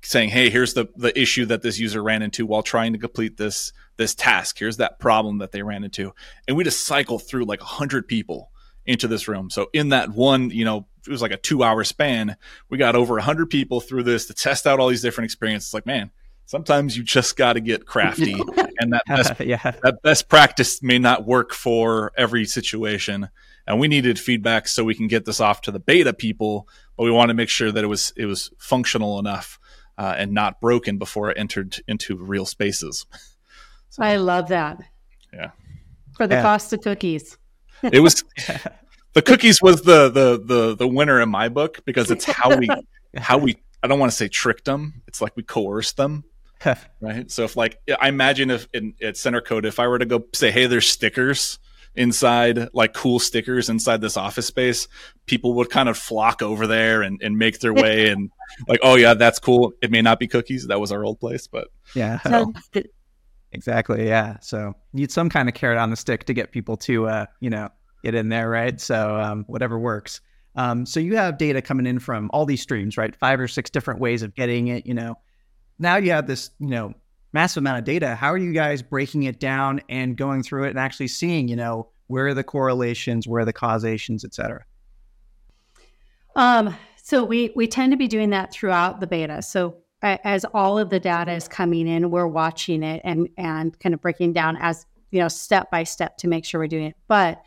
saying, 0.02 0.30
"Hey, 0.30 0.50
here's 0.50 0.74
the 0.74 0.88
the 0.96 1.18
issue 1.18 1.46
that 1.46 1.62
this 1.62 1.78
user 1.78 2.02
ran 2.02 2.24
into 2.24 2.48
while 2.48 2.64
trying 2.64 2.94
to 2.94 3.00
complete 3.00 3.38
this 3.38 3.72
this 3.98 4.16
task. 4.16 4.58
Here's 4.58 4.78
that 4.78 5.00
problem 5.00 5.38
that 5.38 5.52
they 5.52 5.62
ran 5.62 5.84
into." 5.84 6.12
And 6.48 6.58
we 6.58 6.64
just 6.64 6.88
cycle 6.88 7.20
through 7.20 7.46
like 7.46 7.62
100 7.62 8.08
people 8.08 8.50
into 8.88 9.08
this 9.08 9.28
room. 9.28 9.52
So 9.52 9.68
in 9.74 9.90
that 9.90 10.10
one, 10.10 10.50
you 10.50 10.66
know, 10.66 10.88
it 11.08 11.12
was 11.12 11.22
like 11.22 11.32
a 11.32 11.38
2-hour 11.38 11.84
span, 11.84 12.36
we 12.70 12.78
got 12.78 12.96
over 12.96 13.16
100 13.16 13.50
people 13.50 13.82
through 13.82 14.04
this 14.04 14.28
to 14.28 14.34
test 14.34 14.68
out 14.68 14.80
all 14.80 14.88
these 14.88 15.02
different 15.02 15.26
experiences. 15.26 15.74
Like, 15.74 15.86
man, 15.86 16.12
sometimes 16.46 16.98
you 16.98 17.04
just 17.04 17.36
got 17.38 17.54
to 17.54 17.60
get 17.62 17.86
crafty 17.86 18.34
and 18.80 18.94
that 18.94 19.04
best 19.08 19.40
yeah. 19.40 19.72
that 19.84 20.02
best 20.04 20.28
practice 20.30 20.84
may 20.84 21.00
not 21.00 21.26
work 21.26 21.54
for 21.54 22.12
every 22.18 22.46
situation 22.46 23.30
and 23.68 23.80
we 23.80 23.88
needed 23.88 24.20
feedback 24.20 24.68
so 24.68 24.84
we 24.84 24.96
can 24.96 25.08
get 25.08 25.24
this 25.26 25.40
off 25.40 25.62
to 25.62 25.72
the 25.72 25.80
beta 25.80 26.14
people 26.14 26.68
but 26.98 27.04
we 27.04 27.12
want 27.12 27.30
to 27.30 27.34
make 27.34 27.48
sure 27.48 27.72
that 27.72 27.84
it 27.84 27.88
was 27.88 28.12
it 28.18 28.26
was 28.26 28.52
functional 28.58 29.18
enough 29.18 29.60
uh, 29.98 30.16
and 30.18 30.34
not 30.34 30.60
broken 30.60 30.98
before 30.98 31.30
it 31.30 31.38
entered 31.38 31.78
into 31.88 32.16
real 32.18 32.46
spaces 32.46 33.06
So, 33.90 34.04
I 34.04 34.16
love 34.16 34.48
that. 34.48 34.82
Yeah. 35.34 35.52
For 36.16 36.26
the 36.26 36.36
Yeah. 36.36 36.42
cost 36.44 36.72
of 36.72 36.80
cookies. 36.82 37.38
it 37.84 38.00
was 38.00 38.24
the 39.14 39.22
cookies 39.22 39.62
was 39.62 39.82
the 39.82 40.10
the 40.10 40.42
the 40.44 40.76
the 40.76 40.88
winner 40.88 41.22
in 41.22 41.30
my 41.30 41.50
book 41.50 41.84
because 41.86 42.12
it's 42.12 42.26
how 42.26 42.56
we 42.56 42.70
how 43.18 43.38
we 43.38 43.58
i 43.84 43.88
don't 43.88 44.00
want 44.00 44.12
to 44.12 44.16
say 44.16 44.28
tricked 44.28 44.66
them 44.66 45.02
it's 45.08 45.22
like 45.22 45.36
we 45.36 45.44
coerced 45.44 45.98
them 45.98 46.24
right 47.02 47.32
so 47.32 47.44
if 47.44 47.56
like 47.56 47.78
i 48.00 48.08
imagine 48.08 48.50
if 48.52 48.68
in 48.74 48.94
at 49.02 49.16
Centercode 49.16 49.66
if 49.66 49.80
i 49.80 49.88
were 49.88 50.00
to 50.00 50.06
go 50.06 50.24
say 50.34 50.52
hey 50.52 50.68
there's 50.68 50.88
stickers 50.88 51.60
inside 51.94 52.70
like 52.74 52.94
cool 52.94 53.20
stickers 53.20 53.68
inside 53.68 54.00
this 54.00 54.16
office 54.16 54.46
space 54.46 54.88
people 55.26 55.56
would 55.56 55.70
kind 55.70 55.90
of 55.90 55.98
flock 55.98 56.42
over 56.42 56.66
there 56.66 57.02
and, 57.02 57.20
and 57.22 57.38
make 57.38 57.60
their 57.60 57.74
way 57.74 58.10
and 58.12 58.30
like 58.68 58.80
oh 58.84 58.96
yeah 58.96 59.14
that's 59.14 59.40
cool 59.40 59.74
it 59.82 59.92
may 59.92 60.02
not 60.02 60.20
be 60.20 60.28
cookies 60.28 60.68
that 60.68 60.80
was 60.80 60.92
our 60.92 61.04
old 61.04 61.20
place 61.20 61.48
but 61.48 61.68
yeah. 61.94 62.22
So 62.22 62.54
Exactly. 63.54 64.08
Yeah. 64.08 64.38
So 64.40 64.74
need 64.94 65.12
some 65.12 65.30
kind 65.30 65.50
of 65.50 65.56
carrot 65.56 65.78
on 65.78 65.90
the 65.90 65.96
stick 65.96 66.26
to 66.26 66.34
get 66.34 66.52
people 66.52 66.78
to, 66.78 67.08
uh, 67.08 67.26
you 67.40 67.50
know, 67.50 67.70
get 68.04 68.16
in 68.16 68.30
there, 68.30 68.50
right? 68.50 68.80
So 68.80 69.16
um, 69.16 69.46
whatever 69.48 69.80
works. 69.80 70.22
Um, 70.56 70.86
so 70.86 71.00
you 71.00 71.16
have 71.16 71.38
data 71.38 71.62
coming 71.62 71.86
in 71.86 72.00
from 72.00 72.30
all 72.34 72.46
these 72.46 72.62
streams, 72.62 72.98
right? 72.98 73.16
Five 73.16 73.40
or 73.40 73.48
six 73.48 73.70
different 73.70 74.00
ways 74.00 74.22
of 74.22 74.36
getting 74.36 74.68
it. 74.68 74.86
You 74.86 74.94
know, 74.94 75.16
now 75.80 75.98
you 75.98 76.12
have 76.12 76.28
this, 76.28 76.52
you 76.60 76.68
know, 76.68 76.94
massive 77.34 77.62
amount 77.62 77.80
of 77.80 77.86
data. 77.86 78.16
How 78.16 78.32
are 78.32 78.38
you 78.38 78.52
guys 78.52 78.82
breaking 78.82 79.24
it 79.24 79.40
down 79.40 79.82
and 79.88 80.18
going 80.18 80.44
through 80.44 80.66
it 80.66 80.72
and 80.72 80.80
actually 80.80 81.08
seeing, 81.08 81.48
you 81.48 81.56
know, 81.56 81.90
where 82.08 82.28
are 82.28 82.34
the 82.34 82.44
correlations, 82.44 83.28
where 83.28 83.42
are 83.42 83.46
the 83.46 83.54
causations, 83.54 84.26
et 84.26 84.34
cetera? 84.34 84.66
Um, 86.36 86.76
so 87.02 87.24
we 87.24 87.52
we 87.56 87.68
tend 87.68 87.92
to 87.94 87.98
be 87.98 88.08
doing 88.08 88.30
that 88.32 88.52
throughout 88.52 89.00
the 89.00 89.08
beta. 89.08 89.42
So 89.42 89.78
as 90.02 90.46
all 90.54 90.78
of 90.78 90.90
the 90.90 91.00
data 91.00 91.32
is 91.32 91.48
coming 91.48 91.88
in, 91.88 92.12
we're 92.12 92.28
watching 92.28 92.84
it 92.84 93.02
and 93.04 93.30
and 93.38 93.78
kind 93.80 93.94
of 93.94 94.02
breaking 94.02 94.34
down 94.34 94.58
as 94.58 94.86
you 95.12 95.20
know 95.20 95.28
step 95.28 95.72
by 95.72 95.84
step 95.84 96.18
to 96.18 96.28
make 96.28 96.46
sure 96.46 96.60
we're 96.60 96.68
doing 96.68 96.88
it. 96.88 96.96
But 97.08 97.42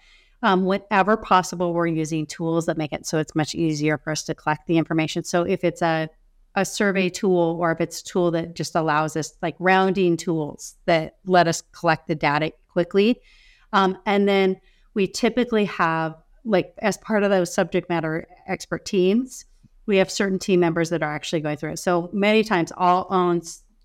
um, 0.44 0.66
whenever 0.66 1.16
possible, 1.16 1.72
we're 1.72 1.86
using 1.86 2.26
tools 2.26 2.66
that 2.66 2.76
make 2.76 2.92
it 2.92 3.06
so 3.06 3.18
it's 3.18 3.34
much 3.34 3.54
easier 3.54 3.98
for 3.98 4.10
us 4.12 4.22
to 4.24 4.34
collect 4.34 4.66
the 4.66 4.76
information. 4.76 5.24
So 5.24 5.42
if 5.42 5.64
it's 5.64 5.82
a 5.82 6.08
a 6.54 6.64
survey 6.64 7.08
tool 7.08 7.58
or 7.60 7.72
if 7.72 7.80
it's 7.80 8.00
a 8.00 8.04
tool 8.04 8.30
that 8.30 8.54
just 8.54 8.74
allows 8.74 9.16
us 9.16 9.32
like 9.42 9.56
rounding 9.58 10.16
tools 10.16 10.76
that 10.86 11.16
let 11.26 11.48
us 11.48 11.62
collect 11.72 12.06
the 12.06 12.14
data 12.14 12.52
quickly 12.68 13.20
um, 13.72 13.98
and 14.06 14.28
then 14.28 14.60
we 14.94 15.06
typically 15.06 15.64
have 15.64 16.14
like 16.44 16.72
as 16.78 16.96
part 16.98 17.24
of 17.24 17.30
those 17.30 17.52
subject 17.52 17.88
matter 17.88 18.26
expert 18.46 18.84
teams 18.84 19.44
we 19.86 19.96
have 19.96 20.10
certain 20.10 20.38
team 20.38 20.60
members 20.60 20.90
that 20.90 21.02
are 21.02 21.12
actually 21.12 21.40
going 21.40 21.56
through 21.56 21.72
it 21.72 21.78
so 21.78 22.08
many 22.12 22.44
times 22.44 22.72
i'll 22.76 23.08
own 23.10 23.42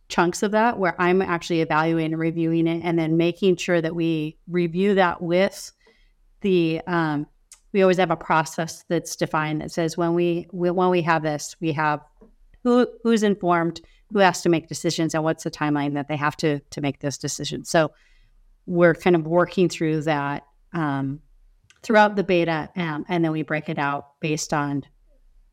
chunks 0.08 0.44
of 0.44 0.52
that 0.52 0.78
where 0.78 0.96
i'm 1.02 1.22
actually 1.22 1.62
evaluating 1.62 2.14
and 2.14 2.20
reviewing 2.20 2.68
it 2.68 2.82
and 2.84 3.00
then 3.00 3.18
making 3.18 3.56
sure 3.56 3.82
that 3.82 3.96
we 3.96 4.38
review 4.48 4.94
that 4.94 5.22
with 5.22 5.72
the 6.42 6.82
um, 6.88 7.28
we 7.72 7.82
always 7.82 7.98
have 7.98 8.12
a 8.12 8.18
process 8.18 8.84
that's 8.88 9.16
defined 9.16 9.62
that 9.62 9.72
says 9.72 9.98
when 9.98 10.14
we, 10.14 10.48
we 10.52 10.72
when 10.72 10.90
we 10.90 11.02
have 11.02 11.24
this 11.24 11.56
we 11.60 11.72
have 11.74 12.02
who 12.64 12.88
who's 13.04 13.24
informed 13.24 13.82
who 14.12 14.20
has 14.20 14.42
to 14.42 14.50
make 14.50 14.68
decisions 14.68 15.14
and 15.14 15.24
what's 15.24 15.44
the 15.44 15.52
timeline 15.52 15.94
that 15.94 16.08
they 16.08 16.18
have 16.18 16.36
to 16.38 16.60
to 16.72 16.82
make 16.82 17.00
those 17.00 17.18
decisions 17.18 17.70
so 17.70 17.92
we're 18.66 18.96
kind 18.96 19.16
of 19.16 19.26
working 19.26 19.70
through 19.70 20.02
that 20.02 20.46
um, 20.74 21.20
throughout 21.84 22.16
the 22.16 22.24
beta 22.24 22.70
um, 22.76 23.06
and 23.10 23.24
then 23.24 23.32
we 23.32 23.42
break 23.42 23.70
it 23.70 23.80
out 23.80 24.20
based 24.20 24.54
on 24.54 24.84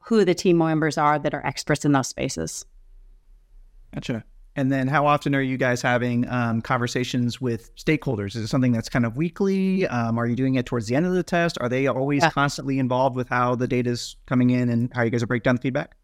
who 0.01 0.25
the 0.25 0.35
team 0.35 0.59
members 0.59 0.99
are 0.99 1.19
that 1.19 1.35
are 1.35 1.45
experts 1.47 1.85
in 1.85 1.93
those 1.93 2.09
spaces 2.09 2.65
Gotcha. 3.95 4.25
And 4.57 4.73
then 4.73 4.89
how 4.89 5.07
often 5.07 5.35
are 5.35 5.43
you 5.43 5.59
guys 5.59 5.83
having 5.83 6.27
um, 6.29 6.63
conversations 6.63 7.41
with 7.41 7.75
stakeholders? 7.77 8.29
Is 8.29 8.37
it 8.37 8.49
something 8.49 8.73
that's 8.73 8.89
kind 8.89 9.05
of 9.05 9.15
weekly? 9.17 9.87
Um, 9.87 10.19
are 10.19 10.27
you 10.27 10.35
doing 10.35 10.55
it 10.55 10.65
towards 10.65 10.87
the 10.87 10.97
end 10.97 11.05
of 11.05 11.13
the 11.13 11.23
test? 11.23 11.59
Are 11.61 11.69
they 11.69 11.87
always 11.87 12.23
Yeah. 12.23 12.31
constantly 12.31 12.79
involved 12.79 13.17
with 13.17 13.29
how 13.29 13.55
the 13.55 13.69
data 13.69 13.91
is 13.91 14.17
coming 14.27 14.51
in 14.51 14.71
and 14.71 14.91
how 14.95 15.03
you 15.03 15.11
guys 15.11 15.23
are 15.23 15.27
break 15.27 15.43
down 15.43 15.57
the 15.57 15.63
feedback? 15.63 15.97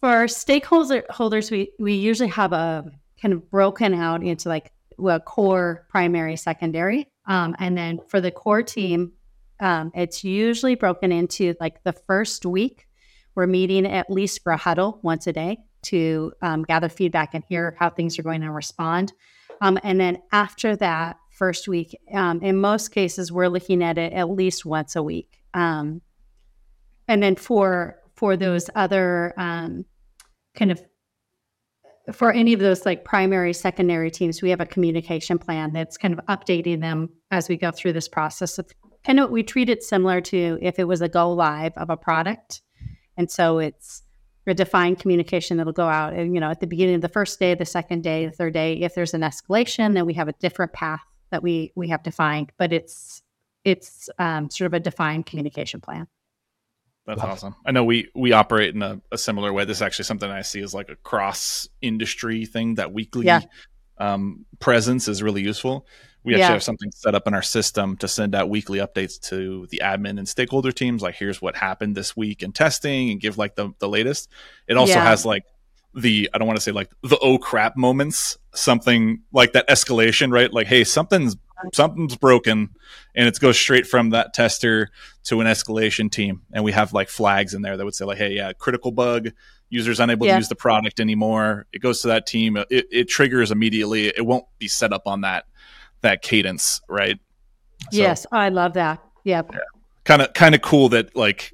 for 0.00 0.26
stakeholder 0.26 1.04
holders 1.10 1.50
we 1.50 1.70
we 1.78 1.92
usually 1.92 2.30
have 2.30 2.54
a 2.54 2.90
kind 3.20 3.34
of 3.34 3.50
broken 3.50 3.92
out 3.92 4.22
into 4.22 4.48
like 4.48 4.72
well 4.96 5.20
core 5.20 5.86
primary 5.90 6.36
secondary 6.36 7.06
um, 7.26 7.54
and 7.58 7.76
then 7.76 8.00
for 8.08 8.18
the 8.18 8.30
core 8.30 8.62
team 8.62 9.12
um, 9.60 9.92
it's 9.94 10.24
usually 10.24 10.74
broken 10.74 11.12
into 11.12 11.54
like 11.60 11.84
the 11.84 11.92
first 11.92 12.46
week 12.46 12.88
we're 13.34 13.46
meeting 13.46 13.84
at 13.84 14.08
least 14.10 14.42
for 14.42 14.52
a 14.52 14.56
huddle 14.56 15.00
once 15.02 15.26
a 15.26 15.34
day 15.34 15.58
to 15.82 16.32
um, 16.42 16.62
gather 16.62 16.88
feedback 16.88 17.34
and 17.34 17.44
hear 17.48 17.76
how 17.78 17.90
things 17.90 18.18
are 18.18 18.22
going 18.22 18.42
and 18.42 18.54
respond 18.54 19.12
um, 19.60 19.78
and 19.82 20.00
then 20.00 20.18
after 20.32 20.76
that 20.76 21.16
first 21.30 21.68
week 21.68 21.98
um, 22.12 22.40
in 22.42 22.56
most 22.56 22.88
cases 22.88 23.32
we're 23.32 23.48
looking 23.48 23.82
at 23.82 23.98
it 23.98 24.12
at 24.12 24.30
least 24.30 24.64
once 24.64 24.96
a 24.96 25.02
week 25.02 25.42
um, 25.54 26.00
and 27.08 27.22
then 27.22 27.36
for 27.36 27.96
for 28.14 28.36
those 28.36 28.68
other 28.74 29.32
um, 29.36 29.84
kind 30.54 30.70
of 30.70 30.82
for 32.12 32.32
any 32.32 32.52
of 32.52 32.60
those 32.60 32.86
like 32.86 33.04
primary, 33.04 33.52
secondary 33.52 34.10
teams, 34.10 34.42
we 34.42 34.50
have 34.50 34.60
a 34.60 34.66
communication 34.66 35.38
plan 35.38 35.72
that's 35.72 35.96
kind 35.96 36.18
of 36.18 36.24
updating 36.26 36.80
them 36.80 37.10
as 37.30 37.48
we 37.48 37.56
go 37.56 37.70
through 37.70 37.92
this 37.92 38.08
process. 38.08 38.58
Of, 38.58 38.70
kind 39.04 39.20
of, 39.20 39.30
we 39.30 39.42
treat 39.42 39.68
it 39.68 39.82
similar 39.82 40.20
to 40.22 40.58
if 40.60 40.78
it 40.78 40.84
was 40.84 41.02
a 41.02 41.08
go 41.08 41.32
live 41.32 41.72
of 41.76 41.90
a 41.90 41.96
product, 41.96 42.62
and 43.16 43.30
so 43.30 43.58
it's 43.58 44.02
a 44.50 44.54
defined 44.54 44.98
communication 44.98 45.56
that'll 45.56 45.72
go 45.72 45.88
out. 45.88 46.12
And 46.12 46.34
you 46.34 46.40
know, 46.40 46.50
at 46.50 46.60
the 46.60 46.66
beginning 46.66 46.96
of 46.96 47.00
the 47.00 47.08
first 47.08 47.38
day, 47.38 47.54
the 47.54 47.64
second 47.64 48.02
day, 48.02 48.26
the 48.26 48.32
third 48.32 48.54
day, 48.54 48.74
if 48.74 48.94
there's 48.94 49.14
an 49.14 49.22
escalation, 49.22 49.94
then 49.94 50.06
we 50.06 50.14
have 50.14 50.28
a 50.28 50.32
different 50.32 50.72
path 50.72 51.00
that 51.30 51.42
we 51.42 51.72
we 51.74 51.88
have 51.88 52.02
defined. 52.02 52.52
But 52.58 52.72
it's 52.72 53.22
it's 53.64 54.08
um, 54.18 54.50
sort 54.50 54.66
of 54.66 54.74
a 54.74 54.80
defined 54.80 55.26
communication 55.26 55.80
plan. 55.80 56.06
That's 57.06 57.22
wow. 57.22 57.30
awesome. 57.30 57.56
I 57.64 57.72
know 57.72 57.84
we 57.84 58.08
we 58.14 58.32
operate 58.32 58.74
in 58.74 58.82
a, 58.82 59.00
a, 59.10 59.18
similar 59.18 59.52
way. 59.52 59.64
This 59.64 59.78
is 59.78 59.82
actually 59.82 60.04
something 60.04 60.30
I 60.30 60.42
see 60.42 60.60
as 60.60 60.74
like 60.74 60.90
a 60.90 60.96
cross 60.96 61.68
industry 61.80 62.44
thing. 62.44 62.76
That 62.76 62.92
weekly 62.92 63.26
yeah. 63.26 63.40
um, 63.98 64.44
presence 64.58 65.08
is 65.08 65.22
really 65.22 65.42
useful. 65.42 65.86
We 66.22 66.34
actually 66.34 66.40
yeah. 66.40 66.52
have 66.52 66.62
something 66.62 66.90
set 66.92 67.14
up 67.14 67.26
in 67.26 67.34
our 67.34 67.42
system 67.42 67.96
to 67.98 68.08
send 68.08 68.34
out 68.34 68.50
weekly 68.50 68.78
updates 68.78 69.18
to 69.28 69.66
the 69.70 69.80
admin 69.82 70.18
and 70.18 70.28
stakeholder 70.28 70.70
teams. 70.70 71.02
Like, 71.02 71.14
here's 71.14 71.40
what 71.40 71.56
happened 71.56 71.96
this 71.96 72.16
week 72.16 72.42
in 72.42 72.52
testing, 72.52 73.10
and 73.10 73.20
give 73.20 73.38
like 73.38 73.54
the 73.54 73.72
the 73.78 73.88
latest. 73.88 74.28
It 74.68 74.76
also 74.76 74.94
yeah. 74.94 75.04
has 75.04 75.24
like 75.24 75.44
the 75.94 76.28
I 76.32 76.38
don't 76.38 76.46
want 76.46 76.58
to 76.58 76.62
say 76.62 76.72
like 76.72 76.90
the 77.02 77.18
oh 77.20 77.38
crap 77.38 77.76
moments, 77.76 78.38
something 78.54 79.22
like 79.32 79.52
that 79.52 79.68
escalation, 79.68 80.32
right? 80.32 80.52
Like, 80.52 80.66
hey, 80.66 80.84
something's 80.84 81.36
something's 81.74 82.16
broken 82.16 82.70
and 83.14 83.28
it 83.28 83.38
goes 83.38 83.58
straight 83.58 83.86
from 83.86 84.10
that 84.10 84.32
tester 84.32 84.90
to 85.24 85.40
an 85.40 85.46
escalation 85.46 86.10
team 86.10 86.42
and 86.52 86.64
we 86.64 86.72
have 86.72 86.92
like 86.92 87.08
flags 87.08 87.54
in 87.54 87.62
there 87.62 87.76
that 87.76 87.84
would 87.84 87.94
say 87.94 88.04
like 88.04 88.18
hey 88.18 88.32
yeah 88.32 88.52
critical 88.52 88.90
bug 88.90 89.28
users 89.68 90.00
unable 90.00 90.26
yeah. 90.26 90.34
to 90.34 90.38
use 90.38 90.48
the 90.48 90.54
product 90.54 91.00
anymore 91.00 91.66
it 91.72 91.80
goes 91.80 92.00
to 92.02 92.08
that 92.08 92.26
team 92.26 92.56
it, 92.56 92.86
it 92.90 93.08
triggers 93.08 93.50
immediately 93.50 94.06
it 94.08 94.24
won't 94.24 94.44
be 94.58 94.68
set 94.68 94.92
up 94.92 95.02
on 95.06 95.20
that 95.20 95.44
that 96.02 96.22
cadence 96.22 96.80
right? 96.88 97.18
So, 97.90 97.98
yes 97.98 98.26
i 98.32 98.48
love 98.48 98.74
that. 98.74 99.02
Yep. 99.24 99.50
yeah. 99.52 99.58
Kind 100.04 100.22
of 100.22 100.32
kind 100.32 100.54
of 100.54 100.62
cool 100.62 100.88
that 100.90 101.14
like 101.14 101.52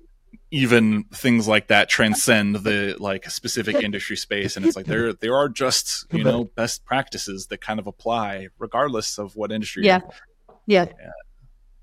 even 0.51 1.05
things 1.13 1.49
like 1.49 1.67
that 1.69 1.89
transcend 1.89 2.57
the 2.57 2.97
like 2.99 3.29
specific 3.29 3.77
industry 3.77 4.17
space 4.17 4.57
and 4.57 4.65
it's 4.65 4.77
like 4.77 4.87
there 4.87 5.13
there 5.13 5.35
are 5.35 5.49
just 5.49 6.07
you 6.13 6.23
know 6.23 6.45
best 6.57 6.85
practices 6.85 7.49
that 7.49 7.61
kind 7.61 7.81
of 7.81 7.87
apply 7.87 8.49
regardless 8.59 9.19
of 9.19 9.35
what 9.35 9.51
industry 9.51 9.85
yeah. 9.85 10.01
yeah, 10.67 10.87
yeah. 11.01 11.11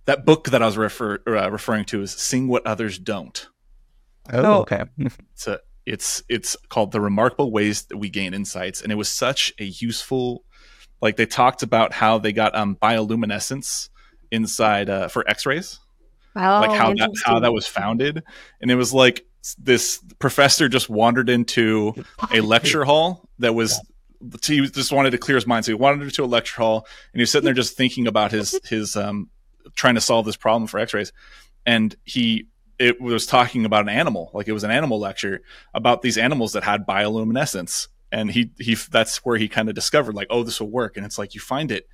that 0.06 0.26
book 0.26 0.50
that 0.50 0.64
i 0.64 0.66
was 0.66 0.78
refer, 0.78 1.20
uh, 1.28 1.52
referring 1.52 1.84
to 1.84 2.02
is 2.02 2.12
seeing 2.12 2.48
what 2.48 2.66
others 2.66 2.98
don't. 2.98 3.50
Oh. 4.32 4.62
okay. 4.62 4.86
It's 5.34 5.48
a, 5.48 5.60
it's 5.86 6.24
it's 6.30 6.56
called 6.70 6.94
the 6.94 7.02
remarkable 7.02 7.52
ways 7.52 7.84
that 7.86 7.98
we 7.98 8.10
gain 8.10 8.34
insights 8.34 8.82
and 8.82 8.90
it 8.90 8.96
was 8.96 9.10
such 9.10 9.52
a 9.60 9.66
useful 9.66 10.46
like 11.04 11.18
they 11.18 11.26
talked 11.26 11.64
about 11.64 11.92
how 11.92 12.18
they 12.18 12.32
got 12.32 12.56
um 12.56 12.78
bioluminescence 12.82 13.90
inside 14.32 14.90
uh, 14.90 15.10
for 15.10 15.30
x-rays. 15.30 15.80
Oh, 16.36 16.40
like 16.40 16.72
how 16.72 16.94
that 16.94 17.12
how 17.24 17.40
that 17.42 17.54
was 17.54 17.68
founded, 17.68 18.24
and 18.62 18.72
it 18.72 18.76
was 18.76 18.94
like 18.94 19.26
this 19.60 20.00
professor 20.18 20.70
just 20.70 20.90
wandered 20.90 21.30
into 21.30 21.94
a 22.32 22.40
lecture 22.40 22.86
hall 22.86 23.30
that 23.40 23.54
was 23.54 23.80
he 24.46 24.66
just 24.68 24.94
wanted 24.94 25.12
to 25.12 25.18
clear 25.18 25.36
his 25.36 25.46
mind, 25.46 25.66
so 25.66 25.72
he 25.72 25.76
wandered 25.76 26.06
into 26.06 26.24
a 26.24 26.26
lecture 26.26 26.62
hall 26.62 26.88
and 27.12 27.20
he 27.20 27.22
was 27.22 27.30
sitting 27.30 27.46
there 27.46 27.54
just 27.54 27.76
thinking 27.76 28.08
about 28.08 28.32
his 28.32 28.58
his 28.68 28.96
um 28.96 29.30
trying 29.76 29.96
to 29.96 30.02
solve 30.02 30.26
this 30.26 30.38
problem 30.38 30.68
for 30.68 30.80
X-rays, 30.80 31.12
and 31.66 31.96
he 32.06 32.48
it 32.80 33.00
was 33.00 33.26
talking 33.26 33.66
about 33.66 33.84
an 33.84 33.90
animal, 33.90 34.32
like 34.34 34.48
it 34.48 34.54
was 34.54 34.64
an 34.64 34.72
animal 34.72 35.00
lecture 35.00 35.42
about 35.74 36.02
these 36.02 36.18
animals 36.18 36.54
that 36.54 36.64
had 36.64 36.88
bioluminescence, 36.88 37.90
and 38.14 38.32
he 38.32 38.52
he 38.60 38.76
that's 38.76 39.18
where 39.26 39.38
he 39.38 39.50
kind 39.50 39.68
of 39.68 39.76
discovered 39.76 40.16
like 40.16 40.28
oh 40.30 40.44
this 40.44 40.62
will 40.62 40.70
work, 40.70 40.96
and 40.96 41.06
it's 41.06 41.18
like 41.18 41.34
you 41.34 41.42
find 41.42 41.72
it 41.72 41.88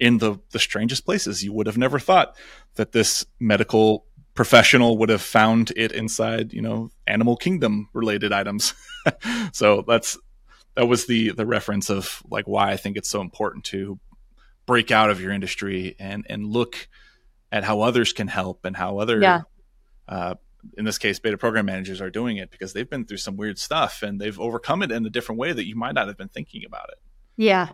in 0.00 0.18
the 0.18 0.40
the 0.50 0.58
strangest 0.58 1.04
places. 1.04 1.44
You 1.44 1.52
would 1.52 1.66
have 1.66 1.78
never 1.78 1.98
thought 1.98 2.36
that 2.74 2.92
this 2.92 3.26
medical 3.38 4.06
professional 4.34 4.96
would 4.98 5.08
have 5.08 5.20
found 5.20 5.72
it 5.76 5.92
inside, 5.92 6.52
you 6.52 6.62
know, 6.62 6.90
animal 7.06 7.36
kingdom 7.36 7.88
related 7.92 8.32
items. 8.32 8.72
so 9.52 9.84
that's 9.86 10.18
that 10.74 10.86
was 10.86 11.06
the 11.06 11.32
the 11.32 11.46
reference 11.46 11.90
of 11.90 12.22
like 12.30 12.48
why 12.48 12.70
I 12.70 12.76
think 12.76 12.96
it's 12.96 13.10
so 13.10 13.20
important 13.20 13.64
to 13.66 13.98
break 14.64 14.90
out 14.90 15.10
of 15.10 15.20
your 15.20 15.32
industry 15.32 15.96
and 15.98 16.24
and 16.28 16.46
look 16.46 16.88
at 17.52 17.64
how 17.64 17.80
others 17.80 18.12
can 18.12 18.28
help 18.28 18.64
and 18.64 18.76
how 18.76 18.98
other 18.98 19.20
yeah. 19.20 19.42
uh, 20.08 20.34
in 20.76 20.84
this 20.84 20.98
case 20.98 21.18
beta 21.18 21.38
program 21.38 21.66
managers 21.66 22.00
are 22.00 22.10
doing 22.10 22.36
it 22.36 22.50
because 22.50 22.72
they've 22.72 22.88
been 22.88 23.04
through 23.04 23.16
some 23.16 23.36
weird 23.36 23.58
stuff 23.58 24.02
and 24.02 24.20
they've 24.20 24.38
overcome 24.38 24.82
it 24.82 24.90
in 24.90 25.04
a 25.06 25.10
different 25.10 25.38
way 25.38 25.52
that 25.52 25.66
you 25.66 25.76
might 25.76 25.94
not 25.94 26.08
have 26.08 26.16
been 26.16 26.28
thinking 26.28 26.64
about 26.66 26.88
it. 26.90 26.98
Yeah, 27.36 27.68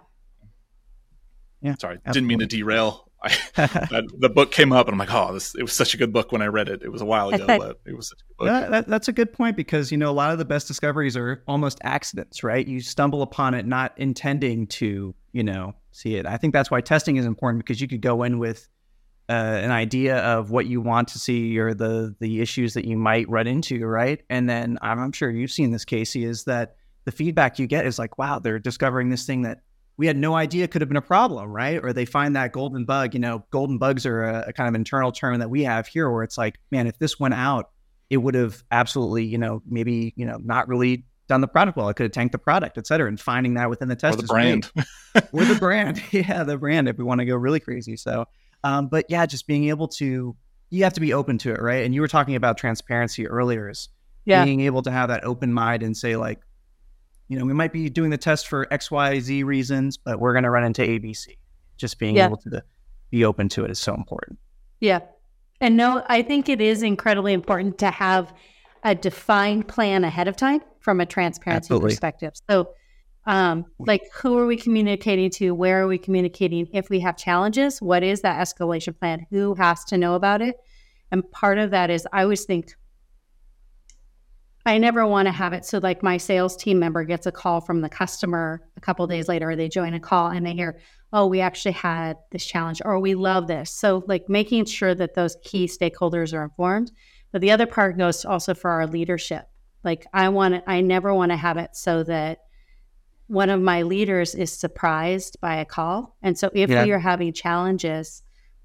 yeah. 1.63 1.75
Sorry, 1.81 1.99
absolutely. 2.05 2.13
didn't 2.13 2.27
mean 2.29 2.39
to 2.41 2.47
derail. 2.47 3.11
I, 3.23 3.29
that, 3.57 4.05
the 4.19 4.29
book 4.29 4.53
came 4.53 4.73
up, 4.73 4.87
and 4.87 4.95
I'm 4.95 4.99
like, 4.99 5.13
oh, 5.13 5.33
this. 5.33 5.55
It 5.55 5.63
was 5.63 5.73
such 5.73 5.95
a 5.95 5.97
good 5.97 6.13
book 6.13 6.31
when 6.31 6.43
I 6.43 6.47
read 6.47 6.69
it. 6.69 6.83
It 6.83 6.91
was 6.91 7.01
a 7.01 7.07
while 7.07 7.31
ago, 7.31 7.47
but 7.59 7.81
it 7.87 7.97
was. 7.97 8.13
A 8.41 8.45
that, 8.45 8.71
that, 8.71 8.89
that's 8.89 9.09
a 9.09 9.13
good 9.13 9.33
point 9.33 9.57
because 9.57 9.91
you 9.91 9.97
know 9.97 10.11
a 10.11 10.13
lot 10.13 10.31
of 10.31 10.39
the 10.39 10.45
best 10.45 10.69
discoveries 10.69 11.17
are 11.17 11.43
almost 11.49 11.79
accidents, 11.83 12.45
right? 12.45 12.67
You 12.67 12.81
stumble 12.81 13.23
upon 13.23 13.55
it 13.55 13.67
not 13.67 13.95
intending 13.97 14.67
to, 14.69 15.15
you 15.33 15.43
know, 15.43 15.75
see 15.91 16.17
it. 16.17 16.27
I 16.27 16.37
think 16.37 16.53
that's 16.53 16.71
why 16.71 16.83
testing 16.83 17.17
is 17.17 17.25
important 17.25 17.65
because 17.65 17.81
you 17.81 17.89
could 17.89 18.03
go 18.03 18.23
in 18.25 18.39
with 18.39 18.69
uh, 19.29 19.33
an 19.33 19.71
idea 19.71 20.19
of 20.19 20.51
what 20.51 20.67
you 20.67 20.81
want 20.81 21.09
to 21.09 21.19
see 21.19 21.59
or 21.59 21.75
the 21.75 22.15
the 22.21 22.41
issues 22.41 22.75
that 22.75 22.85
you 22.85 22.97
might 22.97 23.29
run 23.29 23.47
into, 23.47 23.85
right? 23.87 24.23
And 24.29 24.49
then 24.49 24.79
I'm, 24.83 24.99
I'm 24.99 25.13
sure 25.13 25.31
you've 25.31 25.51
seen 25.51 25.71
this, 25.71 25.85
Casey, 25.85 26.25
is 26.25 26.45
that 26.45 26.77
the 27.05 27.13
feedback 27.13 27.59
you 27.59 27.67
get 27.67 27.87
is 27.87 27.99
like, 27.99 28.19
wow, 28.19 28.39
they're 28.39 28.59
discovering 28.59 29.09
this 29.09 29.27
thing 29.27 29.43
that 29.43 29.61
we 29.97 30.07
had 30.07 30.17
no 30.17 30.35
idea 30.35 30.67
could 30.67 30.83
have 30.83 30.89
been 30.89 30.97
a 30.97 31.03
problem, 31.03 31.51
right? 31.51 31.83
Or 31.83 31.93
they 31.93 32.05
find 32.05 32.35
that 32.37 32.53
golden 32.53 32.85
bug. 32.85 33.15
You 33.15 33.21
know, 33.21 33.45
golden 33.51 33.79
bugs 33.79 34.05
are 34.07 34.25
a, 34.25 34.45
a, 34.49 34.53
kind 34.53 34.69
of 34.69 34.75
internal 34.75 35.13
term 35.13 35.39
that 35.39 35.51
we 35.51 35.65
have 35.65 35.87
here, 35.87 36.11
where 36.11 36.23
it's 36.23 36.37
like, 36.37 36.59
man, 36.71 36.87
if 36.87 36.99
this 36.99 37.21
went 37.21 37.35
out, 37.35 37.71
it 38.11 38.17
would 38.19 38.35
have 38.35 38.63
absolutely, 38.71 39.25
you 39.25 39.39
know, 39.39 39.63
maybe 39.67 40.13
you 40.17 40.27
know, 40.27 40.39
not 40.43 40.69
really 40.69 41.05
done 41.29 41.41
the 41.41 41.49
product 41.49 41.77
well. 41.77 41.89
It 41.89 41.95
could 41.95 42.05
have 42.05 42.13
tanked 42.13 42.33
the 42.33 42.39
product, 42.39 42.77
et 42.77 42.87
cetera. 42.87 43.09
And 43.09 43.21
finding 43.21 43.55
that 43.55 43.71
within 43.71 43.89
the 43.89 43.97
test 43.97 44.19
or 44.19 44.23
the 44.23 44.29
brand, 44.29 44.71
or 45.33 45.45
the 45.45 45.57
brand, 45.59 46.03
yeah, 46.13 46.43
the 46.43 46.59
brand. 46.59 46.89
If 46.89 46.99
we 46.99 47.05
want 47.05 47.21
to 47.21 47.25
go 47.25 47.37
really 47.37 47.61
crazy, 47.61 47.97
so, 47.97 48.27
um, 48.65 48.89
but 48.89 49.05
yeah, 49.09 49.27
just 49.27 49.47
being 49.47 49.69
able 49.69 49.87
to, 49.89 50.35
you 50.71 50.85
have 50.85 50.95
to 50.95 51.01
be 51.01 51.13
open 51.13 51.39
to 51.39 51.53
it, 51.53 51.63
right? 51.63 51.85
And 51.85 51.95
you 51.95 52.01
were 52.01 52.09
talking 52.09 52.35
about 52.35 52.59
transparency 52.59 53.29
earlier, 53.29 53.69
is 53.69 53.91
yeah. 54.25 54.45
being 54.45 54.61
able 54.63 54.83
to 54.83 54.91
have 54.91 55.11
that 55.11 55.23
open 55.25 55.53
mind 55.53 55.83
and 55.83 55.97
say 55.97 56.17
like, 56.17 56.41
you 57.29 57.39
know, 57.39 57.45
we 57.45 57.53
might 57.53 57.73
be 57.73 57.89
doing 57.89 58.11
the 58.11 58.19
test 58.19 58.49
for 58.49 58.67
X, 58.73 58.91
Y, 58.91 59.21
Z 59.21 59.43
reasons, 59.45 59.97
but 59.99 60.19
we're 60.19 60.33
going 60.33 60.45
to 60.45 60.51
run 60.51 60.65
into 60.65 60.83
ABC. 60.83 61.37
Just 61.77 61.99
being 61.99 62.17
yeah. 62.17 62.27
able 62.27 62.39
to 62.39 62.63
be 63.11 63.25
open 63.25 63.49
to 63.51 63.65
it 63.65 63.71
is 63.71 63.79
so 63.79 63.95
important. 63.95 64.39
Yeah. 64.81 65.01
And 65.61 65.77
no, 65.77 66.03
I 66.09 66.23
think 66.23 66.49
it 66.49 66.61
is 66.61 66.83
incredibly 66.83 67.33
important 67.33 67.79
to 67.79 67.91
have 67.91 68.33
a 68.83 68.95
defined 68.95 69.69
plan 69.69 70.05
ahead 70.05 70.29
of 70.29 70.37
time 70.37 70.61
from 70.81 71.01
a 71.01 71.07
transparency 71.07 71.67
Absolutely. 71.67 71.91
perspective. 71.91 72.33
So, 72.51 72.71
um, 73.27 73.65
like, 73.79 74.03
who 74.15 74.37
are 74.39 74.47
we 74.47 74.57
communicating 74.57 75.31
to? 75.31 75.53
Where 75.53 75.83
are 75.83 75.87
we 75.87 75.99
communicating? 75.99 76.69
If 76.73 76.91
we 76.91 77.01
have 77.01 77.17
challenges, 77.17 77.81
what 77.81 78.03
is 78.03 78.21
that 78.21 78.41
escalation 78.41 78.99
plan? 78.99 79.27
Who 79.31 79.55
has 79.55 79.85
to 79.87 79.99
know 79.99 80.15
about 80.15 80.43
it? 80.43 80.57
And 81.11 81.29
part 81.31 81.59
of 81.59 81.71
that 81.71 81.91
is, 81.91 82.07
I 82.13 82.23
always 82.23 82.45
think 82.45 82.75
I 84.67 84.79
never 84.79 85.07
want 85.07 85.27
to 85.27 85.33
have 85.33 85.53
it 85.53 85.67
so 85.67 85.79
like 85.79 86.03
my 86.03 86.17
sales 86.17 86.57
team 86.57 86.79
member 86.79 87.05
gets 87.05 87.27
a 87.27 87.33
call 87.33 87.61
from 87.61 87.83
the 87.83 87.89
customer 87.89 88.63
a 88.77 88.81
couple 88.81 89.07
days 89.07 89.29
later, 89.29 89.51
or 89.51 89.57
they 89.57 89.69
join 89.69 89.93
a 89.93 90.01
call 90.01 90.29
and 90.29 90.45
they 90.47 90.55
hear, 90.55 90.81
"Oh, 91.13 91.27
we 91.27 91.41
actually 91.41 91.73
had 91.73 92.17
this 92.31 92.47
challenge," 92.47 92.81
or 92.83 92.99
"We 92.99 93.15
love 93.15 93.47
this." 93.47 93.71
So 93.71 94.03
like 94.07 94.29
making 94.29 94.65
sure 94.65 94.95
that 94.95 95.15
those 95.15 95.37
key 95.45 95.67
stakeholders 95.67 96.33
are 96.33 96.43
informed. 96.43 96.93
But 97.31 97.43
the 97.43 97.51
other 97.51 97.67
part 97.67 97.99
goes 97.99 98.25
also 98.25 98.55
for 98.55 98.71
our 98.71 98.87
leadership. 98.87 99.45
Like 99.83 100.07
I 100.15 100.31
want 100.31 100.55
to, 100.55 100.71
I 100.71 100.81
never 100.81 101.13
want 101.13 101.31
to 101.33 101.37
have 101.37 101.59
it 101.59 101.77
so 101.77 102.03
that 102.05 102.39
one 103.27 103.51
of 103.51 103.61
my 103.61 103.83
leaders 103.83 104.35
is 104.35 104.53
surprised 104.53 105.41
by 105.41 105.57
a 105.57 105.65
call. 105.65 106.17
And 106.23 106.39
so 106.39 106.51
if 106.53 106.71
yeah. 106.71 106.85
we 106.85 106.93
are 106.93 106.99
having 106.99 107.33
challenges, 107.33 108.23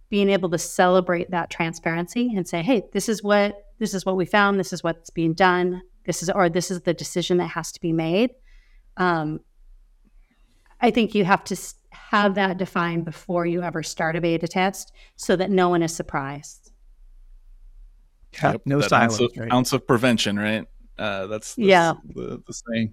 being 0.09 0.29
able 0.29 0.49
to 0.49 0.57
celebrate 0.57 1.31
that 1.31 1.49
transparency 1.49 2.33
and 2.35 2.47
say, 2.47 2.61
"Hey, 2.61 2.83
this 2.93 3.07
is 3.07 3.23
what 3.23 3.55
this 3.77 3.93
is 3.93 4.05
what 4.05 4.17
we 4.17 4.25
found. 4.25 4.59
This 4.59 4.73
is 4.73 4.83
what's 4.83 5.09
being 5.09 5.33
done 5.33 5.81
this 6.09 6.23
is 6.23 6.29
or 6.31 6.49
this 6.49 6.71
is 6.71 6.81
the 6.81 6.93
decision 6.93 7.37
that 7.37 7.49
has 7.49 7.71
to 7.71 7.79
be 7.79 7.93
made 7.93 8.31
um, 8.97 9.39
i 10.81 10.89
think 10.89 11.13
you 11.13 11.23
have 11.23 11.43
to 11.43 11.55
have 11.91 12.33
that 12.33 12.57
defined 12.57 13.05
before 13.05 13.45
you 13.45 13.61
ever 13.61 13.83
start 13.83 14.15
a 14.15 14.21
beta 14.21 14.47
test 14.47 14.91
so 15.15 15.35
that 15.35 15.51
no 15.51 15.69
one 15.69 15.83
is 15.83 15.95
surprised 15.95 16.71
yep, 18.41 18.59
no 18.65 18.81
silence 18.81 19.21
ounce 19.21 19.31
of, 19.31 19.37
right? 19.37 19.53
ounce 19.53 19.71
of 19.71 19.85
prevention 19.85 20.37
right 20.39 20.65
uh, 20.97 21.27
that's, 21.27 21.53
that's, 21.53 21.67
yeah 21.67 21.93
the, 22.15 22.41
the 22.47 22.53
saying 22.53 22.91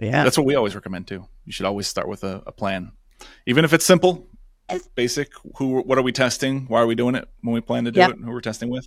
yeah. 0.00 0.24
That's 0.24 0.36
what 0.36 0.46
we 0.46 0.54
always 0.54 0.74
recommend 0.74 1.06
too. 1.06 1.26
You 1.44 1.52
should 1.52 1.66
always 1.66 1.86
start 1.86 2.08
with 2.08 2.24
a, 2.24 2.42
a 2.46 2.52
plan. 2.52 2.92
Even 3.46 3.64
if 3.64 3.72
it's 3.72 3.84
simple 3.84 4.26
basic 4.94 5.32
who 5.56 5.80
what 5.82 5.98
are 5.98 6.02
we 6.02 6.12
testing? 6.12 6.66
Why 6.66 6.80
are 6.80 6.86
we 6.86 6.94
doing 6.94 7.14
it 7.14 7.28
when 7.42 7.54
we 7.54 7.60
plan 7.60 7.84
to 7.84 7.90
do 7.90 8.00
yep. 8.00 8.10
it? 8.10 8.16
Who 8.18 8.30
we're 8.30 8.40
testing 8.40 8.70
with 8.70 8.86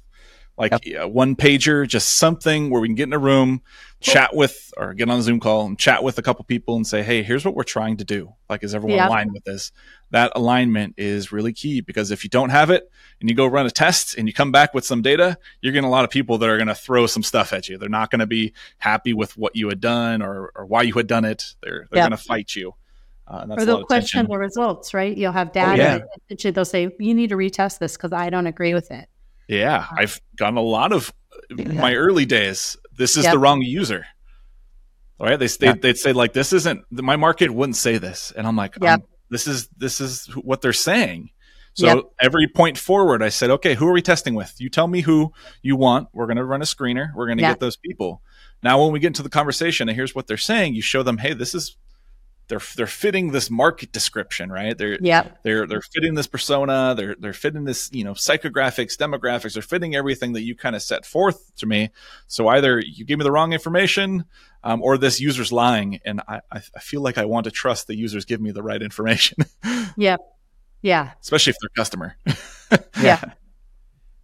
like 0.58 0.86
yep. 0.86 1.10
one 1.10 1.36
pager, 1.36 1.88
just 1.88 2.18
something 2.18 2.70
where 2.70 2.80
we 2.80 2.88
can 2.88 2.96
get 2.96 3.08
in 3.08 3.14
a 3.14 3.20
room, 3.20 3.62
chat 4.02 4.36
with, 4.36 4.72
or 4.78 4.94
get 4.94 5.10
on 5.10 5.20
a 5.20 5.22
Zoom 5.22 5.40
call 5.40 5.66
and 5.66 5.80
chat 5.80 6.04
with 6.04 6.20
a 6.20 6.22
couple 6.22 6.46
people 6.46 6.76
and 6.76 6.86
say, 6.86 7.02
Hey, 7.02 7.24
here's 7.24 7.44
what 7.44 7.56
we're 7.56 7.64
trying 7.64 7.98
to 7.98 8.04
do. 8.04 8.34
Like, 8.50 8.64
is 8.64 8.76
everyone 8.76 8.98
yep. 8.98 9.10
aligned 9.10 9.32
with 9.34 9.44
this? 9.46 9.72
That 10.12 10.32
alignment 10.36 10.94
is 10.98 11.32
really 11.32 11.54
key 11.54 11.82
because 11.82 12.12
if 12.12 12.24
you 12.24 12.30
don't 12.30 12.50
have 12.50 12.70
it 12.70 12.88
and 13.20 13.30
you 13.30 13.36
go 13.36 13.48
run 13.48 13.66
a 13.66 13.72
test 13.72 14.16
and 14.16 14.28
you 14.28 14.34
come 14.34 14.52
back 14.52 14.76
with 14.76 14.86
some 14.86 15.02
data, 15.02 15.40
you're 15.62 15.74
getting 15.74 15.88
a 15.88 15.92
lot 15.92 16.04
of 16.04 16.12
people 16.12 16.38
that 16.38 16.50
are 16.50 16.58
going 16.58 16.68
to 16.68 16.76
throw 16.76 17.08
some 17.08 17.24
stuff 17.24 17.52
at 17.52 17.68
you. 17.68 17.80
They're 17.80 17.90
not 17.90 18.12
going 18.12 18.20
to 18.20 18.28
be 18.28 18.54
happy 18.78 19.14
with 19.14 19.36
what 19.36 19.56
you 19.56 19.70
had 19.70 19.82
done 19.82 20.22
or, 20.22 20.52
or 20.56 20.68
why 20.68 20.84
you 20.84 20.94
had 20.94 21.08
done 21.08 21.26
it. 21.26 21.56
They're, 21.64 21.88
they're 21.90 22.02
yep. 22.02 22.10
going 22.10 22.18
to 22.18 22.24
fight 22.24 22.56
you. 22.56 22.76
Uh, 23.26 23.48
or 23.58 23.66
they'll 23.66 23.86
question 23.86 24.28
the 24.30 24.38
results, 24.38 24.94
right? 24.94 25.18
You'll 25.18 25.32
have 25.32 25.52
data. 25.52 26.04
Oh, 26.04 26.36
yeah. 26.36 26.52
They'll 26.52 26.66
say, 26.66 26.92
you 27.00 27.14
need 27.16 27.30
to 27.30 27.36
retest 27.36 27.80
this 27.80 27.96
because 27.96 28.12
I 28.12 28.30
don't 28.30 28.48
agree 28.48 28.74
with 28.74 28.92
it. 28.92 29.08
Yeah, 29.48 29.86
I've 29.92 30.22
gotten 30.38 30.58
a 30.58 30.62
lot 30.62 30.92
of 30.92 31.14
my 31.50 31.96
early 31.96 32.26
days. 32.26 32.78
This 32.96 33.18
is 33.18 33.26
yep. 33.26 33.34
the 33.34 33.40
wrong 33.40 33.62
user. 33.62 34.06
All 35.20 35.28
right, 35.28 35.38
they 35.38 35.48
they 35.48 35.68
yeah. 35.68 35.74
they'd 35.82 35.98
say 35.98 36.14
like 36.14 36.34
this 36.34 36.54
isn't 36.54 36.86
my 36.92 37.16
market 37.16 37.52
wouldn't 37.52 37.76
say 37.76 37.98
this, 37.98 38.34
and 38.36 38.48
I'm 38.48 38.56
like, 38.56 38.76
yep. 38.82 39.02
I'm, 39.02 39.08
this 39.30 39.48
is 39.48 39.68
this 39.78 40.02
is 40.02 40.26
what 40.36 40.62
they're 40.62 40.74
saying. 40.74 41.30
So 41.76 41.88
yep. 41.88 42.04
every 42.20 42.48
point 42.48 42.78
forward, 42.78 43.24
I 43.24 43.30
said, 43.30 43.50
okay, 43.50 43.74
who 43.74 43.88
are 43.88 43.94
we 43.94 44.02
testing 44.04 44.36
with? 44.36 44.54
You 44.60 44.70
tell 44.70 44.88
me 44.88 45.02
who 45.02 45.34
you 45.64 45.76
want. 45.76 46.08
We're 46.14 46.28
going 46.28 46.38
to 46.38 46.44
run 46.44 46.62
a 46.62 46.66
screener. 46.66 47.08
We're 47.16 47.26
going 47.26 47.40
to 47.40 47.44
get 47.44 47.60
those 47.60 47.78
people. 47.78 48.22
Now, 48.62 48.84
when 48.84 48.94
we 48.94 49.00
get 49.00 49.08
into 49.08 49.24
the 49.24 49.30
conversation 49.30 49.90
and 49.90 49.96
here's 49.96 50.14
what 50.14 50.28
they're 50.28 50.38
saying, 50.38 50.76
you 50.76 50.84
show 50.84 51.02
them, 51.02 51.18
hey, 51.18 51.34
this 51.34 51.56
is 51.56 51.76
they're 52.48 52.62
they're 52.76 52.88
fitting 52.88 53.32
this 53.32 53.50
market 53.50 53.92
description, 53.92 54.52
right? 54.52 54.78
They're 54.78 54.98
yeah 55.02 55.30
they're 55.44 55.66
they're 55.66 55.82
fitting 55.82 56.16
this 56.16 56.28
persona, 56.28 56.94
they're 56.96 57.16
they're 57.18 57.34
fitting 57.34 57.64
this, 57.64 57.90
you 57.94 58.04
know, 58.04 58.14
psychographics, 58.14 58.98
demographics, 58.98 59.54
they're 59.54 59.64
fitting 59.64 59.96
everything 59.96 60.34
that 60.34 60.42
you 60.42 60.56
kind 60.56 60.76
of 60.76 60.82
set 60.82 61.06
forth 61.06 61.56
to 61.58 61.66
me. 61.66 61.90
So 62.28 62.48
either 62.48 62.80
you 62.80 63.06
give 63.06 63.20
me 63.20 63.24
the 63.24 63.32
wrong 63.32 63.54
information, 63.54 64.26
um, 64.64 64.82
or 64.82 64.98
this 64.98 65.20
user's 65.20 65.52
lying, 65.52 66.00
and 66.06 66.22
I 66.28 66.42
I 66.52 66.80
feel 66.80 67.02
like 67.02 67.18
I 67.18 67.26
want 67.26 67.46
to 67.46 67.52
trust 67.52 67.88
the 67.88 67.96
users 67.96 68.26
give 68.26 68.42
me 68.42 68.52
the 68.52 68.64
right 68.64 68.82
information. 68.82 69.38
yeah, 69.98 70.18
yeah. 70.82 71.12
Especially 71.22 71.52
if 71.52 71.58
they're 71.62 71.70
customer. 71.76 72.18
yeah. 73.02 73.22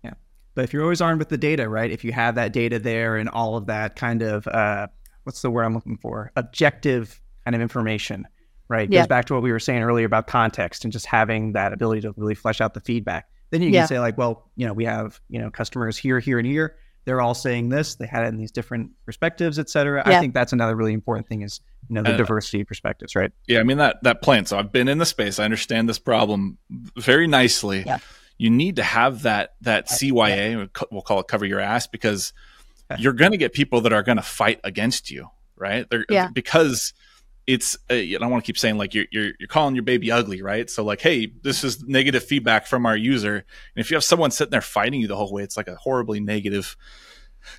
Yeah. 0.04 0.14
But 0.56 0.66
if 0.66 0.74
you're 0.74 0.84
always 0.84 1.02
armed 1.02 1.20
with 1.20 1.30
the 1.30 1.38
data, 1.38 1.70
right? 1.70 1.90
If 1.90 2.04
you 2.04 2.12
have 2.12 2.36
that 2.36 2.52
data 2.54 2.80
there 2.80 3.16
and 3.16 3.30
all 3.30 3.56
of 3.56 3.68
that 3.68 3.96
kind 3.96 4.22
of 4.22 4.46
uh, 4.48 4.88
what's 5.24 5.42
the 5.42 5.50
word 5.50 5.64
I'm 5.64 5.74
looking 5.74 5.98
for? 5.98 6.32
Objective 6.36 7.22
kind 7.46 7.56
of 7.56 7.62
information, 7.62 8.28
right? 8.68 8.90
It 8.90 8.94
yeah. 8.94 9.02
Goes 9.02 9.08
back 9.08 9.26
to 9.26 9.34
what 9.34 9.44
we 9.44 9.52
were 9.52 9.60
saying 9.60 9.84
earlier 9.84 10.06
about 10.06 10.28
context 10.28 10.84
and 10.84 10.94
just 10.94 11.06
having 11.06 11.54
that 11.54 11.74
ability 11.74 12.02
to 12.02 12.14
really 12.18 12.36
flesh 12.36 12.62
out 12.62 12.74
the 12.74 12.82
feedback. 12.82 13.28
Then 13.52 13.62
you 13.62 13.70
can 13.70 13.74
yeah. 13.74 13.86
say 13.86 14.00
like, 14.00 14.18
well, 14.18 14.50
you 14.56 14.68
know, 14.68 14.74
we 14.74 14.86
have, 14.86 15.20
you 15.30 15.40
know, 15.40 15.50
customers 15.50 15.98
here, 15.98 16.20
here, 16.20 16.38
and 16.38 16.48
here. 16.48 16.76
They're 17.06 17.22
all 17.22 17.34
saying 17.34 17.70
this. 17.70 17.96
They 17.96 18.06
had 18.06 18.24
it 18.26 18.28
in 18.28 18.38
these 18.38 18.52
different 18.52 18.92
perspectives, 19.06 19.58
et 19.58 19.70
cetera. 19.70 20.04
Yeah. 20.06 20.18
I 20.18 20.20
think 20.20 20.36
that's 20.36 20.54
another 20.54 20.76
really 20.76 20.94
important 20.94 21.28
thing 21.28 21.42
is, 21.42 21.60
you 21.88 21.96
know, 21.96 22.04
the 22.04 22.14
uh, 22.14 22.18
diversity 22.18 22.62
of 22.62 22.68
perspectives, 22.68 23.16
right? 23.16 23.32
Yeah. 23.48 23.62
I 23.62 23.64
mean, 23.64 23.78
that, 23.78 24.04
that 24.04 24.22
plan. 24.22 24.46
So 24.46 24.60
I've 24.60 24.72
been 24.72 24.88
in 24.88 25.00
the 25.00 25.06
space. 25.06 25.40
I 25.40 25.46
understand 25.46 25.90
this 25.90 25.98
problem 25.98 26.60
very 26.70 27.26
nicely. 27.26 27.84
Yeah. 27.86 27.98
You 28.38 28.52
need 28.52 28.76
to 28.76 28.84
have 28.84 29.24
that, 29.24 29.56
that 29.62 29.88
CYA, 29.88 30.70
we'll 30.92 31.02
call 31.02 31.20
it 31.20 31.28
cover 31.28 31.46
your 31.46 31.60
ass 31.60 31.88
because 31.88 32.34
you're 33.00 33.14
going 33.14 33.32
to 33.32 33.38
get 33.38 33.54
people 33.54 33.82
that 33.82 33.94
are 33.94 34.04
going 34.04 34.18
to 34.18 34.22
fight 34.22 34.60
against 34.64 35.10
you, 35.10 35.30
right? 35.56 35.90
They're, 35.90 36.06
yeah. 36.10 36.30
Because 36.32 36.94
it's 37.50 37.76
uh, 37.90 37.96
I 37.96 38.16
don't 38.20 38.30
want 38.30 38.44
to 38.44 38.48
keep 38.48 38.60
saying 38.60 38.78
like 38.78 38.94
you're, 38.94 39.08
you're 39.12 39.32
you're 39.40 39.48
calling 39.48 39.74
your 39.74 39.84
baby 39.84 40.12
ugly, 40.12 40.44
right? 40.44 40.70
So 40.70 40.84
like, 40.84 41.02
hey, 41.02 41.34
this 41.42 41.64
is 41.64 41.84
negative 41.84 42.24
feedback 42.24 42.68
from 42.68 42.86
our 42.86 42.96
user, 42.96 43.38
and 43.38 43.46
if 43.76 43.90
you 43.90 43.96
have 43.96 44.04
someone 44.04 44.30
sitting 44.30 44.52
there 44.52 44.62
fighting 44.62 45.02
you 45.02 45.08
the 45.08 45.16
whole 45.16 45.34
way, 45.34 45.42
it's 45.42 45.58
like 45.58 45.68
a 45.68 45.76
horribly 45.76 46.20
negative 46.20 46.78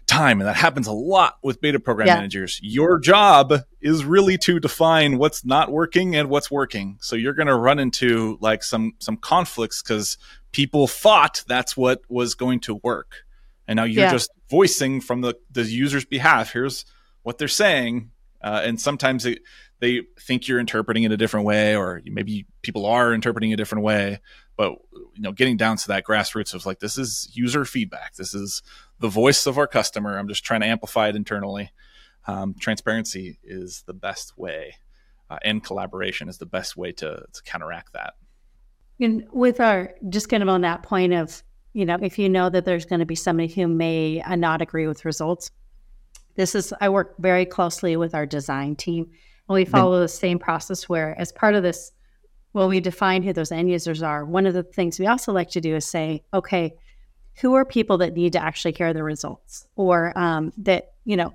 time, 0.07 0.41
and 0.41 0.47
that 0.47 0.55
happens 0.55 0.87
a 0.87 0.93
lot 0.93 1.39
with 1.43 1.61
beta 1.61 1.81
program 1.81 2.07
yeah. 2.07 2.15
managers. 2.15 2.61
Your 2.63 3.01
job 3.01 3.53
is 3.81 4.05
really 4.05 4.39
to 4.39 4.61
define 4.61 5.19
what's 5.19 5.45
not 5.45 5.73
working 5.73 6.15
and 6.15 6.31
what's 6.31 6.53
working. 6.53 6.99
So 7.01 7.17
you're 7.17 7.35
going 7.35 7.49
to 7.49 7.57
run 7.57 7.81
into 7.81 8.39
like 8.41 8.63
some 8.63 8.93
some 9.01 9.17
conflicts 9.17 9.83
because 9.83 10.19
people 10.53 10.87
thought 10.87 11.43
that's 11.49 11.77
what 11.77 12.03
was 12.09 12.37
going 12.37 12.61
to 12.61 12.77
work, 12.85 13.25
and 13.67 13.77
now 13.77 13.85
you're 13.85 14.05
yeah. 14.05 14.13
just 14.13 14.31
voicing 14.49 15.01
from 15.01 15.23
the 15.23 15.35
the 15.51 15.65
user's 15.65 16.05
behalf. 16.05 16.53
Here's 16.53 16.85
what 17.25 17.39
they're 17.39 17.49
saying, 17.49 18.13
uh, 18.41 18.63
and 18.63 18.81
sometimes 18.81 19.27
it, 19.27 19.43
they 19.81 20.03
think 20.19 20.47
you're 20.47 20.61
interpreting 20.61 21.05
it 21.05 21.13
a 21.13 21.17
different 21.17 21.47
way, 21.47 21.75
or 21.75 22.01
maybe 22.05 22.47
people 22.63 22.87
are 22.87 23.13
interpreting 23.13 23.53
a 23.53 23.57
different 23.57 23.83
way. 23.83 24.21
But 24.57 24.73
you 24.93 25.23
know, 25.23 25.33
getting 25.33 25.57
down 25.57 25.79
to 25.79 25.89
that 25.89 26.05
grassroots 26.05 26.55
of 26.55 26.67
like 26.67 26.81
this 26.81 26.99
is 26.99 27.31
user 27.33 27.65
feedback. 27.65 28.15
This 28.15 28.35
is 28.35 28.63
the 28.99 29.09
voice 29.09 29.47
of 29.47 29.59
our 29.59 29.67
customer. 29.67 30.19
I'm 30.19 30.29
just 30.29 30.45
trying 30.45 30.61
to 30.61 30.67
amplify 30.67 31.09
it 31.09 31.17
internally. 31.17 31.73
Um, 32.27 32.55
transparency 32.59 33.39
is 33.43 33.83
the 33.87 33.95
best 33.95 34.37
way, 34.37 34.77
uh, 35.31 35.39
and 35.43 35.65
collaboration 35.65 36.29
is 36.29 36.39
the 36.39 36.47
best 36.47 36.77
way 36.77 36.93
to 36.93 37.25
to 37.33 37.43
counteract 37.45 37.95
that. 37.95 38.15
And 39.01 39.27
with 39.33 39.61
our 39.61 39.95
just 40.11 40.29
kind 40.29 40.43
of 40.43 40.51
on 40.51 40.61
that 40.61 40.83
point 40.83 41.15
of 41.15 41.43
you 41.73 41.87
know, 41.87 41.97
if 42.03 42.19
you 42.19 42.29
know 42.29 42.51
that 42.51 42.65
there's 42.65 42.85
going 42.85 42.99
to 42.99 43.07
be 43.07 43.15
somebody 43.15 43.49
who 43.49 43.69
may 43.69 44.21
uh, 44.21 44.37
not 44.37 44.61
agree 44.61 44.89
with 44.89 45.05
results, 45.05 45.51
this 46.35 46.55
is 46.55 46.75
I 46.81 46.91
work 46.91 47.15
very 47.19 47.47
closely 47.47 47.97
with 47.97 48.15
our 48.15 48.27
design 48.27 48.77
team 48.77 49.11
and 49.51 49.57
we 49.57 49.65
follow 49.65 49.99
the 49.99 50.09
same 50.09 50.39
process 50.39 50.89
where, 50.89 51.19
as 51.19 51.33
part 51.33 51.55
of 51.55 51.63
this, 51.63 51.91
well, 52.53 52.69
we 52.69 52.81
define 52.81 53.23
who 53.23 53.33
those 53.33 53.51
end 53.51 53.69
users 53.69 54.03
are. 54.03 54.25
One 54.25 54.47
of 54.47 54.55
the 54.55 54.63
things 54.63 54.99
we 54.99 55.07
also 55.07 55.33
like 55.33 55.51
to 55.51 55.61
do 55.61 55.75
is 55.75 55.85
say, 55.85 56.23
okay, 56.33 56.75
who 57.41 57.55
are 57.55 57.65
people 57.65 57.99
that 57.99 58.15
need 58.15 58.33
to 58.35 58.43
actually 58.43 58.73
hear 58.73 58.93
the 58.93 59.03
results, 59.03 59.67
or 59.75 60.17
um, 60.17 60.53
that 60.59 60.93
you 61.05 61.17
know, 61.17 61.35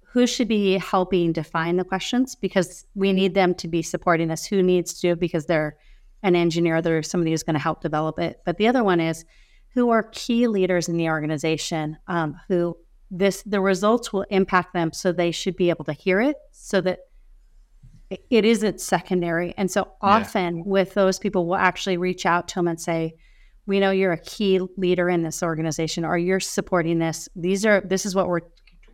who 0.00 0.26
should 0.26 0.48
be 0.48 0.78
helping 0.78 1.32
define 1.32 1.76
the 1.76 1.84
questions 1.84 2.34
because 2.36 2.86
we 2.94 3.12
need 3.12 3.34
them 3.34 3.54
to 3.56 3.68
be 3.68 3.82
supporting 3.82 4.30
us. 4.30 4.46
Who 4.46 4.62
needs 4.62 4.98
to 5.00 5.14
because 5.16 5.46
they're 5.46 5.76
an 6.22 6.34
engineer, 6.34 6.80
they're 6.80 7.02
somebody 7.02 7.32
who's 7.32 7.42
going 7.42 7.54
to 7.54 7.60
help 7.60 7.82
develop 7.82 8.18
it. 8.18 8.40
But 8.46 8.56
the 8.56 8.66
other 8.66 8.82
one 8.82 9.00
is 9.00 9.26
who 9.74 9.90
are 9.90 10.04
key 10.04 10.46
leaders 10.46 10.88
in 10.88 10.96
the 10.96 11.10
organization 11.10 11.98
um, 12.06 12.40
who 12.48 12.78
this 13.18 13.42
the 13.44 13.60
results 13.60 14.12
will 14.12 14.26
impact 14.30 14.72
them 14.72 14.92
so 14.92 15.12
they 15.12 15.30
should 15.30 15.56
be 15.56 15.70
able 15.70 15.84
to 15.84 15.92
hear 15.92 16.20
it 16.20 16.36
so 16.50 16.80
that 16.80 17.00
it 18.30 18.44
isn't 18.44 18.80
secondary. 18.80 19.54
And 19.56 19.70
so 19.70 19.92
often 20.00 20.58
yeah. 20.58 20.62
with 20.66 20.94
those 20.94 21.18
people 21.18 21.46
we'll 21.46 21.56
actually 21.56 21.96
reach 21.96 22.26
out 22.26 22.48
to 22.48 22.56
them 22.56 22.68
and 22.68 22.80
say 22.80 23.14
we 23.66 23.80
know 23.80 23.92
you're 23.92 24.12
a 24.12 24.18
key 24.18 24.60
leader 24.76 25.08
in 25.08 25.22
this 25.22 25.42
organization 25.42 26.04
or 26.04 26.18
you're 26.18 26.40
supporting 26.40 26.98
this. 26.98 27.28
These 27.36 27.64
are 27.64 27.80
this 27.80 28.04
is 28.04 28.14
what 28.14 28.26
we're 28.26 28.40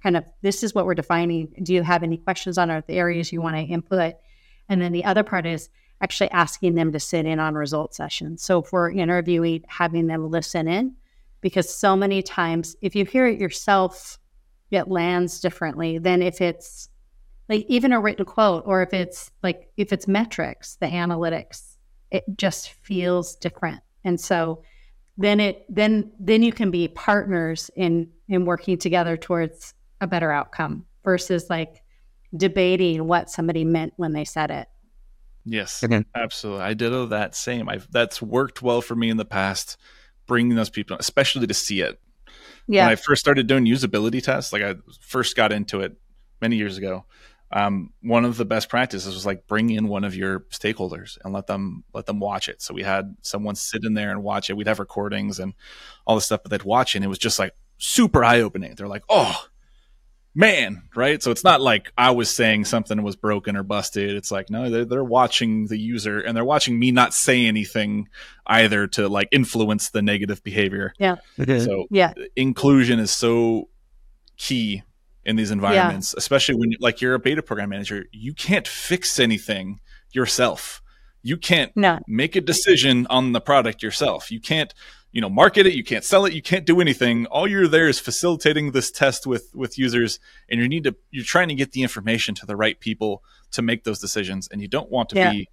kind 0.03 0.16
of 0.16 0.25
this 0.43 0.62
is 0.62 0.75
what 0.75 0.87
we're 0.87 0.95
defining. 0.95 1.53
Do 1.62 1.73
you 1.73 1.83
have 1.83 2.03
any 2.03 2.18
questions 2.18 2.59
on 2.59 2.68
the 2.68 2.95
areas 2.95 3.33
you 3.33 3.41
want 3.41 3.57
to 3.57 3.62
input? 3.62 4.14
And 4.68 4.81
then 4.81 4.93
the 4.93 5.05
other 5.05 5.23
part 5.23 5.47
is 5.47 5.71
actually 6.03 6.31
asking 6.31 6.75
them 6.75 6.93
to 6.93 7.01
sit 7.01 7.27
in 7.27 7.41
on 7.41 7.55
result 7.55 7.95
sessions. 7.95 8.43
So 8.43 8.62
if 8.62 8.73
we're 8.73 8.91
interviewing 8.91 9.64
having 9.68 10.07
them 10.07 10.31
listen 10.31 10.68
in 10.68 10.95
because 11.41 11.72
so 11.72 11.97
many 11.97 12.22
times 12.22 12.76
if 12.82 12.95
you 12.95 13.05
hear 13.05 13.26
it 13.26 13.41
yourself 13.41 14.18
it 14.70 14.88
lands 14.88 15.41
differently 15.41 15.99
than 15.99 16.22
if 16.22 16.41
it's 16.41 16.88
like 17.49 17.64
even 17.68 17.93
a 17.93 18.01
written 18.01 18.24
quote 18.24 18.62
or 18.66 18.82
if 18.82 18.93
it's 18.93 19.30
like 19.43 19.70
if 19.76 19.93
it's 19.93 20.07
metrics 20.07 20.76
the 20.76 20.86
analytics 20.86 21.70
it 22.11 22.24
just 22.36 22.70
feels 22.70 23.36
different. 23.36 23.80
And 24.05 24.20
so 24.20 24.62
then 25.16 25.41
it 25.41 25.64
then 25.68 26.12
then 26.18 26.43
you 26.43 26.53
can 26.53 26.70
be 26.70 26.88
partners 26.88 27.70
in 27.76 28.11
in 28.28 28.45
working 28.45 28.78
together 28.78 29.16
towards 29.16 29.74
a 30.01 30.07
better 30.07 30.32
outcome 30.32 30.86
versus 31.05 31.51
like 31.51 31.82
debating 32.36 33.07
what 33.07 33.30
somebody 33.30 33.64
meant 33.64 33.93
when 33.97 34.12
they 34.12 34.24
said 34.24 34.51
it. 34.51 34.68
Yes 35.45 35.84
absolutely. 36.14 36.62
I 36.62 36.74
did 36.74 37.11
that 37.11 37.34
same. 37.34 37.68
I've 37.68 37.91
that's 37.91 38.22
worked 38.22 38.62
well 38.62 38.80
for 38.80 38.95
me 38.95 39.11
in 39.11 39.16
the 39.16 39.24
past 39.24 39.76
bringing 40.31 40.55
those 40.55 40.70
people, 40.70 40.97
especially 41.01 41.45
to 41.45 41.55
see 41.55 41.81
it. 41.81 42.01
Yeah. 42.68 42.85
When 42.85 42.93
I 42.93 42.95
first 42.95 43.18
started 43.18 43.49
doing 43.49 43.66
usability 43.66 44.22
tests, 44.22 44.53
like 44.53 44.62
I 44.62 44.76
first 45.01 45.35
got 45.35 45.51
into 45.51 45.81
it 45.81 45.97
many 46.41 46.55
years 46.55 46.78
ago, 46.78 47.05
um, 47.51 47.93
one 48.01 48.24
of 48.24 48.37
the 48.37 48.45
best 48.45 48.68
practices 48.68 49.12
was 49.12 49.26
like 49.26 49.49
bring 49.49 49.70
in 49.70 49.89
one 49.89 50.05
of 50.05 50.14
your 50.14 50.41
stakeholders 50.53 51.18
and 51.24 51.35
let 51.35 51.49
them 51.49 51.83
let 51.93 52.07
them 52.07 52.20
watch 52.20 52.49
it. 52.49 52.62
So 52.62 52.72
we 52.72 52.85
had 52.85 53.16
someone 53.22 53.57
sit 53.57 53.85
in 53.85 53.95
there 53.95 54.12
and 54.12 54.22
watch 54.22 54.51
it. 54.51 54.57
We'd 54.57 54.68
have 54.68 54.78
recordings 54.78 55.41
and 55.41 55.53
all 56.07 56.14
the 56.14 56.20
stuff, 56.20 56.45
but 56.45 56.53
they'd 56.53 56.62
watch 56.62 56.95
it 56.95 56.99
and 56.99 57.05
it 57.05 57.09
was 57.09 57.18
just 57.18 57.41
like 57.41 57.53
super 57.78 58.22
eye 58.22 58.41
opening. 58.41 58.76
They're 58.76 58.87
like, 58.87 59.03
oh, 59.09 59.47
man, 60.35 60.83
right? 60.95 61.22
So 61.22 61.31
it's 61.31 61.45
not 61.45 61.61
like 61.61 61.93
I 61.99 62.12
was 62.12 62.31
saying 62.31 62.64
something 62.64 63.03
was 63.03 63.16
broken 63.16 63.57
or 63.57 63.62
busted. 63.62 64.14
It's 64.14 64.31
like, 64.31 64.51
no, 64.51 64.70
they're, 64.70 64.85
they're 64.85 65.05
watching 65.05 65.66
the 65.66 65.78
user 65.78 66.20
and 66.20 66.37
they're 66.37 66.45
watching 66.45 66.78
me 66.78 66.93
not 66.93 67.14
say 67.14 67.47
anything 67.47 68.09
either 68.47 68.87
to 68.89 69.09
like 69.09 69.28
influence 69.33 69.91
the 69.91 70.03
negative 70.03 70.43
behavior. 70.43 70.93
Yeah. 70.99 71.16
So 71.37 71.87
yeah. 71.91 72.12
inclusion 72.37 73.01
is 73.01 73.11
so 73.11 73.68
key 74.37 74.83
in 75.24 75.37
these 75.37 75.51
environments, 75.51 76.14
yeah. 76.14 76.18
especially 76.18 76.55
when 76.55 76.72
like 76.81 77.01
you're 77.01 77.14
a 77.14 77.18
beta 77.18 77.43
program 77.43 77.70
manager, 77.70 78.07
you 78.12 78.33
can't 78.33 78.66
fix 78.66 79.18
anything 79.18 79.81
yourself. 80.12 80.81
You 81.22 81.37
can't 81.37 81.76
no. 81.76 81.99
make 82.07 82.37
a 82.37 82.41
decision 82.41 83.07
on 83.11 83.33
the 83.33 83.41
product 83.41 83.83
yourself. 83.83 84.31
You 84.31 84.41
can't 84.41 84.72
you 85.13 85.21
know 85.21 85.29
market 85.29 85.67
it 85.67 85.75
you 85.75 85.83
can't 85.83 86.05
sell 86.05 86.25
it 86.25 86.33
you 86.33 86.43
can't 86.43 86.65
do 86.65 86.81
anything. 86.81 87.27
All 87.27 87.49
you're 87.49 87.69
there 87.69 87.89
is 87.89 87.99
facilitating 87.99 88.73
this 88.73 88.91
test 88.91 89.27
with 89.27 89.51
with 89.55 89.79
users 89.79 90.21
and 90.49 90.61
you 90.61 90.69
need 90.69 90.85
to 90.85 90.95
you're 91.11 91.25
trying 91.25 91.49
to 91.49 91.55
get 91.55 91.73
the 91.73 91.83
information 91.83 92.35
to 92.37 92.47
the 92.47 92.57
right 92.57 92.79
people 92.79 93.23
to 93.53 93.63
make 93.63 93.85
those 93.85 93.99
decisions 93.99 94.49
and 94.51 94.61
you 94.61 94.69
don't 94.69 94.91
want 94.91 95.09
to 95.11 95.17
yeah. 95.17 95.33
be 95.33 95.49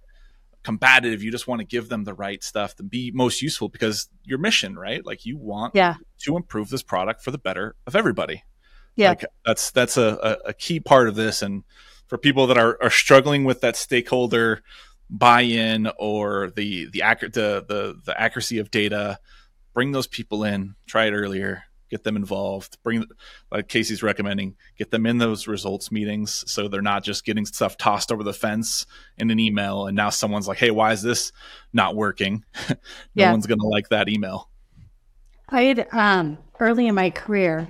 combative. 0.62 1.22
You 1.22 1.30
just 1.30 1.48
want 1.48 1.60
to 1.60 1.66
give 1.66 1.88
them 1.88 2.04
the 2.04 2.14
right 2.14 2.42
stuff 2.42 2.76
to 2.76 2.82
be 2.82 3.10
most 3.12 3.42
useful 3.42 3.68
because 3.68 4.08
your 4.24 4.38
mission 4.38 4.78
right? 4.78 5.04
Like 5.04 5.26
you 5.26 5.36
want 5.36 5.74
yeah. 5.74 5.94
to 6.20 6.36
improve 6.36 6.68
this 6.70 6.82
product 6.82 7.22
for 7.22 7.30
the 7.30 7.38
better 7.38 7.74
of 7.86 7.96
everybody. 7.96 8.44
Yeah. 8.94 9.10
Like 9.10 9.24
that's 9.44 9.70
that's 9.70 9.96
a, 9.96 10.38
a, 10.44 10.52
key 10.52 10.80
part 10.80 11.08
of 11.08 11.14
this 11.14 11.40
and 11.40 11.62
for 12.08 12.18
people 12.18 12.48
that 12.48 12.58
are, 12.58 12.76
are 12.82 12.90
struggling 12.90 13.44
with 13.44 13.60
that 13.60 13.76
stakeholder 13.76 14.62
buy-in 15.08 15.88
or 15.98 16.50
the 16.50 16.86
the, 16.90 17.02
accurate 17.02 17.32
the, 17.32 17.64
the 17.66 18.00
the 18.04 18.20
accuracy 18.20 18.58
of 18.58 18.70
data 18.70 19.18
bring 19.78 19.92
those 19.92 20.08
people 20.08 20.42
in, 20.42 20.74
try 20.88 21.04
it 21.04 21.12
earlier, 21.12 21.62
get 21.88 22.02
them 22.02 22.16
involved, 22.16 22.82
bring 22.82 23.04
like 23.52 23.68
Casey's 23.68 24.02
recommending, 24.02 24.56
get 24.76 24.90
them 24.90 25.06
in 25.06 25.18
those 25.18 25.46
results 25.46 25.92
meetings 25.92 26.42
so 26.48 26.66
they're 26.66 26.82
not 26.82 27.04
just 27.04 27.24
getting 27.24 27.46
stuff 27.46 27.76
tossed 27.76 28.10
over 28.10 28.24
the 28.24 28.32
fence 28.32 28.86
in 29.18 29.30
an 29.30 29.38
email 29.38 29.86
and 29.86 29.94
now 29.94 30.10
someone's 30.10 30.48
like, 30.48 30.58
"Hey, 30.58 30.72
why 30.72 30.90
is 30.90 31.02
this 31.02 31.30
not 31.72 31.94
working?" 31.94 32.42
no 32.68 32.76
yeah. 33.14 33.30
one's 33.30 33.46
going 33.46 33.60
to 33.60 33.68
like 33.68 33.88
that 33.90 34.08
email. 34.08 34.50
I 35.48 35.62
had 35.62 35.86
um 35.92 36.38
early 36.58 36.88
in 36.88 36.96
my 36.96 37.10
career, 37.10 37.68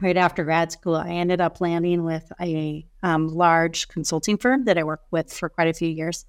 right 0.00 0.16
after 0.16 0.44
grad 0.44 0.70
school, 0.70 0.94
I 0.94 1.08
ended 1.08 1.40
up 1.40 1.60
landing 1.60 2.04
with 2.04 2.30
a 2.40 2.86
um, 3.02 3.26
large 3.26 3.88
consulting 3.88 4.38
firm 4.38 4.66
that 4.66 4.78
I 4.78 4.84
worked 4.84 5.10
with 5.10 5.32
for 5.32 5.48
quite 5.48 5.66
a 5.66 5.74
few 5.74 5.88
years. 5.88 6.26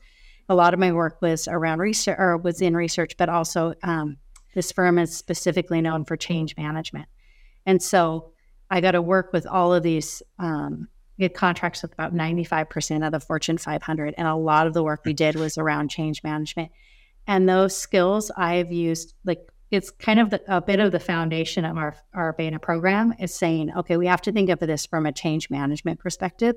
A 0.51 0.55
lot 0.55 0.73
of 0.73 0.79
my 0.79 0.91
work 0.93 1.21
was 1.21 1.47
around 1.47 1.77
research 1.77 2.17
or 2.17 2.37
was 2.37 2.59
in 2.59 2.75
research, 2.75 3.17
but 3.17 3.29
also 3.29 3.75
um, 3.83 4.17
this 4.53 4.71
firm 4.71 4.97
is 4.97 5.15
specifically 5.15 5.81
known 5.81 6.05
for 6.05 6.17
change 6.17 6.55
management. 6.57 7.07
And 7.65 7.81
so 7.81 8.31
I 8.69 8.81
got 8.81 8.91
to 8.91 9.01
work 9.01 9.33
with 9.33 9.45
all 9.45 9.73
of 9.73 9.83
these, 9.83 10.21
um, 10.37 10.87
get 11.19 11.33
contracts 11.33 11.81
with 11.81 11.93
about 11.93 12.13
95% 12.13 13.05
of 13.05 13.11
the 13.11 13.19
Fortune 13.19 13.57
500. 13.57 14.15
And 14.17 14.27
a 14.27 14.35
lot 14.35 14.67
of 14.67 14.73
the 14.73 14.83
work 14.83 15.01
we 15.05 15.13
did 15.13 15.35
was 15.35 15.57
around 15.57 15.89
change 15.89 16.23
management. 16.23 16.71
And 17.27 17.47
those 17.47 17.75
skills 17.75 18.31
I've 18.35 18.71
used, 18.71 19.13
like, 19.25 19.47
it's 19.71 19.91
kind 19.91 20.19
of 20.19 20.31
the, 20.31 20.41
a 20.47 20.61
bit 20.61 20.79
of 20.79 20.91
the 20.91 20.99
foundation 20.99 21.63
of 21.63 21.77
our, 21.77 21.95
our 22.13 22.33
beta 22.33 22.57
program 22.57 23.13
is 23.19 23.35
saying, 23.35 23.71
okay, 23.77 23.97
we 23.97 24.07
have 24.07 24.21
to 24.23 24.31
think 24.31 24.49
of 24.49 24.59
this 24.59 24.85
from 24.85 25.05
a 25.05 25.11
change 25.11 25.49
management 25.49 25.99
perspective 25.99 26.55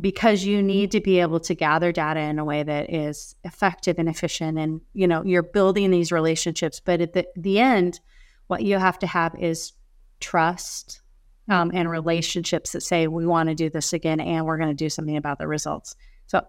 because 0.00 0.44
you 0.44 0.62
need 0.62 0.90
to 0.90 1.00
be 1.00 1.20
able 1.20 1.38
to 1.40 1.54
gather 1.54 1.92
data 1.92 2.20
in 2.20 2.38
a 2.38 2.44
way 2.44 2.62
that 2.62 2.92
is 2.92 3.36
effective 3.44 3.96
and 3.98 4.08
efficient 4.08 4.58
and 4.58 4.80
you 4.92 5.06
know 5.06 5.22
you're 5.24 5.42
building 5.42 5.90
these 5.90 6.10
relationships 6.10 6.80
but 6.80 7.00
at 7.00 7.12
the, 7.12 7.24
the 7.36 7.60
end 7.60 8.00
what 8.48 8.62
you 8.62 8.76
have 8.76 8.98
to 8.98 9.06
have 9.06 9.34
is 9.38 9.72
trust 10.20 11.00
um, 11.48 11.70
and 11.74 11.88
relationships 11.88 12.72
that 12.72 12.82
say 12.82 13.06
we 13.06 13.26
want 13.26 13.48
to 13.48 13.54
do 13.54 13.70
this 13.70 13.92
again 13.92 14.18
and 14.18 14.46
we're 14.46 14.58
going 14.58 14.70
to 14.70 14.74
do 14.74 14.88
something 14.88 15.16
about 15.16 15.38
the 15.38 15.46
results. 15.46 15.94
So 16.26 16.42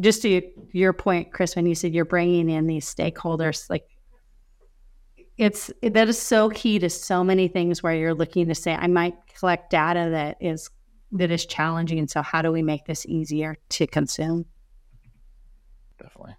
just 0.00 0.22
to 0.22 0.42
your 0.72 0.92
point 0.92 1.32
chris 1.32 1.56
when 1.56 1.66
you 1.66 1.74
said 1.74 1.92
you're 1.92 2.04
bringing 2.04 2.48
in 2.48 2.66
these 2.66 2.92
stakeholders 2.92 3.68
like 3.68 3.84
it's 5.36 5.70
that 5.82 6.08
is 6.08 6.20
so 6.20 6.50
key 6.50 6.78
to 6.78 6.90
so 6.90 7.24
many 7.24 7.48
things 7.48 7.82
where 7.82 7.94
you're 7.94 8.14
looking 8.14 8.46
to 8.46 8.54
say 8.54 8.74
i 8.74 8.86
might 8.86 9.14
collect 9.34 9.70
data 9.70 10.08
that 10.10 10.36
is 10.40 10.70
that 11.12 11.30
is 11.30 11.46
challenging. 11.46 11.98
And 11.98 12.10
So 12.10 12.22
how 12.22 12.42
do 12.42 12.52
we 12.52 12.62
make 12.62 12.84
this 12.84 13.06
easier 13.06 13.56
to 13.70 13.86
consume? 13.86 14.46
Definitely. 16.00 16.36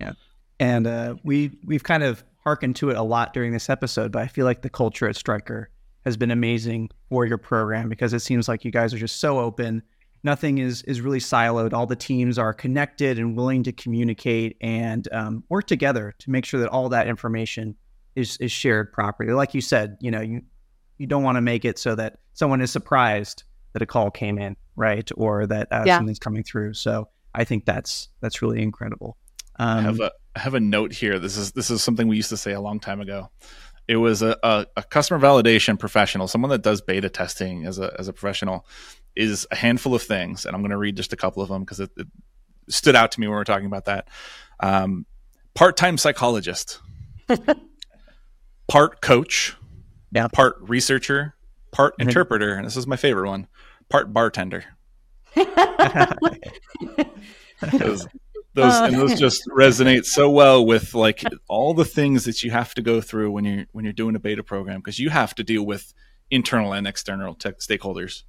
Yeah. 0.00 0.12
And 0.58 0.86
uh, 0.86 1.16
we 1.22 1.58
we've 1.64 1.82
kind 1.82 2.02
of 2.02 2.24
hearkened 2.44 2.76
to 2.76 2.90
it 2.90 2.96
a 2.96 3.02
lot 3.02 3.34
during 3.34 3.52
this 3.52 3.68
episode, 3.68 4.12
but 4.12 4.22
I 4.22 4.28
feel 4.28 4.44
like 4.44 4.62
the 4.62 4.70
culture 4.70 5.08
at 5.08 5.16
Stryker 5.16 5.70
has 6.04 6.16
been 6.16 6.30
amazing 6.30 6.88
for 7.08 7.26
your 7.26 7.38
program 7.38 7.88
because 7.88 8.12
it 8.12 8.20
seems 8.20 8.48
like 8.48 8.64
you 8.64 8.70
guys 8.70 8.94
are 8.94 8.98
just 8.98 9.18
so 9.18 9.40
open. 9.40 9.82
Nothing 10.22 10.58
is 10.58 10.82
is 10.82 11.00
really 11.00 11.18
siloed. 11.18 11.72
All 11.72 11.86
the 11.86 11.96
teams 11.96 12.38
are 12.38 12.54
connected 12.54 13.18
and 13.18 13.36
willing 13.36 13.64
to 13.64 13.72
communicate 13.72 14.56
and 14.60 15.06
um, 15.12 15.44
work 15.48 15.66
together 15.66 16.14
to 16.20 16.30
make 16.30 16.44
sure 16.44 16.60
that 16.60 16.68
all 16.68 16.88
that 16.88 17.08
information 17.08 17.76
is 18.14 18.36
is 18.38 18.50
shared 18.50 18.92
properly. 18.92 19.32
Like 19.32 19.52
you 19.52 19.60
said, 19.60 19.98
you 20.00 20.10
know, 20.10 20.20
you 20.20 20.42
you 20.98 21.06
don't 21.06 21.22
want 21.22 21.36
to 21.36 21.42
make 21.42 21.64
it 21.64 21.78
so 21.78 21.94
that 21.96 22.18
someone 22.32 22.60
is 22.60 22.70
surprised 22.70 23.44
that 23.76 23.82
a 23.82 23.86
call 23.86 24.10
came 24.10 24.38
in, 24.38 24.56
right, 24.74 25.08
or 25.16 25.46
that 25.46 25.68
uh, 25.70 25.84
yeah. 25.84 25.98
something's 25.98 26.18
coming 26.18 26.42
through. 26.42 26.72
So 26.72 27.10
I 27.34 27.44
think 27.44 27.66
that's 27.66 28.08
that's 28.22 28.40
really 28.40 28.62
incredible. 28.62 29.18
Um, 29.58 29.78
I 29.78 29.82
have 29.82 30.00
a 30.00 30.12
I 30.34 30.40
have 30.40 30.54
a 30.54 30.60
note 30.60 30.94
here. 30.94 31.18
This 31.18 31.36
is 31.36 31.52
this 31.52 31.70
is 31.70 31.82
something 31.82 32.08
we 32.08 32.16
used 32.16 32.30
to 32.30 32.38
say 32.38 32.52
a 32.52 32.60
long 32.60 32.80
time 32.80 33.02
ago. 33.02 33.30
It 33.86 33.96
was 33.96 34.22
a, 34.22 34.36
a, 34.42 34.66
a 34.78 34.82
customer 34.82 35.20
validation 35.20 35.78
professional, 35.78 36.26
someone 36.26 36.50
that 36.50 36.62
does 36.62 36.80
beta 36.80 37.10
testing 37.10 37.66
as 37.66 37.78
a 37.78 37.94
as 37.98 38.08
a 38.08 38.14
professional, 38.14 38.66
is 39.14 39.46
a 39.50 39.56
handful 39.56 39.94
of 39.94 40.02
things, 40.02 40.46
and 40.46 40.56
I'm 40.56 40.62
going 40.62 40.70
to 40.70 40.78
read 40.78 40.96
just 40.96 41.12
a 41.12 41.16
couple 41.16 41.42
of 41.42 41.50
them 41.50 41.62
because 41.62 41.80
it, 41.80 41.90
it, 41.98 42.06
stood 42.68 42.96
out 42.96 43.12
to 43.12 43.20
me 43.20 43.26
when 43.26 43.34
we 43.34 43.36
were 43.36 43.44
talking 43.44 43.66
about 43.66 43.84
that. 43.84 44.08
Um, 44.58 45.04
part 45.54 45.76
time 45.76 45.98
psychologist, 45.98 46.80
part 48.68 49.02
coach, 49.02 49.54
yeah. 50.12 50.28
part 50.28 50.56
researcher, 50.62 51.34
part 51.72 51.92
mm-hmm. 51.98 52.08
interpreter, 52.08 52.54
and 52.54 52.64
this 52.66 52.76
is 52.76 52.86
my 52.86 52.96
favorite 52.96 53.28
one, 53.28 53.46
part 53.88 54.12
bartender. 54.12 54.64
those, 55.34 55.46
those 58.54 58.54
and 58.54 58.94
those 58.94 59.12
uh. 59.12 59.16
just 59.16 59.46
resonate 59.48 60.04
so 60.04 60.30
well 60.30 60.64
with 60.64 60.94
like 60.94 61.22
all 61.48 61.74
the 61.74 61.84
things 61.84 62.24
that 62.24 62.42
you 62.42 62.50
have 62.50 62.74
to 62.74 62.82
go 62.82 63.00
through 63.00 63.30
when 63.30 63.44
you're 63.44 63.66
when 63.72 63.84
you're 63.84 63.92
doing 63.92 64.16
a 64.16 64.18
beta 64.18 64.42
program 64.42 64.80
because 64.80 64.98
you 64.98 65.10
have 65.10 65.34
to 65.34 65.44
deal 65.44 65.64
with 65.64 65.92
internal 66.30 66.72
and 66.72 66.86
external 66.86 67.34
tech 67.34 67.58
stakeholders. 67.58 68.22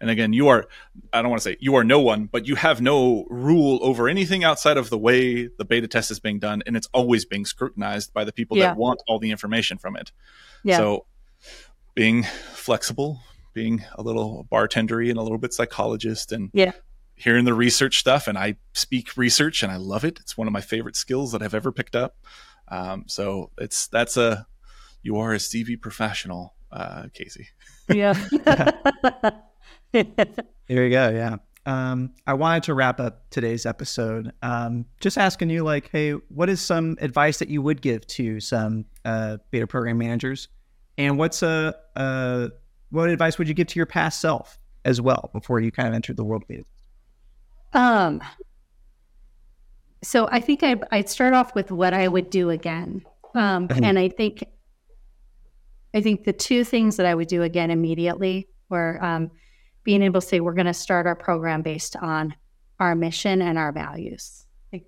And 0.00 0.08
again, 0.08 0.32
you 0.32 0.48
are, 0.48 0.66
I 1.12 1.20
don't 1.20 1.30
want 1.30 1.42
to 1.42 1.50
say 1.50 1.56
you 1.60 1.74
are 1.74 1.84
no 1.84 2.00
one, 2.00 2.24
but 2.24 2.46
you 2.46 2.54
have 2.54 2.80
no 2.80 3.26
rule 3.28 3.78
over 3.82 4.08
anything 4.08 4.44
outside 4.44 4.78
of 4.78 4.88
the 4.88 4.96
way 4.96 5.46
the 5.46 5.64
beta 5.64 5.88
test 5.88 6.10
is 6.10 6.20
being 6.20 6.38
done. 6.38 6.62
And 6.66 6.74
it's 6.74 6.88
always 6.94 7.26
being 7.26 7.44
scrutinized 7.44 8.14
by 8.14 8.24
the 8.24 8.32
people 8.32 8.56
yeah. 8.56 8.68
that 8.68 8.76
want 8.78 9.02
all 9.06 9.18
the 9.18 9.30
information 9.30 9.76
from 9.76 9.96
it. 9.96 10.10
Yeah. 10.64 10.78
So 10.78 11.04
being 11.94 12.22
flexible, 12.22 13.20
being 13.52 13.84
a 13.94 14.02
little 14.02 14.46
bartendery 14.50 15.10
and 15.10 15.18
a 15.18 15.22
little 15.22 15.38
bit 15.38 15.52
psychologist 15.52 16.32
and 16.32 16.50
yeah. 16.52 16.72
hearing 17.14 17.44
the 17.44 17.54
research 17.54 17.98
stuff. 17.98 18.26
And 18.28 18.36
I 18.38 18.56
speak 18.72 19.16
research 19.16 19.62
and 19.62 19.70
I 19.70 19.76
love 19.76 20.04
it. 20.04 20.18
It's 20.20 20.36
one 20.36 20.46
of 20.46 20.52
my 20.52 20.60
favorite 20.60 20.96
skills 20.96 21.32
that 21.32 21.42
I've 21.42 21.54
ever 21.54 21.72
picked 21.72 21.96
up. 21.96 22.16
Um, 22.68 23.04
so 23.06 23.50
it's 23.58 23.88
that's 23.88 24.16
a 24.16 24.46
you 25.02 25.16
are 25.16 25.32
a 25.32 25.38
CV 25.38 25.80
professional, 25.80 26.54
uh, 26.70 27.04
Casey. 27.12 27.48
Yeah. 27.88 28.14
Here 29.92 30.04
we 30.68 30.90
go. 30.90 31.10
Yeah. 31.10 31.36
Um, 31.66 32.14
I 32.26 32.34
wanted 32.34 32.62
to 32.64 32.74
wrap 32.74 33.00
up 33.00 33.28
today's 33.30 33.66
episode, 33.66 34.32
um, 34.42 34.86
just 35.00 35.18
asking 35.18 35.50
you, 35.50 35.62
like, 35.62 35.90
hey, 35.90 36.12
what 36.12 36.48
is 36.48 36.60
some 36.60 36.96
advice 37.00 37.38
that 37.38 37.48
you 37.48 37.60
would 37.60 37.82
give 37.82 38.06
to 38.08 38.40
some 38.40 38.86
uh, 39.04 39.38
beta 39.50 39.66
program 39.66 39.98
managers, 39.98 40.48
and 40.96 41.18
what's 41.18 41.42
a, 41.42 41.74
a 41.96 42.50
what 42.90 43.08
advice 43.08 43.38
would 43.38 43.48
you 43.48 43.54
give 43.54 43.68
to 43.68 43.78
your 43.78 43.86
past 43.86 44.20
self 44.20 44.58
as 44.84 45.00
well 45.00 45.30
before 45.32 45.60
you 45.60 45.70
kind 45.70 45.88
of 45.88 45.94
entered 45.94 46.16
the 46.16 46.24
world 46.24 46.42
of 46.42 46.48
beta? 46.48 46.64
Um, 47.72 48.20
so 50.02 50.28
I 50.30 50.40
think 50.40 50.62
I'd, 50.62 50.84
I'd 50.90 51.08
start 51.08 51.34
off 51.34 51.54
with 51.54 51.70
what 51.70 51.94
I 51.94 52.08
would 52.08 52.30
do 52.30 52.50
again. 52.50 53.02
Um, 53.34 53.68
and 53.70 53.98
I 53.98 54.08
think, 54.08 54.44
I 55.94 56.00
think 56.00 56.24
the 56.24 56.32
two 56.32 56.64
things 56.64 56.96
that 56.96 57.06
I 57.06 57.14
would 57.14 57.28
do 57.28 57.42
again 57.42 57.70
immediately 57.70 58.48
were 58.68 59.02
um, 59.04 59.30
being 59.84 60.02
able 60.02 60.20
to 60.20 60.26
say 60.26 60.40
we're 60.40 60.54
going 60.54 60.66
to 60.66 60.74
start 60.74 61.06
our 61.06 61.16
program 61.16 61.62
based 61.62 61.96
on 61.96 62.34
our 62.80 62.94
mission 62.94 63.42
and 63.42 63.58
our 63.58 63.72
values. 63.72 64.46
Like, 64.72 64.86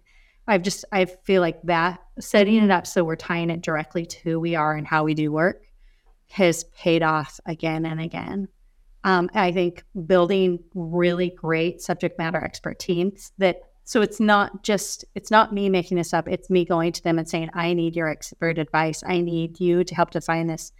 I've 0.48 0.62
just 0.62 0.84
I 0.90 1.05
feel 1.05 1.40
like 1.40 1.61
that 1.64 2.00
setting 2.18 2.62
it 2.64 2.70
up 2.70 2.86
so 2.86 3.05
we're 3.05 3.16
tying 3.16 3.50
it 3.50 3.62
directly 3.62 4.07
to 4.07 4.18
who 4.24 4.40
we 4.40 4.55
are 4.55 4.74
and 4.74 4.86
how 4.86 5.05
we 5.05 5.14
do 5.14 5.30
work 5.30 5.62
has 6.33 6.64
paid 6.64 7.03
off 7.03 7.39
again 7.47 7.85
and 7.85 8.01
again. 8.01 8.49
Um, 9.05 9.28
I 9.35 9.53
think 9.53 9.85
building 10.07 10.61
really 10.74 11.30
great 11.30 11.80
subject 11.80 12.18
matter 12.18 12.43
expert 12.43 12.78
teams 12.78 13.33
that 13.39 13.61
so 13.85 14.01
it's 14.01 14.20
not 14.20 14.62
just 14.62 15.05
it's 15.14 15.30
not 15.30 15.53
me 15.53 15.68
making 15.68 15.97
this 15.97 16.14
up. 16.14 16.28
It's 16.28 16.49
me 16.49 16.64
going 16.64 16.93
to 16.93 17.03
them 17.03 17.18
and 17.18 17.28
saying, 17.28 17.51
I 17.53 17.74
need 17.74 17.97
your 17.97 18.09
expert 18.09 18.59
advice. 18.59 19.03
I 19.07 19.20
need 19.20 19.61
you 19.61 19.85
to 19.85 19.95
help 19.95 20.12
define 20.12 20.47
this. 20.47 20.72